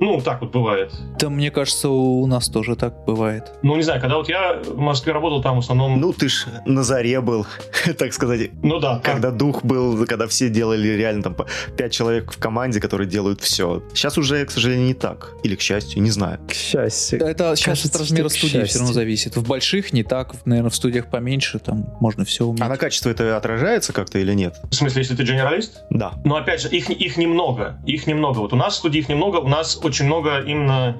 Ну, 0.02 0.20
так 0.20 0.40
вот 0.40 0.50
бывает. 0.50 0.92
Да, 1.20 1.30
мне 1.30 1.52
кажется, 1.52 1.88
у 1.88 2.26
нас 2.26 2.48
тоже 2.48 2.74
так 2.74 3.04
бывает. 3.04 3.52
Ну, 3.62 3.76
не 3.76 3.82
знаю, 3.82 4.00
когда 4.00 4.16
вот 4.16 4.28
я 4.28 4.54
в 4.54 4.76
Москве 4.76 5.12
работал, 5.12 5.40
там 5.40 5.54
в 5.54 5.58
основном... 5.60 6.00
Ну, 6.00 6.12
ты 6.12 6.28
ж 6.28 6.46
на 6.66 6.82
заре 6.82 7.20
был, 7.20 7.46
так 7.98 8.12
сказать. 8.12 8.50
Ну 8.64 8.80
да. 8.80 9.00
Когда 9.04 9.30
дух 9.30 9.64
был, 9.64 10.04
когда 10.06 10.26
все 10.26 10.48
делали 10.48 10.88
реально 10.88 11.22
там 11.22 11.36
пять 11.76 11.92
человек 11.92 12.32
в 12.32 12.38
команде, 12.38 12.80
которые 12.80 13.08
делают 13.08 13.40
все. 13.42 13.80
Сейчас 13.94 14.18
уже, 14.18 14.44
к 14.44 14.50
сожалению, 14.50 14.88
не 14.88 14.94
так. 14.94 15.36
Или 15.44 15.54
к 15.54 15.60
счастью, 15.60 16.02
не 16.02 16.10
знаю. 16.10 16.40
К 16.48 16.52
счастью. 16.52 17.24
Это 17.24 17.54
сейчас 17.54 17.82
Кажется, 17.82 17.88
от 17.96 18.00
размера 18.00 18.28
студии 18.28 18.64
все 18.64 18.78
равно 18.80 18.92
зависит. 18.92 19.36
В 19.36 19.46
больших 19.46 19.92
не 19.92 20.02
так, 20.02 20.34
наверное, 20.44 20.70
в 20.70 20.74
студиях 20.74 21.10
поменьше, 21.10 21.60
там 21.60 21.86
можно 22.00 22.24
все 22.24 22.44
уметь. 22.44 22.60
А 22.60 22.68
на 22.68 22.76
качество 22.76 23.08
это 23.08 23.36
отражается 23.36 23.92
как-то 23.92 24.18
или 24.18 24.34
нет? 24.34 24.56
В 24.68 24.74
смысле, 24.74 25.02
если 25.02 25.14
ты 25.14 25.22
генералист? 25.22 25.84
Да. 25.90 26.14
Но 26.24 26.34
опять 26.34 26.60
же, 26.60 26.68
их, 26.70 26.90
их 26.90 27.16
немного. 27.16 27.80
Их 27.86 28.08
немного. 28.08 28.38
Вот 28.40 28.52
у 28.52 28.56
нас 28.56 28.74
в 28.74 28.76
студии 28.78 28.98
их 28.98 29.08
немного, 29.08 29.36
у 29.36 29.48
нас 29.48 29.78
очень 29.80 29.91
много 30.00 30.40
именно 30.40 30.96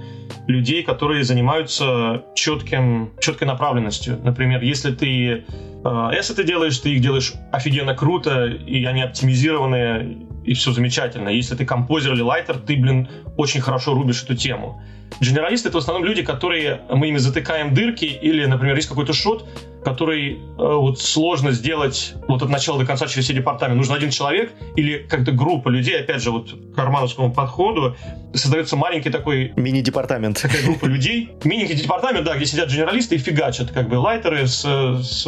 людей, 0.46 0.82
которые 0.82 1.24
занимаются 1.24 2.24
четким, 2.34 3.12
четкой 3.20 3.46
направленностью. 3.46 4.18
Например, 4.22 4.62
если 4.62 4.92
ты 4.92 5.44
э, 5.84 6.10
если 6.14 6.34
ты 6.34 6.44
делаешь, 6.44 6.78
ты 6.78 6.90
их 6.94 7.00
делаешь 7.00 7.34
офигенно 7.52 7.94
круто, 7.94 8.46
и 8.46 8.84
они 8.84 9.02
оптимизированы, 9.02 10.26
и 10.44 10.54
все 10.54 10.72
замечательно. 10.72 11.28
Если 11.28 11.54
ты 11.54 11.64
композер 11.64 12.12
или 12.14 12.22
лайтер, 12.22 12.58
ты, 12.58 12.76
блин, 12.76 13.08
очень 13.36 13.60
хорошо 13.60 13.94
рубишь 13.94 14.22
эту 14.22 14.34
тему. 14.34 14.82
Генералисты— 15.20 15.68
это 15.70 15.78
в 15.78 15.82
основном 15.82 16.04
люди, 16.04 16.22
которые 16.22 16.80
мы 16.90 17.08
ими 17.08 17.18
затыкаем 17.18 17.74
дырки, 17.74 18.06
или, 18.06 18.44
например, 18.46 18.76
есть 18.76 18.88
какой-то 18.88 19.12
шот, 19.12 19.46
который 19.84 20.34
э, 20.34 20.38
вот 20.56 21.00
сложно 21.00 21.52
сделать 21.52 22.14
вот 22.28 22.42
от 22.42 22.48
начала 22.48 22.78
до 22.78 22.86
конца 22.86 23.06
через 23.06 23.24
все 23.24 23.34
департаменты. 23.34 23.78
Нужен 23.78 23.94
один 23.94 24.10
человек 24.10 24.52
или 24.76 24.98
как-то 24.98 25.32
группа 25.32 25.68
людей, 25.68 25.98
опять 26.00 26.22
же, 26.22 26.30
вот 26.30 26.50
к 26.50 26.74
кармановскому 26.74 27.32
подходу, 27.32 27.96
создается 28.34 28.76
маленький 28.76 29.10
такой 29.10 29.52
Мини-департамент. 29.56 30.40
такая 30.40 30.62
группа 30.62 30.86
людей. 30.86 31.30
Миненький 31.44 31.74
департамент, 31.74 32.24
да, 32.24 32.36
где 32.36 32.46
сидят 32.46 32.70
генералисты 32.70 33.16
и 33.16 33.18
фигачат, 33.18 33.70
как 33.70 33.88
бы 33.88 33.96
лайтеры 33.96 34.46
с, 34.46 34.62
с 34.62 35.26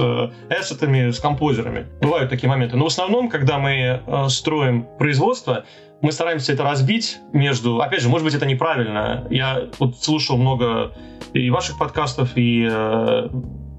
ассетами, 0.50 1.10
с 1.10 1.18
композерами. 1.18 1.86
Бывают 2.00 2.30
такие 2.30 2.48
моменты. 2.48 2.76
Но 2.76 2.84
в 2.84 2.88
основном, 2.88 3.28
когда 3.28 3.58
мы 3.58 4.00
э, 4.06 4.28
строим 4.28 4.86
производство, 4.98 5.64
мы 6.00 6.12
стараемся 6.12 6.52
это 6.52 6.64
разбить 6.64 7.18
между... 7.32 7.80
Опять 7.80 8.02
же, 8.02 8.08
может 8.08 8.24
быть, 8.24 8.34
это 8.34 8.46
неправильно. 8.46 9.26
Я 9.30 9.68
вот 9.78 9.96
слушал 10.02 10.36
много 10.36 10.92
и 11.32 11.50
ваших 11.50 11.78
подкастов, 11.78 12.30
и 12.36 12.68
э, 12.70 13.28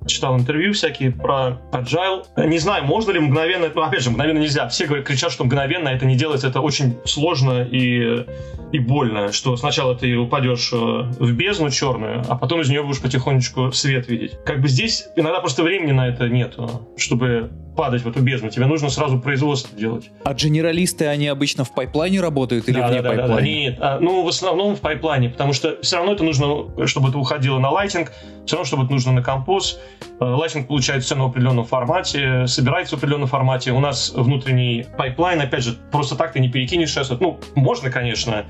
читал 0.05 0.37
интервью 0.37 0.73
всякие 0.73 1.11
про 1.11 1.59
agile. 1.71 2.25
Не 2.37 2.57
знаю, 2.59 2.85
можно 2.85 3.11
ли 3.11 3.19
мгновенно... 3.19 3.71
Ну, 3.73 3.81
опять 3.81 4.01
же, 4.01 4.11
мгновенно 4.11 4.39
нельзя. 4.39 4.67
Все 4.67 4.85
говорят, 4.85 5.05
кричат, 5.05 5.31
что 5.31 5.43
мгновенно 5.43 5.89
это 5.89 6.05
не 6.05 6.15
делается. 6.15 6.47
Это 6.47 6.61
очень 6.61 6.97
сложно 7.05 7.63
и, 7.63 8.25
и 8.71 8.79
больно, 8.79 9.31
что 9.31 9.55
сначала 9.57 9.95
ты 9.95 10.15
упадешь 10.15 10.71
э, 10.73 10.75
в 10.75 11.33
бездну 11.33 11.69
черную, 11.69 12.23
а 12.27 12.35
потом 12.37 12.61
из 12.61 12.69
нее 12.69 12.83
будешь 12.83 13.01
потихонечку 13.01 13.71
свет 13.71 14.07
видеть. 14.07 14.37
Как 14.45 14.61
бы 14.61 14.67
здесь 14.67 15.07
иногда 15.15 15.39
просто 15.39 15.63
времени 15.63 15.91
на 15.91 16.07
это 16.07 16.27
нету, 16.27 16.89
чтобы 16.97 17.51
падать 17.75 18.03
в 18.03 18.07
эту 18.07 18.21
бездну. 18.21 18.49
Тебе 18.49 18.65
нужно 18.65 18.89
сразу 18.89 19.19
производство 19.19 19.77
делать. 19.77 20.09
А 20.23 20.33
генералисты, 20.33 21.07
они 21.07 21.27
обычно 21.27 21.63
в 21.63 21.73
пайплайне 21.73 22.21
работают 22.21 22.67
или 22.69 22.79
Да, 22.79 22.87
вне 22.87 23.01
да, 23.01 23.09
да, 23.09 23.09
да, 23.09 23.15
да. 23.15 23.21
пайплайна? 23.21 23.45
Нет, 23.45 23.77
а, 23.79 23.99
ну, 23.99 24.23
в 24.23 24.27
основном 24.27 24.75
в 24.75 24.81
пайплайне, 24.81 25.29
потому 25.29 25.53
что 25.53 25.77
все 25.81 25.97
равно 25.97 26.13
это 26.13 26.23
нужно, 26.23 26.87
чтобы 26.87 27.09
это 27.09 27.17
уходило 27.17 27.59
на 27.59 27.69
лайтинг, 27.69 28.11
все 28.45 28.55
равно, 28.55 28.65
чтобы 28.65 28.83
это 28.83 28.93
нужно 28.93 29.11
на 29.11 29.21
композ. 29.21 29.79
Э, 30.19 30.23
Лайтинг 30.23 30.67
получается 30.67 31.07
все 31.07 31.15
на 31.15 31.25
определенном 31.25 31.65
формате, 31.65 32.47
собирается 32.47 32.95
в 32.95 32.99
определенном 32.99 33.27
формате. 33.27 33.71
У 33.71 33.79
нас 33.79 34.13
внутренний 34.15 34.85
пайплайн, 34.97 35.41
опять 35.41 35.63
же, 35.63 35.75
просто 35.91 36.15
так 36.15 36.33
ты 36.33 36.39
не 36.39 36.49
перекинешь. 36.49 36.95
Ну, 37.19 37.39
можно, 37.55 37.89
конечно, 37.89 38.45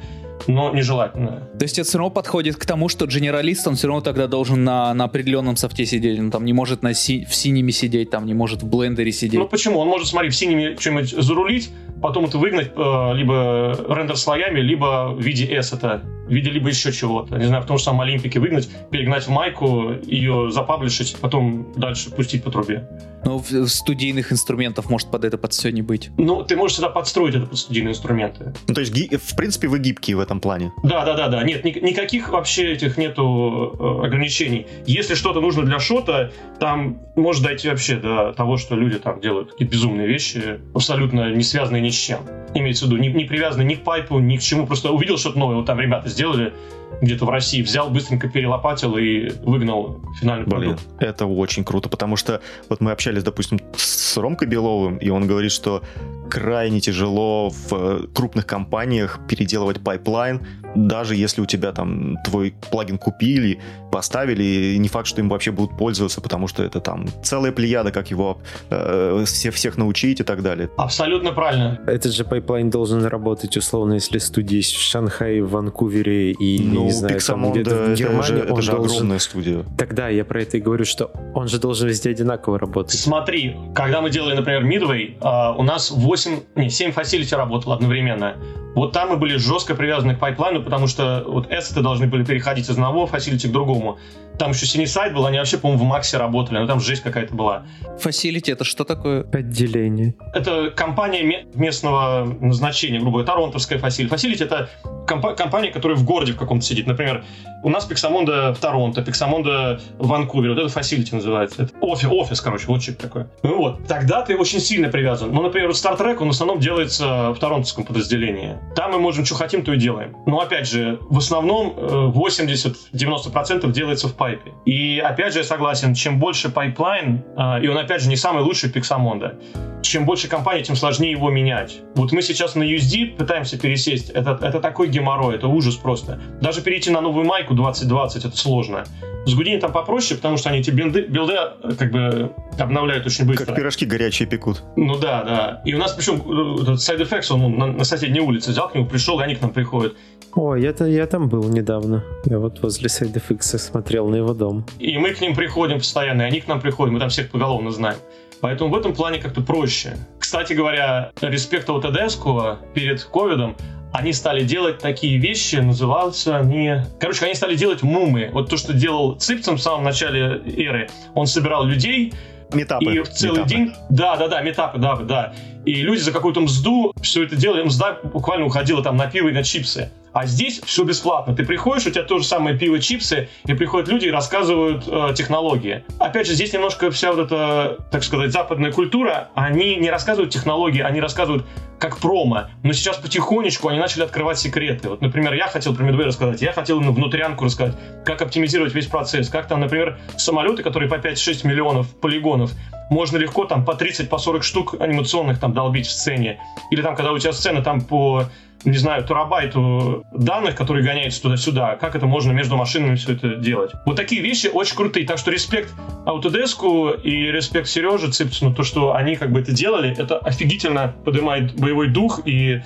но 0.47 0.73
нежелательно. 0.73 1.47
То 1.57 1.63
есть 1.63 1.79
это 1.79 1.87
все 1.87 1.97
равно 1.97 2.11
подходит 2.11 2.55
к 2.55 2.65
тому, 2.65 2.89
что 2.89 3.07
генералист, 3.07 3.67
он 3.67 3.75
все 3.75 3.87
равно 3.87 4.01
тогда 4.01 4.27
должен 4.27 4.63
на, 4.63 4.93
на 4.93 5.05
определенном 5.05 5.55
софте 5.55 5.85
сидеть. 5.85 6.19
Он 6.19 6.31
там 6.31 6.45
не 6.45 6.53
может 6.53 6.83
на 6.83 6.93
си- 6.93 7.25
в 7.25 7.33
синеме 7.33 7.71
сидеть, 7.71 8.09
там 8.09 8.25
не 8.25 8.33
может 8.33 8.63
в 8.63 8.67
блендере 8.67 9.11
сидеть. 9.11 9.39
Ну 9.39 9.47
почему? 9.47 9.79
Он 9.79 9.87
может, 9.87 10.07
смотри, 10.07 10.29
в 10.29 10.35
синеме 10.35 10.75
что-нибудь 10.79 11.09
зарулить, 11.11 11.69
потом 12.01 12.25
это 12.25 12.37
выгнать 12.37 12.71
э, 12.75 13.13
либо 13.13 13.77
рендер 13.89 14.17
слоями, 14.17 14.59
либо 14.59 15.13
в 15.13 15.21
виде 15.21 15.45
ассета, 15.45 16.01
в 16.03 16.14
виде 16.31 16.49
либо 16.49 16.69
еще 16.69 16.91
чего-то. 16.91 17.37
Не 17.37 17.45
знаю, 17.45 17.63
в 17.63 17.65
том 17.65 17.77
же 17.77 17.83
самом 17.83 18.01
Alembic 18.01 18.34
е 18.35 18.39
выгнать, 18.39 18.69
перегнать 18.91 19.23
в 19.27 19.29
майку, 19.29 19.93
ее 20.05 20.51
запаблишить, 20.51 21.15
потом 21.21 21.67
дальше 21.75 22.09
пустить 22.11 22.43
по 22.43 22.51
трубе. 22.51 22.87
Но 23.23 23.39
в- 23.39 23.49
в 23.51 23.67
студийных 23.69 24.31
инструментов 24.31 24.89
может 24.89 25.09
под 25.09 25.25
это 25.25 25.37
под 25.37 25.51
все 25.53 25.71
не 25.71 25.81
быть. 25.81 26.11
Ну, 26.17 26.43
ты 26.43 26.55
можешь 26.55 26.73
всегда 26.73 26.89
подстроить 26.89 27.33
это 27.35 27.45
под 27.47 27.57
студийные 27.57 27.91
инструменты. 27.93 28.53
Ну, 28.67 28.73
то 28.73 28.81
есть, 28.81 28.93
в 28.95 29.35
принципе, 29.35 29.67
вы 29.67 29.79
гибкие 29.79 30.15
в 30.17 30.19
этом 30.19 30.39
плане. 30.39 30.71
Да, 30.83 31.03
да, 31.05 31.15
да, 31.15 31.27
да. 31.27 31.43
Нет, 31.43 31.63
ни- 31.63 31.79
никаких 31.79 32.29
вообще 32.29 32.73
этих 32.73 32.97
нету 32.97 33.75
э, 33.79 34.05
ограничений. 34.05 34.67
Если 34.85 35.15
что-то 35.15 35.41
нужно 35.41 35.63
для 35.63 35.79
шота, 35.79 36.31
там 36.59 36.99
может 37.15 37.43
дойти 37.43 37.67
вообще 37.69 37.95
до 37.95 38.33
того, 38.33 38.57
что 38.57 38.75
люди 38.75 38.99
там 38.99 39.19
делают 39.21 39.51
какие-то 39.53 39.71
безумные 39.73 40.07
вещи, 40.07 40.59
абсолютно 40.75 41.31
не 41.33 41.43
связанные 41.43 41.81
ни 41.81 41.89
с 41.89 41.95
чем. 41.95 42.19
Имеется 42.53 42.85
в 42.85 42.87
виду, 42.89 43.01
не, 43.01 43.09
не 43.09 43.25
привязанные 43.25 43.65
ни 43.67 43.73
к 43.73 43.83
пайпу, 43.83 44.19
ни 44.19 44.37
к 44.37 44.41
чему. 44.41 44.67
Просто 44.67 44.91
увидел 44.91 45.17
что-то 45.17 45.39
новое, 45.39 45.55
вот 45.57 45.65
там 45.65 45.79
ребята 45.79 46.09
сделали 46.15 46.53
где-то 47.01 47.25
в 47.25 47.29
России, 47.29 47.61
взял, 47.61 47.89
быстренько 47.89 48.27
перелопатил 48.29 48.97
и 48.97 49.29
выгнал 49.43 49.99
финальный 50.19 50.45
Блин, 50.45 50.61
продукт. 50.61 50.83
это 50.99 51.25
очень 51.25 51.63
круто, 51.63 51.89
потому 51.89 52.15
что 52.15 52.41
вот 52.69 52.81
мы 52.81 52.91
общались, 52.91 53.23
допустим, 53.23 53.59
с 53.75 54.17
Ромкой 54.17 54.47
Беловым, 54.47 54.97
и 54.97 55.09
он 55.09 55.27
говорит, 55.27 55.51
что 55.51 55.83
крайне 56.29 56.79
тяжело 56.79 57.49
в 57.49 57.73
э, 57.73 58.07
крупных 58.13 58.45
компаниях 58.45 59.19
переделывать 59.27 59.81
пайплайн, 59.81 60.45
даже 60.75 61.15
если 61.15 61.41
у 61.41 61.45
тебя 61.45 61.71
там 61.71 62.17
твой 62.25 62.53
плагин 62.71 62.97
купили, 62.97 63.59
поставили, 63.91 64.43
и 64.43 64.77
не 64.77 64.87
факт, 64.87 65.07
что 65.07 65.21
им 65.21 65.29
вообще 65.29 65.51
будут 65.51 65.77
пользоваться, 65.77 66.21
потому 66.21 66.47
что 66.47 66.63
это 66.63 66.79
там 66.81 67.07
целая 67.23 67.51
плеяда, 67.51 67.91
как 67.91 68.11
его 68.11 68.39
э, 68.69 69.23
все, 69.25 69.51
всех 69.51 69.77
научить 69.77 70.19
и 70.19 70.23
так 70.23 70.41
далее. 70.41 70.69
Абсолютно 70.77 71.31
правильно. 71.31 71.79
Этот 71.87 72.13
же 72.13 72.25
пайплайн 72.25 72.69
должен 72.69 73.05
работать, 73.05 73.55
условно, 73.55 73.93
если 73.93 74.17
студия 74.17 74.57
есть 74.57 74.73
в 74.73 74.81
Шанхае, 74.81 75.43
в 75.43 75.51
Ванкувере 75.51 76.31
и, 76.31 76.61
ну, 76.75 76.85
не 76.85 76.91
знаю, 76.91 77.19
там 77.19 77.43
Pixomondo 77.43 77.51
где-то 77.51 77.75
в 77.75 77.89
это 77.89 77.95
Германии, 77.95 78.27
же, 78.27 78.37
это 78.39 78.61
же 78.61 78.71
должен... 78.71 78.95
огромная 78.95 79.19
студия. 79.19 79.65
Тогда 79.77 80.09
я 80.09 80.25
про 80.25 80.41
это 80.41 80.57
и 80.57 80.61
говорю, 80.61 80.85
что 80.85 81.11
он 81.33 81.47
же 81.47 81.59
должен 81.59 81.87
везде 81.87 82.09
одинаково 82.09 82.59
работать. 82.59 82.99
Смотри, 82.99 83.55
когда 83.73 84.01
мы 84.01 84.09
делали, 84.09 84.35
например, 84.35 84.65
Midway, 84.65 85.17
а, 85.21 85.53
у 85.53 85.63
нас 85.63 85.91
8, 85.91 86.39
не, 86.55 86.69
7 86.69 86.91
facility 86.91 87.35
работало 87.35 87.75
одновременно. 87.75 88.35
Вот 88.75 88.91
там 88.91 89.09
мы 89.09 89.17
были 89.17 89.37
жестко 89.37 89.73
привязаны 89.73 90.15
к 90.15 90.19
пайплайну, 90.19 90.61
потому 90.61 90.87
что 90.87 91.23
вот 91.25 91.49
ассеты 91.49 91.81
должны 91.81 92.07
были 92.07 92.25
переходить 92.25 92.65
из 92.65 92.71
одного 92.71 93.07
facility 93.07 93.47
к 93.47 93.51
другому. 93.51 93.97
Там 94.37 94.51
еще 94.51 94.65
Cinesite 94.65 95.13
был, 95.13 95.25
они 95.25 95.37
вообще, 95.37 95.57
по-моему, 95.57 95.85
в 95.85 95.87
Максе 95.87 96.17
работали, 96.17 96.59
но 96.59 96.67
там 96.67 96.81
жесть 96.81 97.01
какая-то 97.01 97.33
была. 97.33 97.63
Facility 98.03 98.51
это 98.51 98.65
что 98.65 98.83
такое? 98.83 99.25
Отделение. 99.31 100.13
Это 100.33 100.71
компания 100.71 101.23
ме- 101.23 101.45
местного 101.55 102.25
назначения, 102.41 102.99
грубо 102.99 103.19
говоря, 103.19 103.27
торонтовская 103.27 103.79
facility. 103.79 104.09
Facility 104.09 104.43
это 104.43 104.69
компа- 105.07 105.35
компания, 105.35 105.71
которая 105.71 105.97
в 105.97 106.03
городе 106.03 106.33
в 106.33 106.37
каком-то 106.37 106.64
сидит. 106.65 106.87
Например, 106.87 107.23
у 107.63 107.69
нас 107.69 107.85
Pixomondo 107.85 108.53
в 108.53 108.59
Торонто, 108.59 109.01
Pixomondo 109.01 109.79
в 109.97 110.07
Ванкувере. 110.07 110.53
Вот 110.53 110.59
это 110.59 110.69
facility 110.69 111.15
называется. 111.15 111.63
Это 111.63 111.73
офис, 111.81 112.07
офис, 112.11 112.41
короче, 112.41 112.65
что-то 112.65 113.01
такое. 113.01 113.27
Ну 113.41 113.57
вот, 113.57 113.87
тогда 113.87 114.21
ты 114.21 114.37
очень 114.37 114.59
сильно 114.59 114.89
привязан. 114.89 115.31
Ну, 115.33 115.41
например, 115.41 115.69
вот 115.69 115.75
Star 115.75 115.97
Trek, 115.97 116.17
он 116.17 116.27
в 116.27 116.31
основном 116.31 116.59
делается 116.59 117.31
в 117.31 117.39
торонтовском 117.39 117.83
подразделении. 117.83 118.57
Там 118.75 118.91
мы 118.91 118.99
можем, 118.99 119.25
что 119.25 119.35
хотим, 119.35 119.63
то 119.63 119.73
и 119.73 119.77
делаем. 119.77 120.15
Но, 120.27 120.39
опять 120.41 120.67
же, 120.67 120.99
в 121.09 121.17
основном 121.17 121.73
э, 121.75 122.11
80-90% 122.13 123.71
делается 123.71 124.07
в 124.07 124.15
пайпе. 124.15 124.51
И, 124.65 124.99
опять 124.99 125.33
же, 125.33 125.39
я 125.39 125.45
согласен, 125.45 125.95
чем 125.95 126.19
больше 126.19 126.49
пайплайн, 126.49 127.23
э, 127.35 127.63
и 127.63 127.67
он, 127.67 127.77
опять 127.77 128.01
же, 128.01 128.09
не 128.09 128.15
самый 128.15 128.43
лучший 128.43 128.69
Pixomondo, 128.69 129.39
чем 129.87 130.05
больше 130.05 130.27
компаний, 130.27 130.63
тем 130.63 130.75
сложнее 130.75 131.11
его 131.11 131.29
менять. 131.29 131.81
Вот 131.95 132.11
мы 132.11 132.21
сейчас 132.21 132.55
на 132.55 132.63
USD 132.63 133.15
пытаемся 133.17 133.57
пересесть. 133.57 134.09
Это, 134.09 134.37
это 134.41 134.59
такой 134.59 134.87
геморрой, 134.87 135.35
это 135.35 135.47
ужас 135.47 135.75
просто. 135.75 136.19
Даже 136.41 136.61
перейти 136.61 136.89
на 136.91 137.01
новую 137.01 137.25
майку 137.25 137.53
2020 137.53 138.25
это 138.25 138.37
сложно. 138.37 138.83
С 139.25 139.33
Гудини 139.33 139.59
там 139.59 139.71
попроще, 139.71 140.17
потому 140.17 140.37
что 140.37 140.49
они 140.49 140.59
эти 140.59 140.69
билды, 140.69 141.01
билды 141.01 141.33
э, 141.33 141.73
как 141.79 141.91
бы 141.91 142.31
обновляют 142.59 143.07
очень 143.07 143.25
быстро. 143.25 143.45
Как 143.45 143.55
пирожки 143.55 143.85
горячие 143.85 144.27
пекут. 144.27 144.63
Ну 144.75 144.99
да, 144.99 145.23
да. 145.23 145.61
И 145.65 145.73
у 145.73 145.79
нас 145.79 145.93
причем 145.93 146.15
э, 146.15 146.61
этот 146.61 146.75
Side 146.77 147.01
Effects, 147.01 147.33
он 147.33 147.57
на, 147.57 147.65
на 147.67 147.83
соседней 147.83 148.19
улице 148.19 148.51
взял 148.51 148.69
к 148.69 148.75
нему, 148.75 148.85
пришел, 148.85 149.19
и 149.19 149.23
они 149.23 149.35
к 149.35 149.41
нам 149.41 149.51
приходят. 149.51 149.95
О, 150.35 150.55
я, 150.55 150.75
я 150.79 151.07
там 151.07 151.27
был 151.27 151.43
недавно. 151.45 152.03
Я 152.25 152.37
вот 152.37 152.61
возле 152.61 152.87
Side 152.87 153.13
Effects 153.13 153.57
смотрел 153.57 154.07
на 154.09 154.17
его 154.17 154.33
дом. 154.33 154.63
И 154.77 154.97
мы 154.99 155.11
к 155.13 155.21
ним 155.21 155.33
приходим 155.33 155.79
постоянно, 155.79 156.23
и 156.23 156.25
они 156.25 156.41
к 156.41 156.47
нам 156.47 156.61
приходят, 156.61 156.93
мы 156.93 156.99
там 156.99 157.09
всех 157.09 157.31
поголовно 157.31 157.71
знаем. 157.71 157.97
Поэтому 158.41 158.69
в 158.69 158.77
этом 158.77 158.93
плане 158.93 159.19
как-то 159.19 159.41
проще. 159.41 159.97
Кстати 160.19 160.53
говоря, 160.53 161.11
респект 161.21 161.69
Autodesk 161.69 162.57
перед 162.73 163.03
ковидом, 163.03 163.55
они 163.93 164.11
стали 164.11 164.43
делать 164.43 164.79
такие 164.79 165.17
вещи, 165.17 165.55
называются 165.55 166.37
они... 166.37 166.81
Короче, 166.99 167.25
они 167.25 167.33
стали 167.33 167.55
делать 167.55 167.81
мумы. 167.81 168.29
Вот 168.33 168.49
то, 168.49 168.57
что 168.57 168.73
делал 168.73 169.15
Ципцем 169.15 169.55
в 169.55 169.61
самом 169.61 169.85
начале 169.85 170.41
эры. 170.57 170.89
Он 171.13 171.27
собирал 171.27 171.63
людей, 171.65 172.13
Метапы. 172.53 172.85
И 172.85 172.99
в 172.99 173.09
целый 173.09 173.39
метапы. 173.39 173.49
день... 173.49 173.73
Да, 173.89 174.15
да, 174.17 174.27
да, 174.27 174.41
метапы, 174.41 174.77
да, 174.77 174.95
да. 174.97 175.33
И 175.65 175.81
люди 175.81 175.99
за 175.99 176.11
какую-то 176.11 176.41
мзду 176.41 176.93
все 177.01 177.23
это 177.23 177.35
делали, 177.35 177.63
мзда 177.63 177.99
буквально 178.03 178.45
уходила 178.45 178.83
там 178.83 178.97
на 178.97 179.07
пиво 179.07 179.29
и 179.29 179.33
на 179.33 179.43
чипсы. 179.43 179.91
А 180.13 180.25
здесь 180.25 180.61
все 180.63 180.83
бесплатно. 180.85 181.35
Ты 181.35 181.43
приходишь, 181.43 181.87
у 181.87 181.91
тебя 181.91 182.03
то 182.03 182.19
же 182.19 182.23
самое 182.23 182.57
пиво, 182.57 182.79
чипсы, 182.79 183.27
и 183.45 183.53
приходят 183.53 183.89
люди 183.89 184.05
и 184.05 184.11
рассказывают 184.11 184.85
э, 184.87 185.13
технологии. 185.13 185.83
Опять 185.99 186.27
же, 186.27 186.35
здесь 186.35 186.53
немножко 186.53 186.89
вся 186.89 187.11
вот 187.11 187.25
эта, 187.25 187.79
так 187.91 188.01
сказать, 188.01 188.31
западная 188.31 188.71
культура, 188.71 189.27
они 189.35 189.75
не 189.75 189.89
рассказывают 189.89 190.31
технологии, 190.31 190.79
они 190.79 191.01
рассказывают 191.01 191.45
как 191.79 191.97
промо. 191.97 192.45
Но 192.63 192.71
сейчас 192.71 192.95
потихонечку 192.97 193.67
они 193.67 193.79
начали 193.79 194.03
открывать 194.03 194.39
секреты. 194.39 194.87
Вот, 194.87 195.01
например, 195.01 195.33
я 195.33 195.47
хотел 195.47 195.75
про 195.75 195.83
Midway 195.83 196.05
рассказать, 196.05 196.41
я 196.41 196.53
хотел 196.53 196.77
именно 196.77 196.93
внутрянку 196.93 197.43
рассказать, 197.43 197.75
как 198.05 198.21
оптимизировать 198.21 198.73
весь 198.73 198.87
процесс, 198.87 199.27
как 199.27 199.47
там, 199.47 199.59
например, 199.59 199.99
самолеты, 200.15 200.63
которые 200.63 200.89
по 200.89 200.95
5-6 200.95 201.45
миллионов 201.45 201.93
полигонов, 201.95 202.51
можно 202.89 203.17
легко 203.17 203.45
там 203.45 203.65
по 203.65 203.73
30, 203.75 204.09
по 204.09 204.17
40 204.17 204.43
штук 204.43 204.75
анимационных 204.79 205.39
там 205.39 205.53
долбить 205.55 205.87
в 205.87 205.91
сцене. 205.91 206.39
Или 206.69 206.83
там, 206.83 206.95
когда 206.95 207.11
у 207.11 207.17
тебя 207.17 207.33
сцена 207.33 207.63
там 207.63 207.81
по 207.81 208.25
не 208.65 208.77
знаю, 208.77 209.03
терабайту 209.03 210.05
данных, 210.11 210.55
которые 210.55 210.83
гоняются 210.83 211.21
туда-сюда, 211.21 211.75
как 211.75 211.95
это 211.95 212.07
можно 212.07 212.31
между 212.31 212.57
машинами 212.57 212.95
все 212.95 213.13
это 213.13 213.35
делать. 213.35 213.71
Вот 213.85 213.95
такие 213.95 214.21
вещи 214.21 214.47
очень 214.47 214.75
крутые. 214.75 215.05
Так 215.05 215.17
что 215.19 215.31
респект 215.31 215.71
Autodesk 216.05 217.01
и 217.01 217.31
респект 217.31 217.67
Сереже 217.67 218.11
Цыпцину, 218.11 218.53
то, 218.53 218.63
что 218.63 218.95
они 218.95 219.15
как 219.15 219.31
бы 219.31 219.39
это 219.39 219.51
делали, 219.51 219.95
это 219.95 220.17
офигительно 220.17 220.95
поднимает 221.03 221.55
боевой 221.55 221.89
дух 221.89 222.21
и 222.25 222.61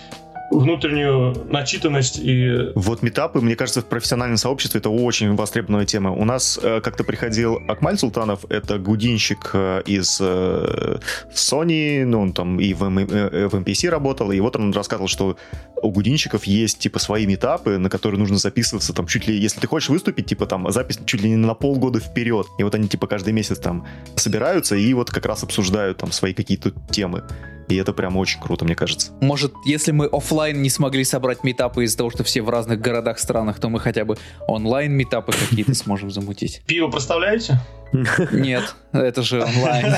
внутреннюю 0.51 1.45
начитанность 1.49 2.19
и... 2.19 2.71
Вот 2.75 3.01
метапы, 3.01 3.39
мне 3.41 3.55
кажется, 3.55 3.81
в 3.81 3.85
профессиональном 3.85 4.37
сообществе 4.37 4.79
это 4.79 4.89
очень 4.89 5.35
востребованная 5.35 5.85
тема. 5.85 6.11
У 6.11 6.25
нас 6.25 6.59
э, 6.61 6.81
как-то 6.81 7.03
приходил 7.03 7.59
Акмаль 7.67 7.97
Султанов, 7.97 8.45
это 8.49 8.77
гудинщик 8.77 9.51
э, 9.53 9.83
из 9.85 10.19
э, 10.21 10.99
Sony, 11.33 12.05
ну, 12.05 12.21
он 12.21 12.33
там 12.33 12.59
и 12.59 12.73
в, 12.73 12.83
э, 12.83 13.47
в 13.47 13.55
MPC 13.55 13.89
работал, 13.89 14.31
и 14.31 14.39
вот 14.39 14.55
он 14.55 14.73
рассказывал, 14.73 15.07
что 15.07 15.37
у 15.81 15.91
гудинщиков 15.91 16.43
есть, 16.45 16.79
типа, 16.79 16.99
свои 16.99 17.25
метапы, 17.25 17.77
на 17.77 17.89
которые 17.89 18.19
нужно 18.19 18.37
записываться, 18.37 18.93
там, 18.93 19.07
чуть 19.07 19.27
ли, 19.27 19.37
если 19.37 19.59
ты 19.59 19.67
хочешь 19.67 19.89
выступить, 19.89 20.25
типа, 20.25 20.45
там, 20.45 20.71
запись 20.71 20.99
чуть 21.05 21.21
ли 21.21 21.29
не 21.29 21.35
на 21.35 21.53
полгода 21.53 21.99
вперед. 21.99 22.47
И 22.57 22.63
вот 22.63 22.75
они, 22.75 22.87
типа, 22.87 23.07
каждый 23.07 23.33
месяц 23.33 23.59
там 23.59 23.85
собираются 24.15 24.75
и 24.75 24.93
вот 24.93 25.09
как 25.09 25.25
раз 25.25 25.43
обсуждают 25.43 25.97
там 25.97 26.11
свои 26.11 26.33
какие-то 26.33 26.71
темы. 26.91 27.23
И 27.69 27.75
это 27.75 27.93
прям 27.93 28.17
очень 28.17 28.41
круто, 28.41 28.65
мне 28.65 28.75
кажется. 28.75 29.13
Может, 29.21 29.53
если 29.63 29.91
мы 29.91 30.07
оффлайн 30.07 30.59
не 30.61 30.69
смогли 30.69 31.03
собрать 31.03 31.43
митапы 31.43 31.83
из-за 31.83 31.97
того, 31.99 32.09
что 32.09 32.23
все 32.23 32.41
в 32.41 32.49
разных 32.49 32.81
городах, 32.81 33.19
странах, 33.19 33.59
то 33.59 33.69
мы 33.69 33.79
хотя 33.79 34.05
бы 34.05 34.17
онлайн 34.47 34.91
митапы 34.91 35.31
какие-то 35.31 35.75
сможем 35.75 36.09
замутить. 36.09 36.63
Пиво 36.65 36.89
проставляете? 36.89 37.59
Нет, 38.31 38.75
это 38.93 39.21
же 39.23 39.41
онлайн. 39.43 39.95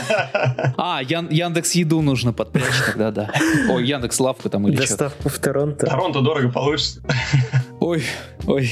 А, 0.77 1.01
Ян- 1.03 1.27
Яндекс 1.31 1.73
Еду 1.73 2.01
нужно 2.01 2.33
подпрячь 2.33 2.81
тогда, 2.85 3.11
да. 3.11 3.29
Ой, 3.69 3.85
Яндекс 3.85 4.19
Лавку 4.19 4.49
там 4.49 4.67
или 4.67 4.75
что. 4.75 4.81
Доставку 4.87 5.29
в 5.29 5.37
Торонто. 5.39 5.85
Торонто 5.87 6.21
дорого 6.21 6.49
получится. 6.49 7.01
Ой, 7.79 8.03
ой. 8.47 8.71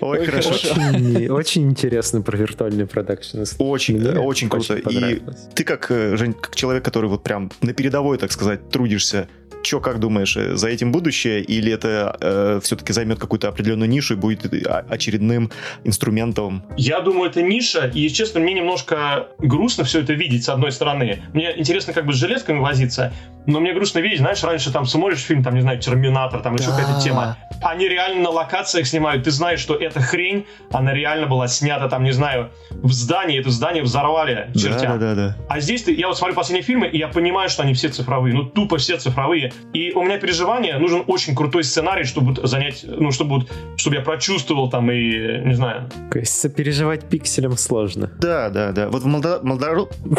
Ой, 0.00 0.18
Ой, 0.20 0.26
хорошо. 0.26 0.50
хорошо. 0.50 0.68
Очень, 0.74 1.28
очень 1.30 1.62
интересно 1.70 2.20
про 2.22 2.36
виртуальный 2.36 2.86
продакшн. 2.86 3.42
Очень, 3.58 3.98
Мне 3.98 4.20
очень 4.20 4.48
круто. 4.48 4.74
И 4.74 5.20
ты 5.54 5.64
как, 5.64 5.90
э, 5.90 6.16
Жень, 6.16 6.34
как 6.34 6.54
человек, 6.54 6.84
который 6.84 7.08
вот 7.08 7.22
прям 7.24 7.50
на 7.62 7.72
передовой, 7.72 8.18
так 8.18 8.30
сказать, 8.30 8.68
трудишься, 8.68 9.28
Че, 9.62 9.80
как 9.80 10.00
думаешь, 10.00 10.36
э, 10.36 10.56
за 10.56 10.68
этим 10.68 10.90
будущее, 10.92 11.40
или 11.40 11.70
это 11.72 12.16
э, 12.20 12.60
все-таки 12.62 12.92
займет 12.92 13.18
какую-то 13.20 13.48
определенную 13.48 13.88
нишу 13.88 14.14
и 14.14 14.16
будет 14.16 14.52
э, 14.52 14.58
о- 14.66 14.84
очередным 14.88 15.50
инструментом? 15.84 16.64
Я 16.76 17.00
думаю, 17.00 17.30
это 17.30 17.42
ниша, 17.42 17.86
и, 17.94 18.08
честно, 18.08 18.40
мне 18.40 18.54
немножко 18.54 19.28
грустно 19.38 19.84
все 19.84 20.00
это 20.00 20.14
видеть, 20.14 20.44
с 20.44 20.48
одной 20.48 20.72
стороны. 20.72 21.22
Мне 21.32 21.58
интересно 21.58 21.92
как 21.92 22.06
бы 22.06 22.12
с 22.12 22.16
железками 22.16 22.58
возиться, 22.58 23.12
но 23.46 23.60
мне 23.60 23.72
грустно 23.72 24.00
видеть, 24.00 24.18
знаешь, 24.18 24.42
раньше 24.42 24.72
там 24.72 24.84
смотришь 24.86 25.20
фильм, 25.20 25.42
там, 25.44 25.54
не 25.54 25.60
знаю, 25.60 25.78
Терминатор, 25.78 26.40
там 26.40 26.54
еще 26.56 26.70
Да. 26.70 26.78
какая-то 26.78 27.00
тема. 27.00 27.36
Они 27.62 27.88
реально 27.88 28.22
на 28.22 28.30
локациях 28.30 28.86
снимают, 28.86 29.24
ты 29.24 29.30
знаешь, 29.30 29.60
что 29.60 29.74
эта 29.74 30.00
хрень, 30.00 30.46
она 30.72 30.92
реально 30.92 31.26
была 31.26 31.46
снята, 31.48 31.88
там, 31.88 32.02
не 32.04 32.12
знаю, 32.12 32.50
в 32.70 32.92
здании, 32.92 33.38
это 33.38 33.50
здание 33.50 33.82
взорвали 33.84 34.48
Да, 34.54 34.60
чертям. 34.60 34.98
да, 34.98 35.14
да, 35.14 35.14
да. 35.14 35.36
А 35.48 35.60
здесь 35.60 35.82
ты, 35.84 35.94
я 35.94 36.08
вот 36.08 36.18
смотрю 36.18 36.34
последние 36.34 36.64
фильмы, 36.64 36.88
и 36.88 36.98
я 36.98 37.08
понимаю, 37.08 37.48
что 37.48 37.62
они 37.62 37.74
все 37.74 37.88
цифровые, 37.88 38.34
ну 38.34 38.44
тупо 38.44 38.78
все 38.78 38.96
цифровые. 38.96 39.51
И 39.72 39.92
у 39.92 40.02
меня 40.02 40.18
переживание, 40.18 40.78
нужен 40.78 41.02
очень 41.06 41.34
крутой 41.34 41.64
сценарий, 41.64 42.04
чтобы 42.04 42.46
занять, 42.46 42.84
ну 42.86 43.10
чтобы, 43.10 43.46
чтобы 43.76 43.96
я 43.96 44.02
прочувствовал 44.02 44.70
там 44.70 44.90
и, 44.90 45.40
не 45.44 45.54
знаю, 45.54 45.88
То 46.10 46.18
есть 46.18 46.38
сопереживать 46.38 47.08
пикселям 47.08 47.56
сложно. 47.56 48.10
Да, 48.18 48.50
да, 48.50 48.72
да. 48.72 48.88
Вот 48.88 49.02
в 49.02 49.06
Малда- 49.06 49.42
Малдару- 49.42 49.90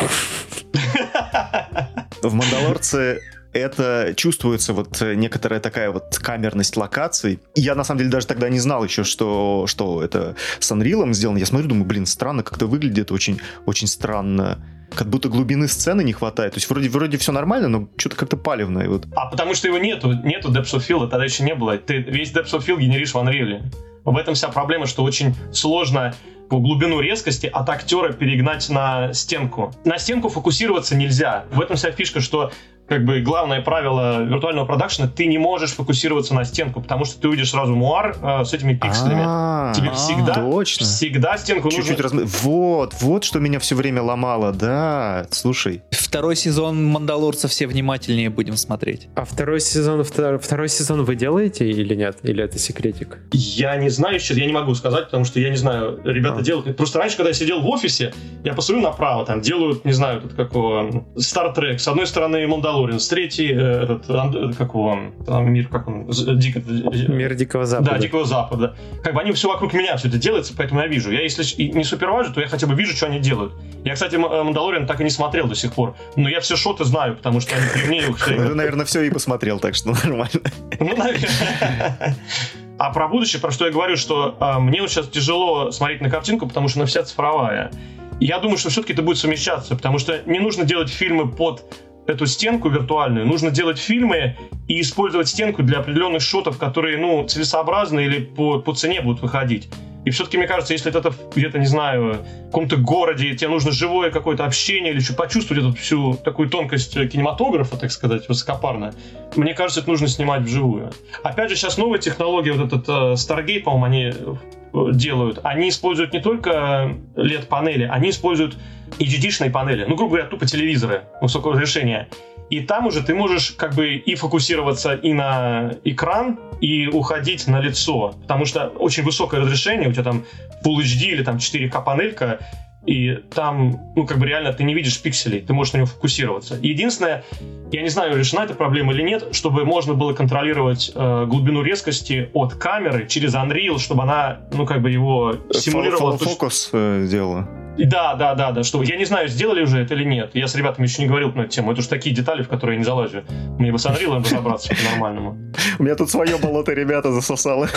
В 2.22 2.34
Мандалорце 2.34 3.20
это 3.52 4.14
чувствуется 4.16 4.74
вот 4.74 5.00
некоторая 5.02 5.60
такая 5.60 5.92
вот 5.92 6.18
камерность 6.18 6.76
локаций. 6.76 7.40
Я 7.54 7.76
на 7.76 7.84
самом 7.84 8.00
деле 8.00 8.10
даже 8.10 8.26
тогда 8.26 8.50
не 8.50 8.60
знал 8.60 8.84
еще, 8.84 9.04
что, 9.04 9.66
что 9.68 10.04
это 10.04 10.36
с 10.60 10.72
Unreal 10.72 11.14
сделано. 11.14 11.38
Я 11.38 11.46
смотрю, 11.46 11.68
думаю, 11.68 11.86
блин, 11.86 12.06
странно, 12.06 12.44
как-то 12.44 12.66
выглядит 12.66 13.12
очень, 13.12 13.40
очень 13.66 13.88
странно. 13.88 14.58
Как 14.96 15.08
будто 15.10 15.30
глубины 15.30 15.68
сцены 15.68 16.04
не 16.04 16.14
хватает. 16.14 16.54
То 16.54 16.58
есть 16.58 16.70
вроде, 16.70 16.90
вроде 16.90 17.18
все 17.18 17.32
нормально, 17.32 17.68
но 17.68 17.90
что-то 17.98 18.16
как-то 18.16 18.38
палевно. 18.38 18.80
И 18.80 18.88
вот. 18.88 19.06
А 19.16 19.28
потому 19.28 19.54
что 19.54 19.68
его 19.68 19.78
нету, 19.78 20.14
нету 20.24 20.52
Depth 20.52 20.74
of 20.74 20.88
Field, 20.88 21.10
тогда 21.10 21.26
еще 21.26 21.44
не 21.44 21.56
было. 21.56 21.78
Ты 21.78 21.98
весь 21.98 22.32
Depth 22.32 22.54
of 22.54 22.66
Field 22.66 22.80
генеришь 22.80 23.14
в 23.14 23.18
Unreal. 23.18 23.64
В 24.06 24.18
этом 24.18 24.34
вся 24.34 24.50
проблема, 24.50 24.86
что 24.86 25.04
очень 25.04 25.36
сложно 25.52 26.14
по 26.54 26.60
глубину 26.60 27.00
резкости 27.00 27.48
от 27.48 27.68
актера 27.68 28.14
перегнать 28.14 28.70
на 28.70 29.12
стенку. 29.12 29.74
На 29.86 29.98
стенку 29.98 30.30
фокусироваться 30.30 30.96
нельзя. 30.96 31.46
В 31.52 31.60
этом 31.60 31.78
вся 31.78 31.92
фишка, 31.92 32.20
что 32.22 32.52
как 32.86 33.06
бы 33.06 33.22
главное 33.22 33.62
правило 33.62 34.22
виртуального 34.24 34.66
продакшена, 34.66 35.08
ты 35.08 35.26
не 35.26 35.38
можешь 35.40 35.72
фокусироваться 35.72 36.36
на 36.36 36.44
стенку, 36.44 36.82
потому 36.82 37.06
что 37.06 37.20
ты 37.20 37.28
увидишь 37.30 37.50
сразу 37.50 37.74
муар 37.76 38.16
э, 38.22 38.44
с 38.44 38.54
этими 38.54 38.74
пикселями. 38.76 39.24
А, 39.26 39.74
Тебе 39.74 39.88
А, 39.90 39.94
всегда, 39.94 40.34
точно. 40.36 40.86
всегда 40.86 41.38
стенку 41.38 41.72
Чуть-чуть 41.72 41.98
нужно... 41.98 42.20
разм- 42.20 42.30
Вот, 42.44 42.94
вот 43.00 43.24
что 43.24 43.40
меня 43.40 43.58
все 43.60 43.76
время 43.76 44.04
ломало, 44.04 44.52
да. 44.52 45.26
Слушай, 45.32 45.82
Второй 45.92 46.36
сезон 46.36 46.86
Мандалорца 46.86 47.48
все 47.48 47.66
внимательнее 47.66 48.30
будем 48.30 48.56
смотреть. 48.56 49.08
А 49.16 49.26
второй 49.26 49.62
сезон, 49.62 50.02
втор- 50.02 50.38
второй 50.38 50.70
сезон 50.70 51.04
вы 51.06 51.16
делаете 51.16 51.68
или 51.68 51.96
нет? 51.96 52.18
Или 52.22 52.44
это 52.44 52.60
секретик? 52.60 53.18
Я 53.32 53.78
не 53.78 53.90
знаю 53.90 54.20
сейчас, 54.20 54.38
я 54.38 54.46
не 54.46 54.54
могу 54.54 54.76
сказать, 54.76 55.06
потому 55.06 55.26
что 55.26 55.40
я 55.40 55.50
не 55.50 55.56
знаю, 55.58 56.00
ребята. 56.04 56.43
Делают. 56.44 56.78
Просто 56.78 57.00
раньше, 57.00 57.18
когда 57.18 57.30
я 57.30 57.34
сидел 57.34 57.62
в 57.62 57.68
офисе, 57.68 58.14
я 58.44 58.54
посмотрю 58.54 58.84
направо, 58.84 59.26
там 59.26 59.42
делают, 59.42 59.86
не 59.86 59.94
знаю, 59.94 60.22
тут 60.22 60.34
какого 60.34 61.04
Star 61.16 61.56
Trek, 61.56 61.78
с 61.80 61.88
одной 61.88 62.06
стороны 62.08 62.46
Мандалорин, 62.48 63.00
с 63.00 63.08
третьей 63.08 63.54
э, 63.54 63.84
этот, 63.84 64.10
ан- 64.10 64.52
э, 64.52 64.54
какого, 64.54 65.00
там, 65.26 65.52
мир, 65.52 65.68
как 65.68 65.88
он, 65.88 66.06
Дик- 66.08 66.58
э, 66.58 67.08
Мир 67.12 67.34
Дикого 67.36 67.66
Запада. 67.66 67.92
Да, 67.92 67.98
Дикого 67.98 68.26
Запада. 68.26 68.76
Как 69.04 69.14
бы 69.16 69.22
они 69.22 69.32
все 69.32 69.48
вокруг 69.50 69.74
меня 69.74 69.98
все 69.98 70.08
это 70.10 70.18
делается, 70.18 70.54
поэтому 70.56 70.82
я 70.82 70.88
вижу. 70.88 71.12
Я 71.12 71.22
если 71.22 71.44
не 71.64 71.84
супервайзер, 71.84 72.34
то 72.34 72.42
я 72.42 72.48
хотя 72.48 72.68
бы 72.68 72.76
вижу, 72.76 72.96
что 72.96 73.06
они 73.08 73.20
делают. 73.20 73.54
Я, 73.84 73.94
кстати, 73.94 74.16
э, 74.16 74.44
Мандалорин 74.44 74.86
так 74.86 75.02
и 75.02 75.04
не 75.04 75.10
смотрел 75.10 75.48
до 75.48 75.56
сих 75.56 75.74
пор, 75.74 75.96
но 76.16 76.30
я 76.30 76.40
все 76.42 76.56
шоты 76.56 76.84
знаю, 76.86 77.16
потому 77.16 77.40
что 77.40 77.56
они 77.56 77.66
при 77.74 77.88
мне 77.88 78.02
ты, 78.26 78.36
наверное, 78.36 78.86
все 78.86 79.02
и 79.02 79.10
посмотрел, 79.10 79.60
так 79.60 79.76
что 79.76 79.92
нормально. 80.04 80.42
ну, 80.80 80.96
наверное. 80.98 82.16
А 82.80 82.92
про 82.92 83.08
будущее, 83.08 83.42
про 83.42 83.52
что 83.52 83.66
я 83.66 83.72
говорю, 83.72 83.98
что 83.98 84.36
а, 84.40 84.60
мне 84.60 84.82
вот 84.82 84.90
сейчас 84.90 85.08
тяжело 85.08 85.72
смотреть 85.72 86.02
на 86.02 86.10
картинку, 86.10 86.48
потому 86.48 86.68
что 86.68 86.80
она 86.80 86.88
вся 86.88 87.04
цифровая. 87.04 87.72
И 88.20 88.26
я 88.26 88.40
думаю, 88.40 88.58
что 88.58 88.70
все-таки 88.70 88.94
это 88.94 89.02
будет 89.02 89.18
совмещаться, 89.18 89.76
потому 89.76 90.00
что 90.00 90.22
не 90.26 90.40
нужно 90.40 90.66
делать 90.66 90.90
фильмы 90.90 91.30
под 91.30 91.64
эту 92.08 92.26
стенку 92.26 92.70
виртуальную, 92.70 93.26
нужно 93.26 93.52
делать 93.52 93.78
фильмы 93.78 94.38
и 94.68 94.82
использовать 94.82 95.28
стенку 95.28 95.64
для 95.64 95.80
определенных 95.80 96.22
шотов, 96.22 96.58
которые, 96.58 96.98
ну, 96.98 97.26
целесообразны 97.28 98.02
или 98.06 98.20
по, 98.20 98.60
по 98.60 98.74
цене 98.74 99.02
будут 99.02 99.22
выходить. 99.22 99.70
И 100.06 100.10
все-таки, 100.10 100.38
мне 100.38 100.48
кажется, 100.48 100.74
если 100.74 100.92
это 100.92 101.14
где-то, 101.34 101.60
не 101.60 101.66
знаю, 101.66 102.16
в 102.16 102.46
каком-то 102.48 102.76
городе, 102.76 103.36
тебе 103.36 103.50
нужно 103.50 103.72
живое 103.72 104.12
какое-то 104.12 104.46
общение 104.46 104.92
или 104.92 105.00
что 105.00 105.14
почувствовать 105.14 105.64
эту 105.64 105.74
всю 105.74 106.16
такую 106.16 106.50
тонкость 106.50 106.94
кинематографа, 107.10 107.78
так 107.78 107.92
сказать, 107.92 108.28
высокопарно, 108.28 108.94
мне 109.36 109.54
кажется, 109.54 109.80
это 109.80 109.90
нужно 109.90 110.08
снимать 110.08 110.42
вживую. 110.42 110.92
Опять 111.24 111.50
же, 111.50 111.56
сейчас 111.56 111.78
новая 111.78 112.00
технология, 112.00 112.52
вот 112.52 112.68
этот 112.68 112.88
uh, 112.90 113.14
Stargate, 113.14 113.62
по-моему, 113.62 113.86
они 113.86 114.04
э, 114.14 114.36
делают, 114.74 115.40
они 115.44 115.70
используют 115.70 116.14
не 116.14 116.20
только 116.20 116.96
LED-панели, 117.16 117.84
они 117.84 118.10
используют 118.10 118.58
HDD-шные 119.00 119.50
панели, 119.50 119.86
ну, 119.86 119.96
грубо 119.96 120.16
говоря, 120.16 120.30
тупо 120.30 120.46
телевизоры 120.46 121.04
высокого 121.22 121.54
разрешения. 121.54 122.10
И 122.50 122.60
там 122.60 122.86
уже 122.86 123.02
ты 123.02 123.16
можешь 123.16 123.52
как 123.52 123.74
бы 123.74 123.96
и 123.96 124.16
фокусироваться 124.16 124.94
и 124.94 125.14
на 125.14 125.74
экран, 125.84 126.40
и 126.62 126.88
уходить 126.88 127.48
на 127.48 127.60
лицо. 127.60 128.14
Потому 128.22 128.46
что 128.46 128.68
очень 128.68 129.04
высокое 129.04 129.42
разрешение, 129.42 129.90
у 129.90 129.92
тебя 129.92 130.04
там 130.04 130.26
Full 130.64 130.80
HD 130.80 131.06
или 131.08 131.24
там 131.24 131.38
4К 131.38 131.84
панелька, 131.84 132.40
и 132.86 133.20
там, 133.34 133.80
ну, 133.96 134.06
как 134.06 134.20
бы 134.20 134.26
реально 134.26 134.54
ты 134.54 134.64
не 134.64 134.74
видишь 134.74 135.02
пикселей, 135.02 135.42
ты 135.42 135.54
можешь 135.54 135.74
на 135.74 135.78
него 135.78 135.88
фокусироваться. 135.88 136.60
Единственное, 136.62 137.24
я 137.72 137.82
не 137.82 137.90
знаю, 137.90 138.18
решена 138.18 138.42
эта 138.42 138.54
проблема 138.54 138.94
или 138.94 139.04
нет, 139.04 139.30
чтобы 139.32 139.66
можно 139.66 139.94
было 139.94 140.14
контролировать 140.14 140.92
э, 140.94 141.26
глубину 141.26 141.64
резкости 141.64 142.30
от 142.34 142.56
камеры 142.56 143.08
через 143.08 143.36
Unreal, 143.36 143.80
чтобы 143.80 144.04
она, 144.04 144.42
ну, 144.52 144.66
как 144.66 144.82
бы 144.82 144.92
его 144.92 145.36
симулировала. 145.52 146.18
Фокус 146.18 146.70
э, 146.74 147.08
делала. 147.10 147.48
Да, 147.78 148.16
да, 148.16 148.36
да, 148.36 148.52
да, 148.52 148.64
что 148.64 148.84
я 148.84 148.96
не 148.98 149.06
знаю, 149.06 149.28
сделали 149.28 149.64
уже 149.64 149.80
это 149.82 149.96
или 149.96 150.04
нет. 150.04 150.32
Я 150.34 150.48
с 150.48 150.56
ребятами 150.56 150.86
еще 150.86 151.02
не 151.02 151.08
говорил 151.08 151.32
на 151.32 151.42
эту 151.42 151.50
тему. 151.50 151.72
Это 151.72 151.82
уж 151.82 151.88
такие 151.88 152.16
детали, 152.16 152.44
в 152.44 152.50
которые 152.50 152.76
я 152.76 152.80
не 152.80 152.86
залазю. 152.86 153.24
Мне 153.58 153.72
бы 153.72 153.80
с 153.80 153.86
Unreal 153.86 154.20
разобраться 154.20 154.70
по-нормальному. 154.76 155.38
У 155.80 155.84
меня 155.84 155.96
тут 155.96 156.10
свое 156.10 156.38
болото, 156.38 156.74
ребята, 156.74 157.12
засосало. 157.12 157.68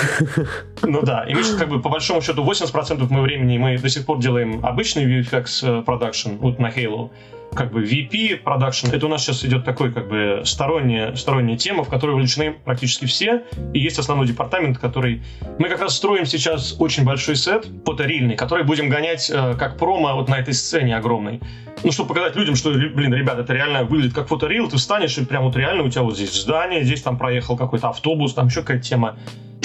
Ну 0.82 1.03
да, 1.03 1.24
и 1.24 1.34
мы 1.34 1.42
как 1.59 1.68
бы 1.68 1.80
по 1.80 1.88
большому 1.88 2.20
счету 2.20 2.44
80% 2.44 3.11
моего 3.11 3.22
времени 3.22 3.59
мы 3.59 3.78
до 3.78 3.88
сих 3.88 4.05
пор 4.05 4.18
делаем 4.18 4.64
обычный 4.64 5.05
VFX 5.05 5.82
продакшн 5.82 6.36
вот 6.40 6.59
на 6.59 6.68
Halo 6.68 7.11
как 7.57 7.72
бы 7.72 7.82
VP 7.82 8.44
Production, 8.44 8.94
это 8.94 9.07
у 9.07 9.09
нас 9.09 9.22
сейчас 9.22 9.44
идет 9.44 9.64
такой 9.64 9.92
как 9.92 10.09
бы 10.09 10.42
сторонняя, 10.44 11.14
сторонняя 11.14 11.57
тема, 11.57 11.82
в 11.82 11.88
которой 11.88 12.12
вовлечены 12.12 12.54
практически 12.64 13.07
все, 13.07 13.42
и 13.72 13.80
есть 13.80 13.98
основной 13.98 14.26
департамент, 14.26 14.78
который... 14.78 15.22
Мы 15.59 15.68
как 15.68 15.80
раз 15.80 15.96
строим 15.96 16.26
сейчас 16.26 16.76
очень 16.78 17.04
большой 17.04 17.36
сет, 17.36 17.66
фоторильный, 17.84 18.36
который 18.36 18.64
будем 18.64 18.88
гонять 18.88 19.30
э, 19.30 19.54
как 19.59 19.78
промо 19.78 20.14
вот 20.14 20.28
на 20.28 20.38
этой 20.38 20.54
сцене 20.54 20.96
огромной. 20.96 21.40
Ну, 21.82 21.92
чтобы 21.92 22.11
показать 22.11 22.36
людям, 22.36 22.57
что, 22.57 22.70
блин, 22.70 23.12
ребят, 23.12 23.38
это 23.38 23.52
реально 23.52 23.84
выглядит 23.84 24.14
как 24.14 24.28
фоторил, 24.28 24.68
ты 24.68 24.76
встанешь, 24.76 25.18
и 25.18 25.24
прям 25.24 25.44
вот 25.44 25.57
реально 25.57 25.82
у 25.82 25.90
тебя 25.90 26.02
вот 26.02 26.16
здесь 26.16 26.32
здание, 26.32 26.84
здесь 26.84 27.02
там 27.02 27.18
проехал 27.18 27.57
какой-то 27.57 27.88
автобус, 27.88 28.34
там 28.34 28.46
еще 28.46 28.61
какая-то 28.61 28.84
тема 28.84 29.16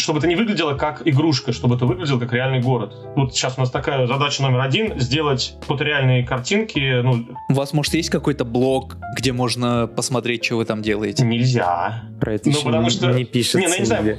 чтобы 0.01 0.19
это 0.19 0.27
не 0.27 0.35
выглядело 0.35 0.73
как 0.73 1.07
игрушка, 1.07 1.53
чтобы 1.53 1.75
это 1.75 1.85
выглядело 1.85 2.19
как 2.19 2.33
реальный 2.33 2.61
город. 2.61 2.93
Вот 3.15 3.33
сейчас 3.33 3.57
у 3.57 3.61
нас 3.61 3.71
такая 3.71 4.07
задача 4.07 4.41
номер 4.41 4.61
один— 4.61 4.99
сделать 4.99 5.55
фотореальные 5.67 6.25
картинки. 6.25 7.01
Ну, 7.01 7.27
у 7.49 7.53
вас, 7.53 7.73
может, 7.73 7.93
есть 7.93 8.09
какой-то 8.09 8.45
блог, 8.45 8.97
где 9.15 9.31
можно 9.31 9.87
посмотреть, 9.87 10.43
что 10.45 10.57
вы 10.57 10.65
там 10.65 10.81
делаете? 10.81 11.25
Нельзя. 11.25 12.03
Про 12.19 12.33
это 12.33 12.49
ну, 12.49 12.61
потому 12.63 12.89
что... 12.89 13.11
не 13.11 13.25
пишется 13.25 13.59
не, 13.59 13.67
ну, 13.67 13.73
я 13.73 13.79
не 13.79 13.85
знаю, 13.85 14.17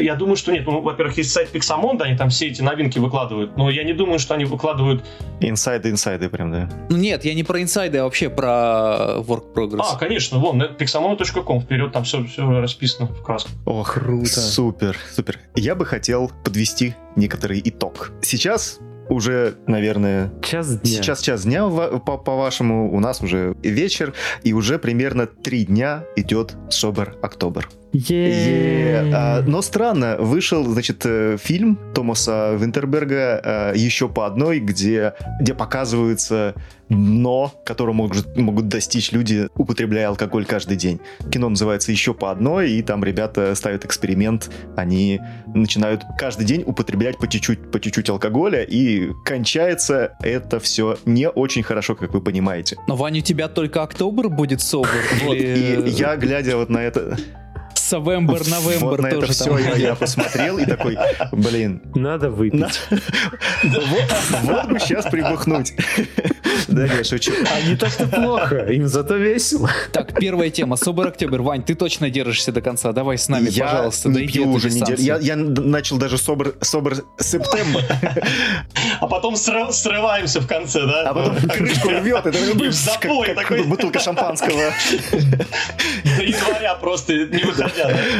я 0.00 0.14
думаю, 0.14 0.36
что 0.36 0.52
нет. 0.52 0.66
Ну, 0.66 0.80
во-первых, 0.80 1.16
есть 1.18 1.30
сайт 1.30 1.54
Pixamon, 1.54 1.96
да, 1.96 2.06
они 2.06 2.16
там 2.16 2.30
все 2.30 2.48
эти 2.48 2.62
новинки 2.62 2.98
выкладывают, 2.98 3.56
но 3.56 3.70
я 3.70 3.84
не 3.84 3.92
думаю, 3.92 4.18
что 4.18 4.34
они 4.34 4.44
выкладывают... 4.44 5.04
Инсайды, 5.40 5.90
инсайды 5.90 6.28
прям, 6.28 6.50
да? 6.50 6.68
Ну 6.90 6.96
нет, 6.96 7.24
я 7.24 7.34
не 7.34 7.44
про 7.44 7.60
инсайды, 7.62 7.98
а 7.98 8.04
вообще 8.04 8.30
про 8.30 9.16
work 9.18 9.52
progress. 9.54 9.80
А, 9.80 9.96
конечно, 9.96 10.38
вон, 10.38 10.62
pixamon.com, 10.62 11.60
вперед, 11.60 11.92
там 11.92 12.04
все, 12.04 12.24
все 12.24 12.48
расписано 12.60 13.06
в 13.08 13.22
краску. 13.22 13.50
Ох, 13.66 13.94
круто. 13.94 14.26
Супер, 14.26 14.96
супер. 15.12 15.38
Я 15.54 15.74
бы 15.74 15.86
хотел 15.86 16.30
подвести 16.44 16.94
некоторый 17.16 17.60
итог. 17.64 18.12
Сейчас 18.22 18.80
уже, 19.08 19.56
наверное... 19.66 20.32
Час 20.42 20.78
дня. 20.80 20.90
Сейчас 20.90 21.20
час 21.20 21.44
дня, 21.44 21.68
по-вашему, 21.68 22.94
у 22.94 23.00
нас 23.00 23.20
уже 23.22 23.54
вечер, 23.62 24.14
и 24.42 24.52
уже 24.52 24.78
примерно 24.78 25.26
три 25.26 25.64
дня 25.64 26.04
идет 26.16 26.56
Собер 26.70 27.16
Октобер. 27.22 27.68
Yeah. 27.94 29.12
А, 29.14 29.42
но 29.46 29.62
странно, 29.62 30.16
вышел, 30.18 30.64
значит, 30.64 31.02
э, 31.04 31.36
фильм 31.40 31.78
Томаса 31.94 32.56
Винтерберга 32.58 33.40
а, 33.44 33.72
еще 33.72 34.08
по 34.08 34.26
одной, 34.26 34.58
где, 34.58 35.14
где 35.40 35.54
показывается 35.54 36.54
дно, 36.88 37.52
которого 37.64 37.94
могут, 37.94 38.36
могут 38.36 38.68
достичь 38.68 39.12
люди, 39.12 39.48
употребляя 39.54 40.08
алкоголь 40.08 40.44
каждый 40.44 40.76
день. 40.76 41.00
Кино 41.30 41.48
называется 41.48 41.92
«Еще 41.92 42.14
по 42.14 42.30
одной», 42.30 42.72
и 42.72 42.82
там 42.82 43.04
ребята 43.04 43.54
ставят 43.54 43.84
эксперимент, 43.84 44.50
они 44.76 45.20
начинают 45.54 46.02
каждый 46.18 46.44
день 46.46 46.62
употреблять 46.66 47.18
по 47.18 47.28
чуть-чуть, 47.28 47.70
по 47.70 47.80
чуть-чуть 47.80 48.10
алкоголя, 48.10 48.62
и 48.62 49.12
кончается 49.24 50.16
это 50.20 50.60
все 50.60 50.98
не 51.04 51.28
очень 51.28 51.62
хорошо, 51.62 51.94
как 51.94 52.12
вы 52.12 52.20
понимаете. 52.20 52.76
Но, 52.86 52.96
Ваня, 52.96 53.20
у 53.20 53.24
тебя 53.24 53.48
только 53.48 53.82
октобер 53.82 54.28
будет 54.28 54.60
собор? 54.60 54.88
Вот, 55.24 55.36
и 55.36 55.82
я, 55.86 56.16
глядя 56.16 56.56
вот 56.56 56.68
на 56.68 56.78
это... 56.78 57.16
Савембер, 57.84 58.48
Новембер 58.48 58.78
вот 58.80 59.00
на 59.00 59.06
это 59.08 59.26
все 59.26 59.58
я, 59.58 59.76
я 59.76 59.94
посмотрел 59.94 60.56
и 60.56 60.64
такой, 60.64 60.96
блин. 61.32 61.82
Надо 61.94 62.30
выпить. 62.30 62.80
Вот 64.42 64.68
бы 64.68 64.78
сейчас 64.78 65.06
прибухнуть. 65.06 65.74
Да, 66.68 66.86
я 66.86 67.04
шучу. 67.04 67.32
А 67.52 67.60
не 67.68 67.76
так-то 67.76 68.06
плохо, 68.06 68.56
им 68.72 68.88
зато 68.88 69.16
весело. 69.16 69.70
Так, 69.92 70.18
первая 70.18 70.50
тема. 70.50 70.76
Собор 70.76 71.08
Октябрь. 71.08 71.40
Вань, 71.40 71.62
ты 71.62 71.74
точно 71.74 72.10
держишься 72.10 72.52
до 72.52 72.62
конца. 72.62 72.92
Давай 72.92 73.18
с 73.18 73.28
нами, 73.28 73.48
я 73.50 73.64
пожалуйста. 73.64 74.08
Не 74.08 74.26
пью 74.26 74.50
уже 74.50 74.70
неделю. 74.70 74.98
Я, 74.98 75.18
я 75.18 75.36
начал 75.36 75.98
даже 75.98 76.16
Собор, 76.16 76.54
собор 76.60 76.94
Септембр. 77.18 77.82
А 79.00 79.06
потом 79.06 79.36
срываемся 79.36 80.40
в 80.40 80.46
конце, 80.46 80.86
да? 80.86 81.10
А 81.10 81.14
потом 81.14 81.36
крышку 81.48 81.88
рвет. 81.90 82.24
Это 82.26 82.38
как, 83.34 83.46
как 83.46 83.66
бутылка 83.66 83.98
шампанского. 84.00 84.72
До 85.10 86.22
января 86.22 86.74
просто 86.76 87.12
не 87.12 87.42
выходя. 87.42 87.73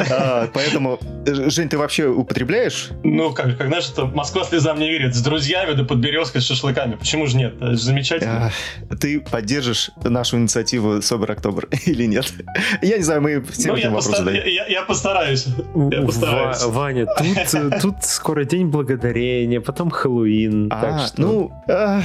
А, 0.09 0.47
поэтому, 0.53 0.99
Жень, 1.25 1.69
ты 1.69 1.77
вообще 1.77 2.07
употребляешь? 2.07 2.89
Ну, 3.03 3.33
как, 3.33 3.57
как 3.57 3.67
знаешь, 3.67 3.89
это 3.91 4.05
Москва 4.05 4.43
слезам 4.43 4.79
не 4.79 4.89
верит. 4.89 5.15
С 5.15 5.21
друзьями 5.21 5.73
да 5.73 5.83
под 5.83 5.99
березкой 5.99 6.41
с 6.41 6.45
шашлыками. 6.45 6.95
Почему 6.95 7.27
же 7.27 7.37
нет? 7.37 7.55
Это 7.55 7.75
замечательно. 7.75 8.51
А, 8.89 8.95
ты 8.95 9.19
поддержишь 9.19 9.91
нашу 10.03 10.37
инициативу 10.37 11.01
Собер 11.01 11.31
Октобер 11.31 11.67
или 11.85 12.05
нет? 12.05 12.31
Я 12.81 12.97
не 12.97 13.03
знаю, 13.03 13.21
мы 13.21 13.43
все 13.43 13.69
ну, 13.69 13.77
я, 13.77 13.91
постар... 13.91 14.29
я, 14.29 14.45
я, 14.45 14.65
я 14.67 14.81
постараюсь. 14.83 15.45
Я 15.91 16.01
постараюсь. 16.01 16.63
Ва- 16.63 16.71
Ваня, 16.71 17.05
тут, 17.05 17.81
тут 17.81 17.95
скоро 18.03 18.43
День 18.43 18.67
Благодарения, 18.67 19.61
потом 19.61 19.89
Хэллоуин. 19.89 20.69
А, 20.71 20.81
так 20.81 21.07
что... 21.07 21.21
ну... 21.21 21.63
А... 21.67 22.01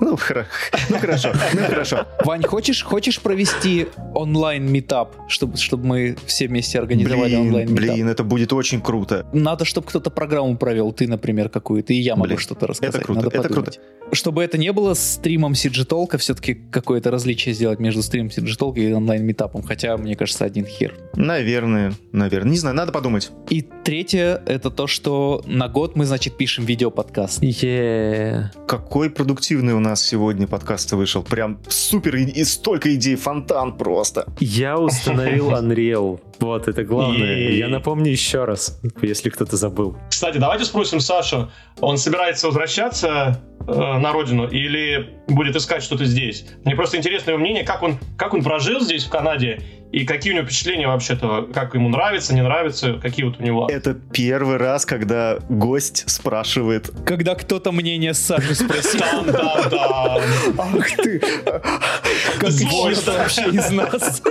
Ну, 0.00 0.16
хоро... 0.16 0.46
ну 0.90 0.98
хорошо, 0.98 1.32
ну 1.54 1.60
хорошо. 1.62 2.06
Вань, 2.24 2.42
хочешь, 2.42 2.82
хочешь 2.82 3.20
провести 3.20 3.88
онлайн-митап, 4.14 5.16
чтобы, 5.28 5.56
чтобы 5.56 5.86
мы 5.86 6.16
все 6.26 6.48
вместе 6.48 6.78
организовали 6.78 7.30
блин, 7.30 7.40
онлайн-митап? 7.48 7.94
Блин, 7.94 8.08
это 8.08 8.24
будет 8.24 8.52
очень 8.52 8.80
круто. 8.80 9.26
Надо, 9.32 9.64
чтобы 9.64 9.86
кто-то 9.86 10.10
программу 10.10 10.56
провел, 10.56 10.92
ты, 10.92 11.06
например, 11.08 11.48
какую-то, 11.48 11.92
и 11.92 11.96
я 11.96 12.16
могу 12.16 12.36
что-то 12.38 12.66
рассказать. 12.66 12.94
Это 12.94 13.04
круто, 13.04 13.22
Надо 13.22 13.36
это 13.36 13.48
подумать. 13.48 13.76
круто. 13.76 13.88
Чтобы 14.12 14.44
это 14.44 14.56
не 14.56 14.72
было 14.72 14.94
стримом 14.94 15.52
CG 15.52 15.86
Talk, 15.86 16.16
все-таки 16.18 16.54
какое-то 16.54 17.10
различие 17.10 17.54
сделать 17.54 17.80
между 17.80 18.02
стримом 18.02 18.28
CG 18.28 18.56
Talk 18.58 18.78
и 18.78 18.92
онлайн-митапом, 18.92 19.62
хотя, 19.62 19.96
мне 19.96 20.14
кажется, 20.14 20.44
один 20.44 20.64
хер. 20.64 20.94
Наверное, 21.14 21.92
наверное. 22.12 22.50
Не 22.52 22.58
знаю, 22.58 22.76
надо 22.76 22.92
подумать. 22.92 23.30
И 23.50 23.62
третье, 23.62 24.42
это 24.46 24.70
то, 24.70 24.86
что 24.86 25.42
на 25.46 25.68
год 25.68 25.96
мы, 25.96 26.04
значит, 26.04 26.36
пишем 26.36 26.64
видеоподкаст. 26.64 27.42
Yeah. 27.42 28.46
Какой 28.66 29.10
продуктивный 29.10 29.74
у 29.74 29.80
нас 29.80 29.85
сегодня 29.94 30.48
подкаст 30.48 30.90
вышел. 30.92 31.22
Прям 31.22 31.60
супер, 31.68 32.16
и 32.16 32.44
столько 32.44 32.94
идей, 32.94 33.14
фонтан 33.16 33.76
просто. 33.76 34.26
Я 34.40 34.78
установил 34.78 35.50
Unreal. 35.52 36.20
Вот, 36.40 36.68
это 36.68 36.82
главное. 36.84 37.50
И... 37.50 37.58
Я 37.58 37.68
напомню 37.68 38.10
еще 38.10 38.44
раз, 38.44 38.80
если 39.02 39.30
кто-то 39.30 39.56
забыл. 39.56 39.96
Кстати, 40.10 40.38
давайте 40.38 40.64
спросим 40.64 41.00
Сашу, 41.00 41.50
он 41.80 41.98
собирается 41.98 42.46
возвращаться 42.46 43.40
э, 43.66 43.72
на 43.72 44.12
родину 44.12 44.48
или 44.48 45.14
будет 45.28 45.56
искать 45.56 45.82
что-то 45.82 46.04
здесь? 46.04 46.46
Мне 46.64 46.74
просто 46.74 46.96
интересно 46.96 47.30
его 47.30 47.40
мнение, 47.40 47.64
как 47.64 47.82
он, 47.82 47.98
как 48.16 48.34
он 48.34 48.42
прожил 48.42 48.80
здесь, 48.80 49.04
в 49.04 49.10
Канаде, 49.10 49.62
и 49.92 50.04
какие 50.04 50.32
у 50.32 50.36
него 50.36 50.46
впечатления 50.46 50.88
вообще-то? 50.88 51.48
Как 51.54 51.74
ему 51.74 51.88
нравится, 51.88 52.34
не 52.34 52.42
нравится? 52.42 52.98
Какие 53.00 53.26
вот 53.26 53.40
у 53.40 53.42
него? 53.42 53.68
Это 53.70 53.94
первый 53.94 54.56
раз, 54.56 54.84
когда 54.84 55.38
гость 55.48 56.04
спрашивает. 56.08 56.90
Когда 57.06 57.34
кто-то 57.34 57.72
мнение 57.72 58.14
Саши 58.14 58.54
спросил. 58.54 59.00
Да, 59.26 59.68
да, 59.70 60.20
Ах 60.58 60.96
ты! 60.96 61.18
Как 61.18 62.50
это 62.50 63.12
вообще 63.12 63.48
из 63.50 63.70
нас? 63.70 64.22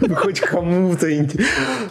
Ну, 0.00 0.14
хоть 0.14 0.40
кому-то... 0.40 1.06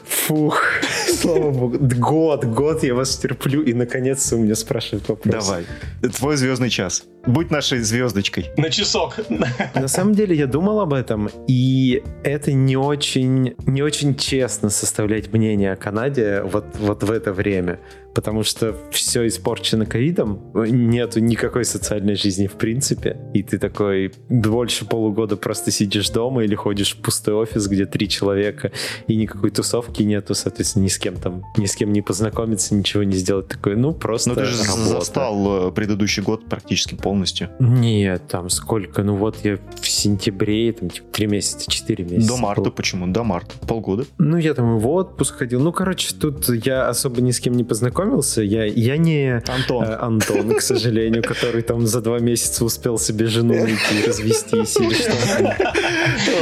Фух, 0.06 0.62
слава 1.08 1.52
богу. 1.52 1.78
Год, 1.80 2.46
год 2.46 2.84
я 2.84 2.96
вас 2.96 3.18
терплю, 3.18 3.62
и 3.64 3.74
наконец-то 3.74 4.36
у 4.36 4.40
меня 4.40 4.56
спрашивают 4.56 5.08
вопрос. 5.10 5.46
Давай. 5.46 5.66
Твой 6.14 6.38
звездный 6.38 6.70
час. 6.70 7.04
Будь 7.26 7.52
нашей 7.52 7.80
звездочкой. 7.80 8.52
На 8.58 8.70
часок. 8.70 9.20
На 9.74 9.88
самом 9.88 10.14
деле 10.14 10.36
я 10.36 10.46
думал 10.46 10.82
об 10.82 10.94
этом, 10.94 11.30
и 11.48 12.04
это 12.24 12.52
не 12.52 12.76
очень, 12.76 13.56
не 13.66 13.82
очень 13.82 14.16
честно 14.16 14.70
составлять 14.70 15.32
мнение 15.32 15.72
о 15.72 15.76
Канаде 15.78 16.42
вот, 16.44 16.66
вот 16.80 17.04
в 17.04 17.12
это 17.12 17.32
время. 17.32 17.80
Потому 18.14 18.44
что 18.44 18.76
все 18.92 19.28
испорчено 19.28 19.86
ковидом, 19.86 20.40
нету 20.54 21.20
никакой 21.20 21.66
социальной 21.66 22.16
жизни 22.16 22.48
в 22.48 22.54
принципе, 22.54 23.18
и 23.34 23.44
ты 23.44 23.58
такой 23.58 24.14
больше 24.30 24.86
полугода 24.86 25.36
просто 25.38 25.72
сидишь 25.72 26.10
дома 26.10 26.44
или 26.44 26.56
ходишь 26.56 26.96
в 26.96 27.02
пустой 27.02 27.34
офис, 27.36 27.68
где 27.68 27.86
три 27.86 28.08
человека, 28.10 28.72
и 29.08 29.16
никакой 29.16 29.52
тусовки 29.52 30.04
нету, 30.04 30.36
соответственно, 30.36 30.84
ни 30.84 30.88
с 30.90 30.98
кем 30.98 31.16
там, 31.16 31.44
ни 31.58 31.66
с 31.66 31.76
кем 31.76 31.92
не 31.92 32.02
познакомиться, 32.02 32.76
ничего 32.76 33.04
не 33.04 33.16
сделать. 33.16 33.48
Такой, 33.48 33.76
ну, 33.76 33.94
просто 33.94 34.30
Но 34.30 34.36
ты 34.36 34.46
же 34.46 34.64
работа. 34.64 34.84
застал 34.86 35.68
э, 35.70 35.72
предыдущий 35.72 36.22
год 36.24 36.46
практически 36.46 36.96
полностью. 36.96 37.50
Нет, 37.60 38.24
там 38.28 38.50
сколько, 38.50 39.04
ну 39.04 39.16
вот 39.16 39.38
я 39.44 39.58
в 39.80 39.88
сентябре, 39.88 40.72
там 40.74 40.90
типа 40.90 41.08
три 41.12 41.28
месяца, 41.28 41.70
четыре 41.70 42.04
месяца. 42.06 42.28
До 42.28 42.38
марта 42.38 42.62
был. 42.64 42.72
почему? 42.72 43.08
До 43.08 43.24
марта. 43.24 43.54
Полгода. 43.68 44.06
Ну, 44.18 44.38
я 44.38 44.54
там 44.54 44.78
и 44.78 44.80
в 44.80 44.88
отпуск 44.88 45.38
ходил. 45.38 45.62
Ну, 45.62 45.72
короче, 45.72 46.14
тут 46.14 46.48
я 46.66 46.88
особо 46.88 47.22
ни 47.22 47.32
с 47.32 47.40
кем 47.40 47.54
не 47.54 47.64
познакомился. 47.64 48.03
Я, 48.42 48.66
я 48.66 48.98
не 48.98 49.42
Антон. 49.48 49.84
э, 49.84 49.96
Антон, 50.00 50.56
к 50.56 50.62
сожалению, 50.62 51.24
который 51.28 51.62
там 51.62 51.88
за 51.88 52.02
два 52.02 52.20
месяца 52.20 52.66
успел 52.66 52.98
себе 52.98 53.28
жену 53.28 53.54
найти, 53.54 54.06
развестись 54.08 54.78
или 54.78 54.94
что. 54.94 55.12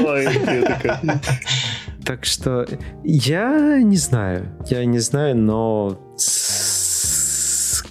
Ой, 0.06 0.26
ты 0.26 0.62
такая. 0.64 1.22
Так 2.06 2.26
что 2.26 2.68
я 3.04 3.80
не 3.82 3.98
знаю. 3.98 4.48
Я 4.70 4.86
не 4.86 5.00
знаю, 5.00 5.38
но 5.38 5.98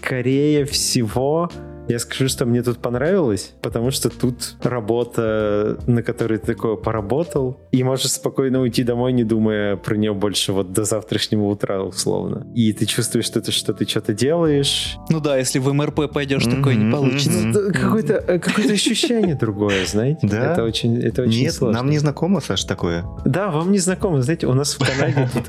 скорее 0.01 0.65
всего 0.65 1.51
я 1.91 1.99
скажу, 1.99 2.29
что 2.29 2.47
мне 2.47 2.63
тут 2.63 2.79
понравилось, 2.79 3.53
потому 3.63 3.91
что 3.91 4.11
тут 4.11 4.55
работа, 4.63 5.79
на 5.87 6.03
которой 6.03 6.39
ты 6.39 6.47
такое 6.55 6.77
поработал, 6.77 7.59
и 7.73 7.83
можешь 7.83 8.11
спокойно 8.13 8.61
уйти 8.61 8.83
домой, 8.85 9.13
не 9.13 9.25
думая 9.25 9.77
про 9.77 9.97
нее 9.97 10.15
больше 10.15 10.53
вот 10.53 10.73
до 10.73 10.85
завтрашнего 10.85 11.45
утра, 11.47 11.83
условно. 11.83 12.47
И 12.55 12.73
ты 12.73 12.87
чувствуешь, 12.87 13.27
что 13.27 13.41
ты 13.41 13.53
что-то 13.53 13.89
что-то 13.89 14.13
делаешь. 14.15 14.97
Ну 15.09 15.21
да, 15.21 15.37
если 15.39 15.59
в 15.59 15.73
МРП 15.73 16.13
пойдешь, 16.13 16.45
такое 16.45 16.75
не 16.75 16.91
получится. 16.93 17.31
мгм. 17.31 17.51
Ну, 17.53 17.73
Какое-то 17.73 18.15
э, 18.15 18.39
какое-то 18.39 18.73
ощущение 18.73 19.35
другое, 19.35 19.85
знаете? 19.87 20.27
Да? 20.27 20.53
Это 20.53 20.65
очень, 20.65 20.99
это 21.03 21.23
очень 21.23 21.43
Нет, 21.43 21.55
сложно. 21.55 21.79
нам 21.79 21.91
не 21.91 21.99
знакомо, 21.99 22.41
Саш, 22.41 22.65
такое. 22.65 23.05
Да, 23.25 23.51
вам 23.51 23.73
не 23.73 23.79
знакомо. 23.79 24.23
Знаете, 24.23 24.47
у 24.47 24.55
нас 24.55 24.75
в 24.75 24.79
Канаде 24.79 25.29
тут 25.33 25.45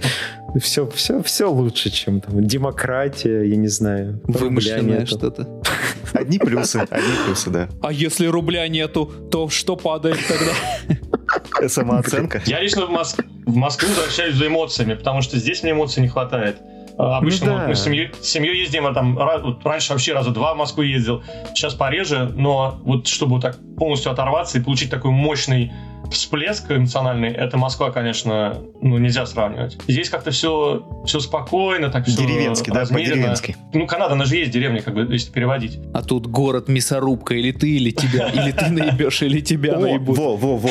все, 0.60 0.88
все, 0.90 1.22
все 1.24 1.50
лучше, 1.52 1.90
чем 1.90 2.20
там 2.22 2.44
демократия, 2.46 3.44
я 3.44 3.56
не 3.56 3.68
знаю. 3.68 4.22
рубля 4.26 4.40
Вымышленное 4.40 5.00
нету. 5.00 5.18
что-то. 5.18 5.48
Одни 6.14 6.40
плюсы, 6.40 6.78
одни 6.90 7.14
плюсы, 7.26 7.50
да. 7.50 7.70
А 7.82 7.92
если 7.94 8.26
рубля 8.28 8.68
нету, 8.68 9.06
то 9.32 9.48
что 9.50 9.76
падает 9.78 10.18
тогда? 10.28 11.68
Самооценка. 11.70 12.42
Я 12.46 12.62
лично 12.62 12.86
в, 12.86 12.92
Мос- 12.92 13.24
в 13.46 13.56
Москву 13.56 13.88
возвращаюсь 13.90 14.36
за 14.36 14.48
эмоциями, 14.48 14.96
потому 14.96 15.22
что 15.22 15.38
здесь 15.38 15.64
мне 15.64 15.72
эмоций 15.72 16.02
не 16.02 16.10
хватает. 16.10 16.58
А, 16.98 17.18
Обычно 17.18 17.46
Ну 17.48 17.52
да. 17.54 17.60
вот 17.60 17.68
мы 17.70 17.76
с 17.76 17.84
семьей, 17.84 18.12
с 18.22 18.28
семьей 18.28 18.60
ездим, 18.60 18.86
а 18.86 18.94
там 18.94 19.16
вот 19.16 19.66
раньше 19.66 19.94
вообще 19.94 20.14
раза 20.14 20.32
два 20.32 20.54
в 20.54 20.58
Москву 20.58 20.84
ездил, 20.84 21.24
сейчас 21.56 21.74
пореже, 21.74 22.32
но 22.36 22.82
вот 22.84 23.08
чтобы 23.08 23.34
вот 23.36 23.42
так 23.42 23.58
полностью 23.78 24.12
оторваться 24.12 24.58
и 24.58 24.62
получить 24.62 24.90
такой 24.90 25.12
мощный 25.12 25.72
всплеск 26.12 26.70
эмоциональный, 26.70 27.30
это 27.30 27.58
Москва, 27.58 27.92
конечно, 27.92 28.58
ну 28.82 28.98
нельзя 28.98 29.26
сравнивать. 29.26 29.78
Здесь 29.88 30.10
как-то 30.10 30.32
все, 30.32 30.86
все 31.06 31.20
спокойно, 31.20 31.90
так 31.90 32.06
все 32.06 32.18
Деревенский, 32.18 32.72
да, 32.72 32.86
по-деревенски. 32.86 33.56
Ну, 33.74 33.88
Канада, 33.88 34.14
она 34.14 34.26
же 34.26 34.36
есть 34.36 34.52
деревня, 34.52 34.82
как 34.82 34.94
бы, 34.94 35.08
если 35.12 35.32
переводить. 35.32 35.80
А 35.94 36.04
тут 36.04 36.28
город 36.28 36.68
мясорубка, 36.68 37.34
или 37.34 37.52
ты, 37.52 37.70
или 37.70 37.92
тебя, 37.92 38.30
или 38.30 38.52
ты 38.52 38.70
наебешь, 38.70 39.22
или 39.22 39.40
тебя 39.40 39.78
наебут. 39.80 40.18
во, 40.18 40.36
во, 40.36 40.58
во. 40.58 40.70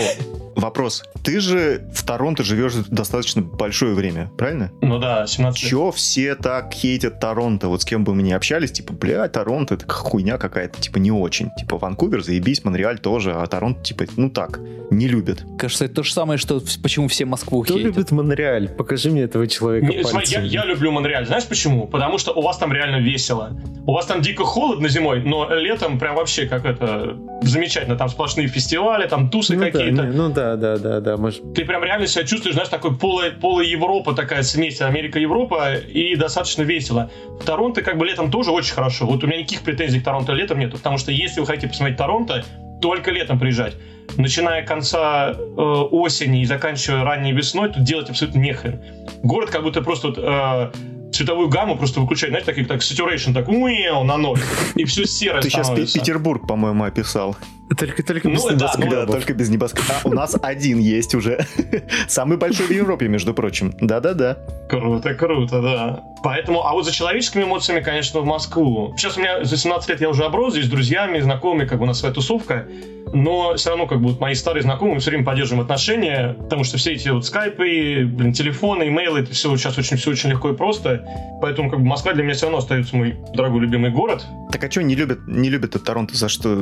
Вопрос. 0.56 1.02
Ты 1.22 1.40
же 1.40 1.88
в 1.94 2.04
Торонто 2.04 2.42
живешь 2.42 2.74
достаточно 2.88 3.42
большое 3.42 3.94
время, 3.94 4.30
правильно? 4.36 4.70
Ну 4.80 4.98
да, 4.98 5.26
17 5.26 5.62
лет. 5.62 5.70
Чё 5.70 5.90
все 5.90 6.34
так 6.34 6.72
хейтят 6.72 7.20
Торонто? 7.20 7.68
Вот 7.68 7.82
с 7.82 7.84
кем 7.84 8.04
бы 8.04 8.14
мы 8.14 8.22
ни 8.22 8.32
общались, 8.32 8.72
типа, 8.72 8.92
бля, 8.92 9.28
Торонто, 9.28 9.74
это 9.74 9.88
хуйня 9.88 10.38
какая-то, 10.38 10.80
типа, 10.80 10.98
не 10.98 11.12
очень. 11.12 11.50
Типа, 11.58 11.78
Ванкувер, 11.78 12.22
заебись, 12.22 12.64
Монреаль 12.64 12.98
тоже, 12.98 13.32
а 13.32 13.46
Торонто, 13.46 13.82
типа, 13.82 14.04
ну 14.16 14.30
так, 14.30 14.60
не 14.90 15.08
любят. 15.08 15.44
Кажется, 15.58 15.84
это 15.84 15.94
то 15.96 16.02
же 16.02 16.12
самое, 16.12 16.38
что 16.38 16.60
почему 16.82 17.08
все 17.08 17.24
Москву 17.24 17.62
Кто 17.62 17.74
хейтят. 17.74 17.96
любит 17.96 18.10
Монреаль? 18.10 18.68
Покажи 18.68 19.10
мне 19.10 19.22
этого 19.22 19.46
человека 19.46 19.86
Не, 19.86 20.02
смотри, 20.02 20.30
я, 20.30 20.38
пальцем. 20.38 20.44
я 20.44 20.64
люблю 20.64 20.90
Монреаль. 20.90 21.26
Знаешь 21.26 21.46
почему? 21.46 21.86
Потому 21.86 22.18
что 22.18 22.32
у 22.32 22.42
вас 22.42 22.58
там 22.58 22.72
реально 22.72 22.96
весело. 23.00 23.56
У 23.86 23.92
вас 23.92 24.06
там 24.06 24.20
дико 24.20 24.44
холодно 24.44 24.88
зимой, 24.88 25.22
но 25.22 25.48
летом 25.54 25.98
прям 25.98 26.16
вообще 26.16 26.46
как 26.46 26.64
это 26.64 27.16
замечательно. 27.42 27.96
Там 27.96 28.08
сплошные 28.08 28.48
фестивали, 28.48 29.06
там 29.06 29.30
тусы 29.30 29.54
ну, 29.54 29.60
да, 29.60 29.70
какие-то. 29.70 30.02
не, 30.06 30.16
ну 30.16 30.28
да, 30.28 30.49
да, 30.56 30.78
да, 30.78 31.00
да, 31.00 31.16
может. 31.16 31.54
Ты 31.54 31.64
прям 31.64 31.82
реально 31.84 32.06
себя 32.06 32.24
чувствуешь, 32.24 32.54
знаешь, 32.54 32.68
такой 32.68 32.96
поло 32.96 33.60
Европа, 33.60 34.14
такая 34.14 34.42
смесь 34.42 34.80
Америка-Европа, 34.80 35.74
и 35.74 36.16
достаточно 36.16 36.62
весело. 36.62 37.10
В 37.40 37.44
Торонто 37.44 37.82
как 37.82 37.98
бы 37.98 38.06
летом 38.06 38.30
тоже 38.30 38.50
очень 38.50 38.74
хорошо. 38.74 39.06
Вот 39.06 39.24
у 39.24 39.26
меня 39.26 39.38
никаких 39.38 39.62
претензий 39.62 40.00
к 40.00 40.04
Торонто 40.04 40.32
летом 40.32 40.58
нету, 40.58 40.76
потому 40.76 40.98
что 40.98 41.12
если 41.12 41.40
вы 41.40 41.46
хотите 41.46 41.68
посмотреть 41.68 41.98
Торонто, 41.98 42.44
только 42.80 43.10
летом 43.10 43.38
приезжать. 43.38 43.76
Начиная 44.16 44.64
конца 44.64 45.32
э, 45.32 45.36
осени 45.36 46.42
и 46.42 46.44
заканчивая 46.44 47.04
ранней 47.04 47.32
весной, 47.32 47.68
тут 47.68 47.84
делать 47.84 48.10
абсолютно 48.10 48.40
нехрен. 48.40 48.80
Город 49.22 49.50
как 49.50 49.62
будто 49.62 49.82
просто 49.82 50.08
вот, 50.08 50.18
э, 50.18 50.70
цветовую 51.12 51.48
гамму 51.48 51.76
просто 51.76 52.00
выключает, 52.00 52.32
знаешь, 52.32 52.46
таких 52.46 52.68
так 52.68 52.80
saturation, 52.80 53.32
так 53.34 53.48
уэу, 53.48 54.04
на 54.04 54.16
ноль, 54.16 54.38
и 54.74 54.84
все 54.84 55.06
серое 55.06 55.42
Ты 55.42 55.50
сейчас. 55.50 55.70
Петербург, 55.70 56.46
по-моему, 56.46 56.84
описал. 56.84 57.36
Только, 57.78 58.02
только 58.02 58.28
Ну 58.28 58.34
без 58.34 58.44
да, 58.44 58.52
небоскребов. 58.54 58.90
Да, 58.90 59.06
только 59.06 59.32
без 59.32 59.48
небоскреба. 59.48 59.94
А, 60.02 60.08
у 60.08 60.12
нас 60.12 60.36
один 60.42 60.78
есть 60.78 61.14
уже. 61.14 61.46
Самый 62.08 62.36
большой 62.36 62.66
в 62.66 62.70
Европе, 62.70 63.06
между 63.06 63.32
прочим. 63.32 63.74
Да-да-да. 63.80 64.38
Круто, 64.68 65.14
круто, 65.14 65.62
да. 65.62 66.04
Поэтому, 66.22 66.66
а 66.66 66.72
вот 66.72 66.84
за 66.84 66.92
человеческими 66.92 67.44
эмоциями, 67.44 67.80
конечно, 67.80 68.20
в 68.20 68.24
Москву. 68.24 68.94
Сейчас 68.96 69.16
у 69.16 69.20
меня 69.20 69.44
за 69.44 69.56
17 69.56 69.88
лет 69.88 70.00
я 70.00 70.10
уже 70.10 70.24
оброс 70.24 70.52
здесь 70.52 70.66
с 70.66 70.68
друзьями, 70.68 71.18
знакомыми, 71.20 71.66
как 71.66 71.78
бы 71.78 71.84
у 71.84 71.86
нас 71.86 72.00
своя 72.00 72.14
тусовка. 72.14 72.66
Но 73.12 73.56
все 73.56 73.70
равно, 73.70 73.86
как 73.86 74.00
бы, 74.00 74.08
вот 74.08 74.20
мои 74.20 74.34
старые 74.34 74.62
знакомые, 74.62 74.94
мы 74.94 75.00
все 75.00 75.10
время 75.10 75.24
поддерживаем 75.24 75.64
отношения, 75.64 76.36
потому 76.38 76.62
что 76.62 76.78
все 76.78 76.92
эти 76.92 77.08
вот 77.08 77.26
скайпы, 77.26 78.04
блин, 78.04 78.32
телефоны, 78.32 78.88
имейлы, 78.88 79.20
это 79.20 79.32
все 79.32 79.54
сейчас 79.56 79.76
очень, 79.78 79.96
все 79.96 80.10
очень 80.10 80.30
легко 80.30 80.50
и 80.50 80.56
просто. 80.56 81.04
Поэтому, 81.40 81.70
как 81.70 81.80
бы, 81.80 81.86
Москва 81.86 82.12
для 82.12 82.22
меня 82.22 82.34
все 82.34 82.46
равно 82.46 82.58
остается 82.58 82.94
мой 82.94 83.18
дорогой 83.34 83.60
любимый 83.60 83.90
город. 83.90 84.24
Так 84.52 84.62
а 84.62 84.70
что 84.70 84.82
не 84.82 84.94
любят, 84.94 85.26
не 85.26 85.48
любят 85.48 85.74
от 85.74 85.84
Торонто? 85.84 86.16
За 86.16 86.28
что? 86.28 86.56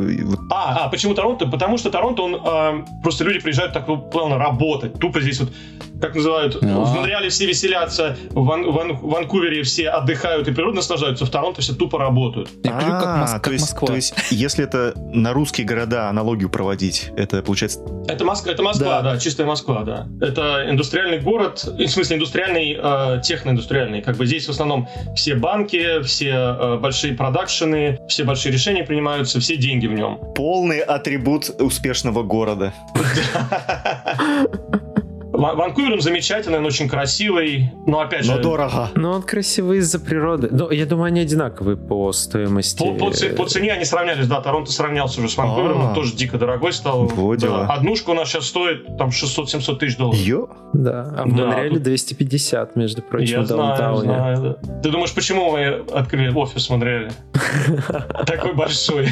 А, 0.50 0.84
а, 0.84 0.88
почему 0.88 1.14
Торонто? 1.14 1.46
Потому 1.46 1.76
что 1.76 1.90
Торонто, 1.90 2.22
он 2.22 2.40
а, 2.42 2.84
просто 3.02 3.24
люди 3.24 3.40
приезжают 3.40 3.74
так 3.74 3.88
вот 3.88 4.10
плавно 4.10 4.38
работать. 4.38 4.98
Тупо 4.98 5.20
здесь 5.20 5.40
вот, 5.40 5.52
как 6.00 6.14
называют, 6.14 6.56
А. 6.62 6.66
в 6.66 6.94
Монреале 6.94 7.28
все 7.28 7.46
веселятся, 7.46 8.16
в, 8.30 8.44
Ван- 8.44 8.70
Ван- 8.70 8.96
Ванкувере 8.98 9.62
все 9.62 9.88
отдыхают 9.88 10.46
и 10.48 10.52
природу 10.52 10.76
наслаждаются, 10.76 11.26
в 11.26 11.30
Торонто 11.30 11.60
все 11.62 11.74
тупо 11.74 11.98
работают. 11.98 12.50
Я 12.64 12.72
говорю, 12.72 12.90
как, 12.92 13.04
А, 13.06 13.22
Мос- 13.24 13.32
как 13.32 13.42
то 13.44 13.52
есть, 13.52 13.64
Москва. 13.64 13.86
То 13.88 13.94
есть, 13.94 14.14
если 14.30 14.64
это 14.64 14.92
на 15.12 15.32
русские 15.32 15.66
города 15.66 16.08
аналогию 16.08 16.48
проводить, 16.50 17.10
это 17.16 17.42
получается... 17.42 17.80
Это, 18.08 18.24
Моск- 18.24 18.48
это 18.50 18.62
Москва, 18.62 19.02
Да. 19.02 19.12
да. 19.14 19.18
чистая 19.18 19.46
Москва, 19.46 19.82
да. 19.84 20.06
Это 20.20 20.66
индустриальный 20.70 21.18
город, 21.20 21.64
в 21.64 21.86
смысле 21.88 22.16
индустриальный, 22.16 22.78
э, 22.80 23.20
техноиндустриальный. 23.22 24.02
Как 24.02 24.16
бы 24.16 24.26
здесь 24.26 24.46
в 24.46 24.50
основном 24.50 24.88
все 25.16 25.34
банки, 25.34 26.02
все 26.02 26.30
э, 26.30 26.76
большие 26.78 27.14
продакшены, 27.14 27.98
все 28.08 28.24
большие 28.24 28.52
решения 28.52 28.84
принимаются, 28.84 29.40
все 29.40 29.56
деньги 29.56 29.86
в 29.86 29.92
нем. 29.92 30.18
Полный 30.34 30.78
атрибут 30.78 31.50
успешного 31.60 32.22
города. 32.22 32.72
Ва- 35.38 35.54
Ванкувер 35.54 35.92
он 35.92 36.00
замечательный, 36.00 36.58
он 36.58 36.66
очень 36.66 36.88
красивый, 36.88 37.70
но 37.86 38.00
опять 38.00 38.24
же... 38.24 38.32
Но 38.34 38.38
дорого. 38.42 38.90
Ну, 38.96 39.10
он 39.12 39.22
красивый 39.22 39.78
из-за 39.78 40.00
природы. 40.00 40.48
Но 40.50 40.70
я 40.72 40.84
думаю, 40.84 41.06
они 41.06 41.20
одинаковые 41.20 41.76
по 41.76 42.12
стоимости. 42.12 42.78
По, 42.78 42.92
по 42.94 43.10
ц- 43.12 43.28
по 43.30 43.46
цене 43.46 43.72
они 43.72 43.84
сравнялись, 43.84 44.26
да, 44.26 44.40
Торонто 44.40 44.72
сравнялся 44.72 45.20
уже 45.20 45.28
с 45.28 45.36
Ванкувером, 45.36 45.80
А. 45.80 45.88
он 45.90 45.94
тоже 45.94 46.14
дико 46.16 46.38
дорогой 46.38 46.72
стал. 46.72 47.06
Вот 47.06 47.38
Да. 47.38 47.66
Однушка 47.66 48.10
у 48.10 48.14
нас 48.14 48.28
сейчас 48.28 48.46
стоит 48.46 48.96
там 48.98 49.10
600-700 49.10 49.76
тысяч 49.76 49.96
долларов. 49.96 50.18
Ё? 50.20 50.48
Да, 50.72 51.14
а 51.16 51.24
в 51.24 51.36
Да, 51.36 51.46
Монреале 51.46 51.74
тут- 51.74 51.82
250, 51.84 52.74
между 52.76 53.02
прочим, 53.02 53.36
Я 53.36 53.40
в 53.42 53.46
знаю, 53.46 53.76
даунтауне. 53.76 54.02
знаю, 54.12 54.58
да. 54.62 54.80
Ты 54.82 54.90
думаешь, 54.90 55.14
почему 55.14 55.52
мы 55.52 55.66
открыли 55.94 56.34
офис 56.34 56.66
в 56.66 56.70
Монреале? 56.70 57.12
Такой 58.26 58.54
большой 58.54 59.08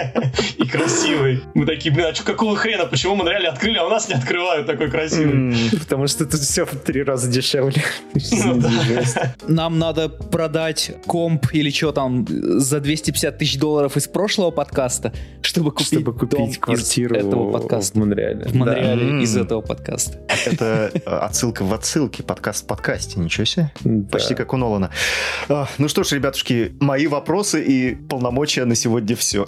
и 0.56 0.66
красивый. 0.66 1.42
Мы 1.54 1.66
такие, 1.66 1.92
блин, 1.94 2.06
а 2.10 2.14
что, 2.14 2.24
какого 2.24 2.56
хрена, 2.56 2.86
почему 2.86 3.16
Монреале 3.16 3.48
открыли, 3.48 3.78
а 3.78 3.84
у 3.84 3.90
нас 3.90 4.08
не 4.08 4.14
открывают 4.14 4.66
такой 4.66 4.90
красивый? 4.90 5.54
Потому 5.78 6.06
что 6.06 6.26
тут 6.26 6.40
все 6.40 6.64
в 6.64 6.70
три 6.76 7.02
раза 7.02 7.28
дешевле. 7.30 7.82
Ну. 8.14 8.60
Жесть. 8.84 9.16
Нам 9.48 9.78
надо 9.78 10.08
продать 10.08 10.92
комп 11.06 11.46
или 11.52 11.70
что 11.70 11.92
там 11.92 12.26
за 12.28 12.80
250 12.80 13.38
тысяч 13.38 13.58
долларов 13.58 13.96
из 13.96 14.06
прошлого 14.08 14.50
подкаста, 14.50 15.12
чтобы 15.42 15.70
купить, 15.72 15.88
Чтобы 15.92 16.12
купить 16.12 16.58
квартиру 16.58 17.16
этого 17.16 17.48
в 17.48 17.52
подкаста. 17.52 17.98
Монреале. 17.98 18.44
В 18.46 18.54
Монреале 18.54 19.10
Да. 19.18 19.22
из 19.22 19.36
этого 19.36 19.60
подкаста. 19.60 20.18
Это 20.46 20.90
э, 20.94 20.98
отсылка 21.08 21.64
в 21.64 21.72
отсылке, 21.72 22.22
подкаст 22.22 22.64
в 22.64 22.66
подкасте, 22.66 23.20
ничего 23.20 23.44
себе. 23.44 23.72
Да. 23.84 24.08
Почти 24.10 24.34
как 24.34 24.52
у 24.52 24.56
Нолана. 24.56 24.90
А, 25.48 25.68
Ну 25.78 25.88
что 25.88 26.02
ж, 26.04 26.12
ребятушки, 26.12 26.74
мои 26.80 27.06
вопросы 27.06 27.62
и 27.64 27.94
полномочия 27.94 28.64
на 28.64 28.74
сегодня 28.74 29.16
все. 29.16 29.44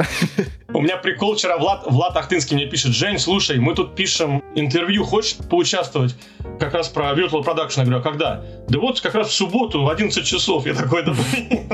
У 0.76 0.82
меня 0.82 0.98
прикол 0.98 1.34
вчера, 1.36 1.56
Влад, 1.56 1.84
Влад 1.86 2.14
Ахтынский 2.18 2.54
мне 2.54 2.66
пишет, 2.66 2.92
Жень, 2.92 3.18
слушай, 3.18 3.58
мы 3.58 3.74
тут 3.74 3.94
пишем 3.94 4.42
интервью, 4.54 5.04
хочешь 5.04 5.36
поучаствовать? 5.48 6.14
Как 6.60 6.74
раз 6.74 6.88
про 6.88 7.14
Virtual 7.14 7.42
Production. 7.42 7.78
Я 7.78 7.84
говорю, 7.84 8.00
а 8.00 8.02
когда? 8.02 8.44
Да 8.68 8.78
вот 8.78 9.00
как 9.00 9.14
раз 9.14 9.28
в 9.28 9.32
субботу 9.32 9.82
в 9.82 9.88
11 9.88 10.22
часов. 10.22 10.66
Я 10.66 10.74
такой, 10.74 11.02
да 11.02 11.12
блин. 11.12 11.66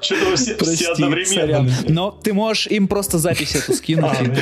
Что-то 0.00 0.34
все, 0.36 0.56
все 0.56 0.90
одновременно. 0.90 1.72
Но 1.86 2.10
ты 2.10 2.32
можешь 2.32 2.66
им 2.66 2.88
просто 2.88 3.18
запись 3.18 3.54
эту 3.54 3.72
скинуть. 3.72 4.16
А, 4.18 4.24
ну, 4.24 4.34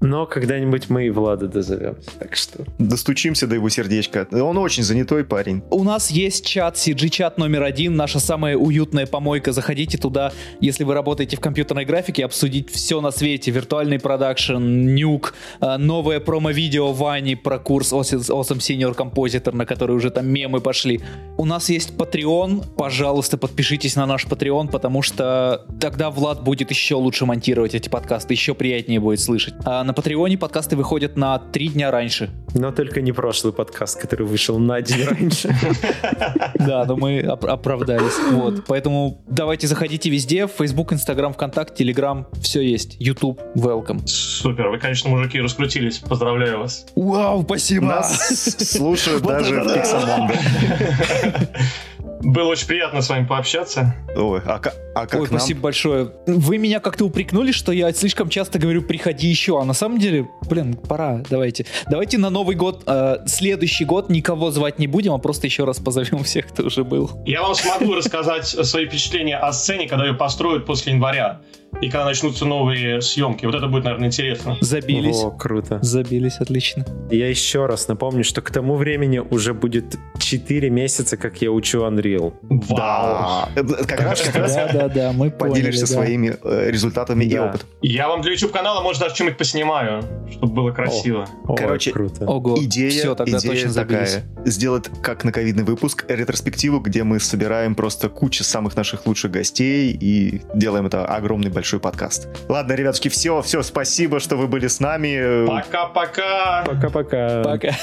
но 0.00 0.26
когда-нибудь 0.26 0.88
мы 0.88 1.06
и 1.06 1.10
Влада 1.10 1.46
дозовемся, 1.46 2.10
так 2.18 2.34
что... 2.34 2.64
Достучимся 2.78 3.46
до 3.46 3.54
его 3.56 3.68
сердечка. 3.68 4.26
Он 4.32 4.56
очень 4.56 4.82
занятой 4.82 5.24
парень. 5.24 5.62
У 5.70 5.84
нас 5.84 6.10
есть 6.10 6.46
чат, 6.46 6.76
CG-чат 6.76 7.36
номер 7.36 7.62
один, 7.64 7.96
наша 7.96 8.18
самая 8.18 8.56
уютная 8.56 9.06
помойка. 9.06 9.52
Заходите 9.52 9.98
туда, 9.98 10.32
если 10.60 10.84
вы 10.84 10.94
работаете 10.94 11.36
в 11.36 11.40
компьютерной 11.40 11.84
графике, 11.84 12.24
обсудить 12.24 12.70
все 12.70 13.00
на 13.00 13.10
свете. 13.10 13.50
Виртуальный 13.50 13.98
продакшн, 13.98 14.56
нюк, 14.56 15.34
а, 15.60 15.76
новое 15.76 16.20
промо-видео 16.20 16.92
Вани 16.92 17.34
про 17.34 17.58
курс 17.58 17.92
Awesome 17.92 18.58
Senior 18.58 18.96
Compositor, 18.96 19.54
на 19.54 19.66
который 19.66 19.94
уже 19.94 20.10
там 20.10 20.26
мемы 20.26 20.60
пошли. 20.60 21.02
У 21.36 21.44
нас 21.44 21.68
есть 21.68 21.90
Patreon. 21.90 22.64
Пожалуйста, 22.76 23.36
подпишитесь 23.36 23.96
на 23.96 24.06
наш 24.06 24.24
Patreon, 24.24 24.70
потому 24.70 25.02
что 25.02 25.66
тогда 25.78 26.10
Влад 26.10 26.42
будет 26.42 26.70
еще 26.70 26.94
лучше 26.94 27.26
монтировать 27.26 27.74
эти 27.74 27.90
подкасты, 27.90 28.32
еще 28.32 28.54
приятнее 28.54 28.98
будет 28.98 29.20
слышать. 29.20 29.54
А 29.64 29.89
на 29.90 29.94
Патреоне 29.94 30.38
подкасты 30.38 30.76
выходят 30.76 31.16
на 31.16 31.36
три 31.40 31.66
дня 31.66 31.90
раньше. 31.90 32.30
Но 32.54 32.70
только 32.70 33.00
не 33.00 33.10
прошлый 33.10 33.52
подкаст, 33.52 34.00
который 34.00 34.24
вышел 34.24 34.56
на 34.60 34.80
день 34.80 35.04
раньше. 35.04 35.52
Да, 36.54 36.84
но 36.84 36.96
мы 36.96 37.20
оправдались. 37.20 38.12
Вот. 38.30 38.66
Поэтому 38.68 39.20
давайте 39.26 39.66
заходите 39.66 40.08
везде. 40.10 40.46
Facebook, 40.46 40.92
Instagram, 40.92 41.32
ВКонтакте, 41.32 41.82
Telegram. 41.82 42.26
Все 42.40 42.60
есть. 42.60 42.96
YouTube. 43.00 43.40
Welcome. 43.56 44.06
Супер. 44.06 44.68
Вы, 44.68 44.78
конечно, 44.78 45.10
мужики, 45.10 45.40
раскрутились. 45.40 45.98
Поздравляю 45.98 46.60
вас. 46.60 46.86
Вау, 46.94 47.42
спасибо. 47.42 47.86
Нас 47.86 48.44
слушают 48.58 49.24
даже 49.24 49.60
в 49.60 49.74
Пиксамонго. 49.74 50.34
Было 52.22 52.48
очень 52.48 52.66
приятно 52.66 53.00
с 53.00 53.08
вами 53.08 53.26
пообщаться. 53.26 53.94
Ой, 54.14 54.40
а, 54.44 54.60
а 54.94 55.06
как 55.06 55.14
Ой, 55.14 55.20
нам? 55.20 55.38
спасибо 55.38 55.60
большое. 55.60 56.12
Вы 56.26 56.58
меня 56.58 56.80
как-то 56.80 57.06
упрекнули, 57.06 57.50
что 57.50 57.72
я 57.72 57.92
слишком 57.92 58.28
часто 58.28 58.58
говорю 58.58 58.82
«приходи 58.82 59.26
еще», 59.26 59.58
а 59.60 59.64
на 59.64 59.72
самом 59.72 59.98
деле, 59.98 60.28
блин, 60.48 60.74
пора, 60.74 61.22
давайте. 61.30 61.64
Давайте 61.88 62.18
на 62.18 62.28
Новый 62.28 62.56
год, 62.56 62.82
э, 62.86 63.18
следующий 63.26 63.86
год 63.86 64.10
никого 64.10 64.50
звать 64.50 64.78
не 64.78 64.86
будем, 64.86 65.12
а 65.12 65.18
просто 65.18 65.46
еще 65.46 65.64
раз 65.64 65.78
позовем 65.78 66.22
всех, 66.22 66.48
кто 66.48 66.64
уже 66.64 66.84
был. 66.84 67.10
Я 67.24 67.42
вам 67.42 67.54
смогу 67.54 67.94
рассказать 67.94 68.46
свои 68.46 68.86
впечатления 68.86 69.38
о 69.38 69.52
сцене, 69.52 69.88
когда 69.88 70.06
ее 70.06 70.14
построят 70.14 70.66
после 70.66 70.92
января 70.92 71.40
и 71.80 71.88
когда 71.88 72.04
начнутся 72.04 72.44
новые 72.44 73.00
съемки. 73.00 73.46
Вот 73.46 73.54
это 73.54 73.66
будет, 73.68 73.84
наверное, 73.84 74.08
интересно. 74.08 74.56
Забились. 74.60 75.22
О, 75.22 75.30
круто. 75.30 75.78
Забились, 75.82 76.36
отлично. 76.38 76.84
Я 77.10 77.28
еще 77.28 77.66
раз 77.66 77.88
напомню, 77.88 78.22
что 78.24 78.42
к 78.42 78.50
тому 78.50 78.76
времени 78.76 79.18
уже 79.18 79.54
будет 79.54 79.96
4 80.18 80.68
месяца, 80.70 81.16
как 81.16 81.40
я 81.42 81.50
учу 81.50 81.80
Unreal. 81.80 82.34
Вау! 82.42 83.48
Да. 83.56 83.76
Как 83.86 84.00
раз, 84.00 84.20
как 84.20 84.34
раз 84.36 84.54
Да, 84.54 84.68
да, 84.72 84.88
да, 84.88 85.12
мы 85.12 85.30
поделишься 85.30 85.86
поняли, 85.86 86.30
да. 86.30 86.36
своими 86.36 86.36
э, 86.42 86.70
результатами 86.70 87.24
и 87.24 87.34
Да. 87.34 87.46
опытом. 87.46 87.68
Я 87.82 88.08
вам 88.08 88.20
для 88.20 88.32
YouTube-канала, 88.32 88.82
может, 88.82 89.00
даже 89.00 89.14
что-нибудь 89.14 89.38
поснимаю, 89.38 90.02
чтобы 90.30 90.52
было 90.52 90.70
красиво. 90.72 91.26
О, 91.46 91.54
Короче, 91.54 91.92
круто. 91.92 92.26
Ого, 92.26 92.56
Идея, 92.62 92.90
все, 92.90 93.14
тогда 93.14 93.38
идея 93.38 93.52
точно 93.52 93.70
забились. 93.70 94.12
такая. 94.14 94.46
Сделать, 94.46 94.90
как 95.02 95.24
на 95.24 95.32
ковидный 95.32 95.64
выпуск, 95.64 96.04
ретроспективу, 96.08 96.80
где 96.80 97.04
мы 97.04 97.20
собираем 97.20 97.74
просто 97.74 98.08
кучу 98.08 98.44
самых 98.44 98.76
наших 98.76 99.06
лучших 99.06 99.30
гостей 99.30 99.96
и 99.98 100.42
делаем 100.54 100.86
это 100.86 101.06
огромный 101.06 101.50
большой 101.60 101.78
подкаст. 101.78 102.26
Ладно, 102.48 102.72
ребятушки, 102.72 103.08
все, 103.10 103.42
все, 103.42 103.62
спасибо, 103.62 104.18
что 104.18 104.36
вы 104.36 104.46
были 104.46 104.66
с 104.66 104.80
нами. 104.80 105.46
Пока-пока! 105.46 106.64
Пока-пока. 106.64 107.42
Пока. 107.44 107.76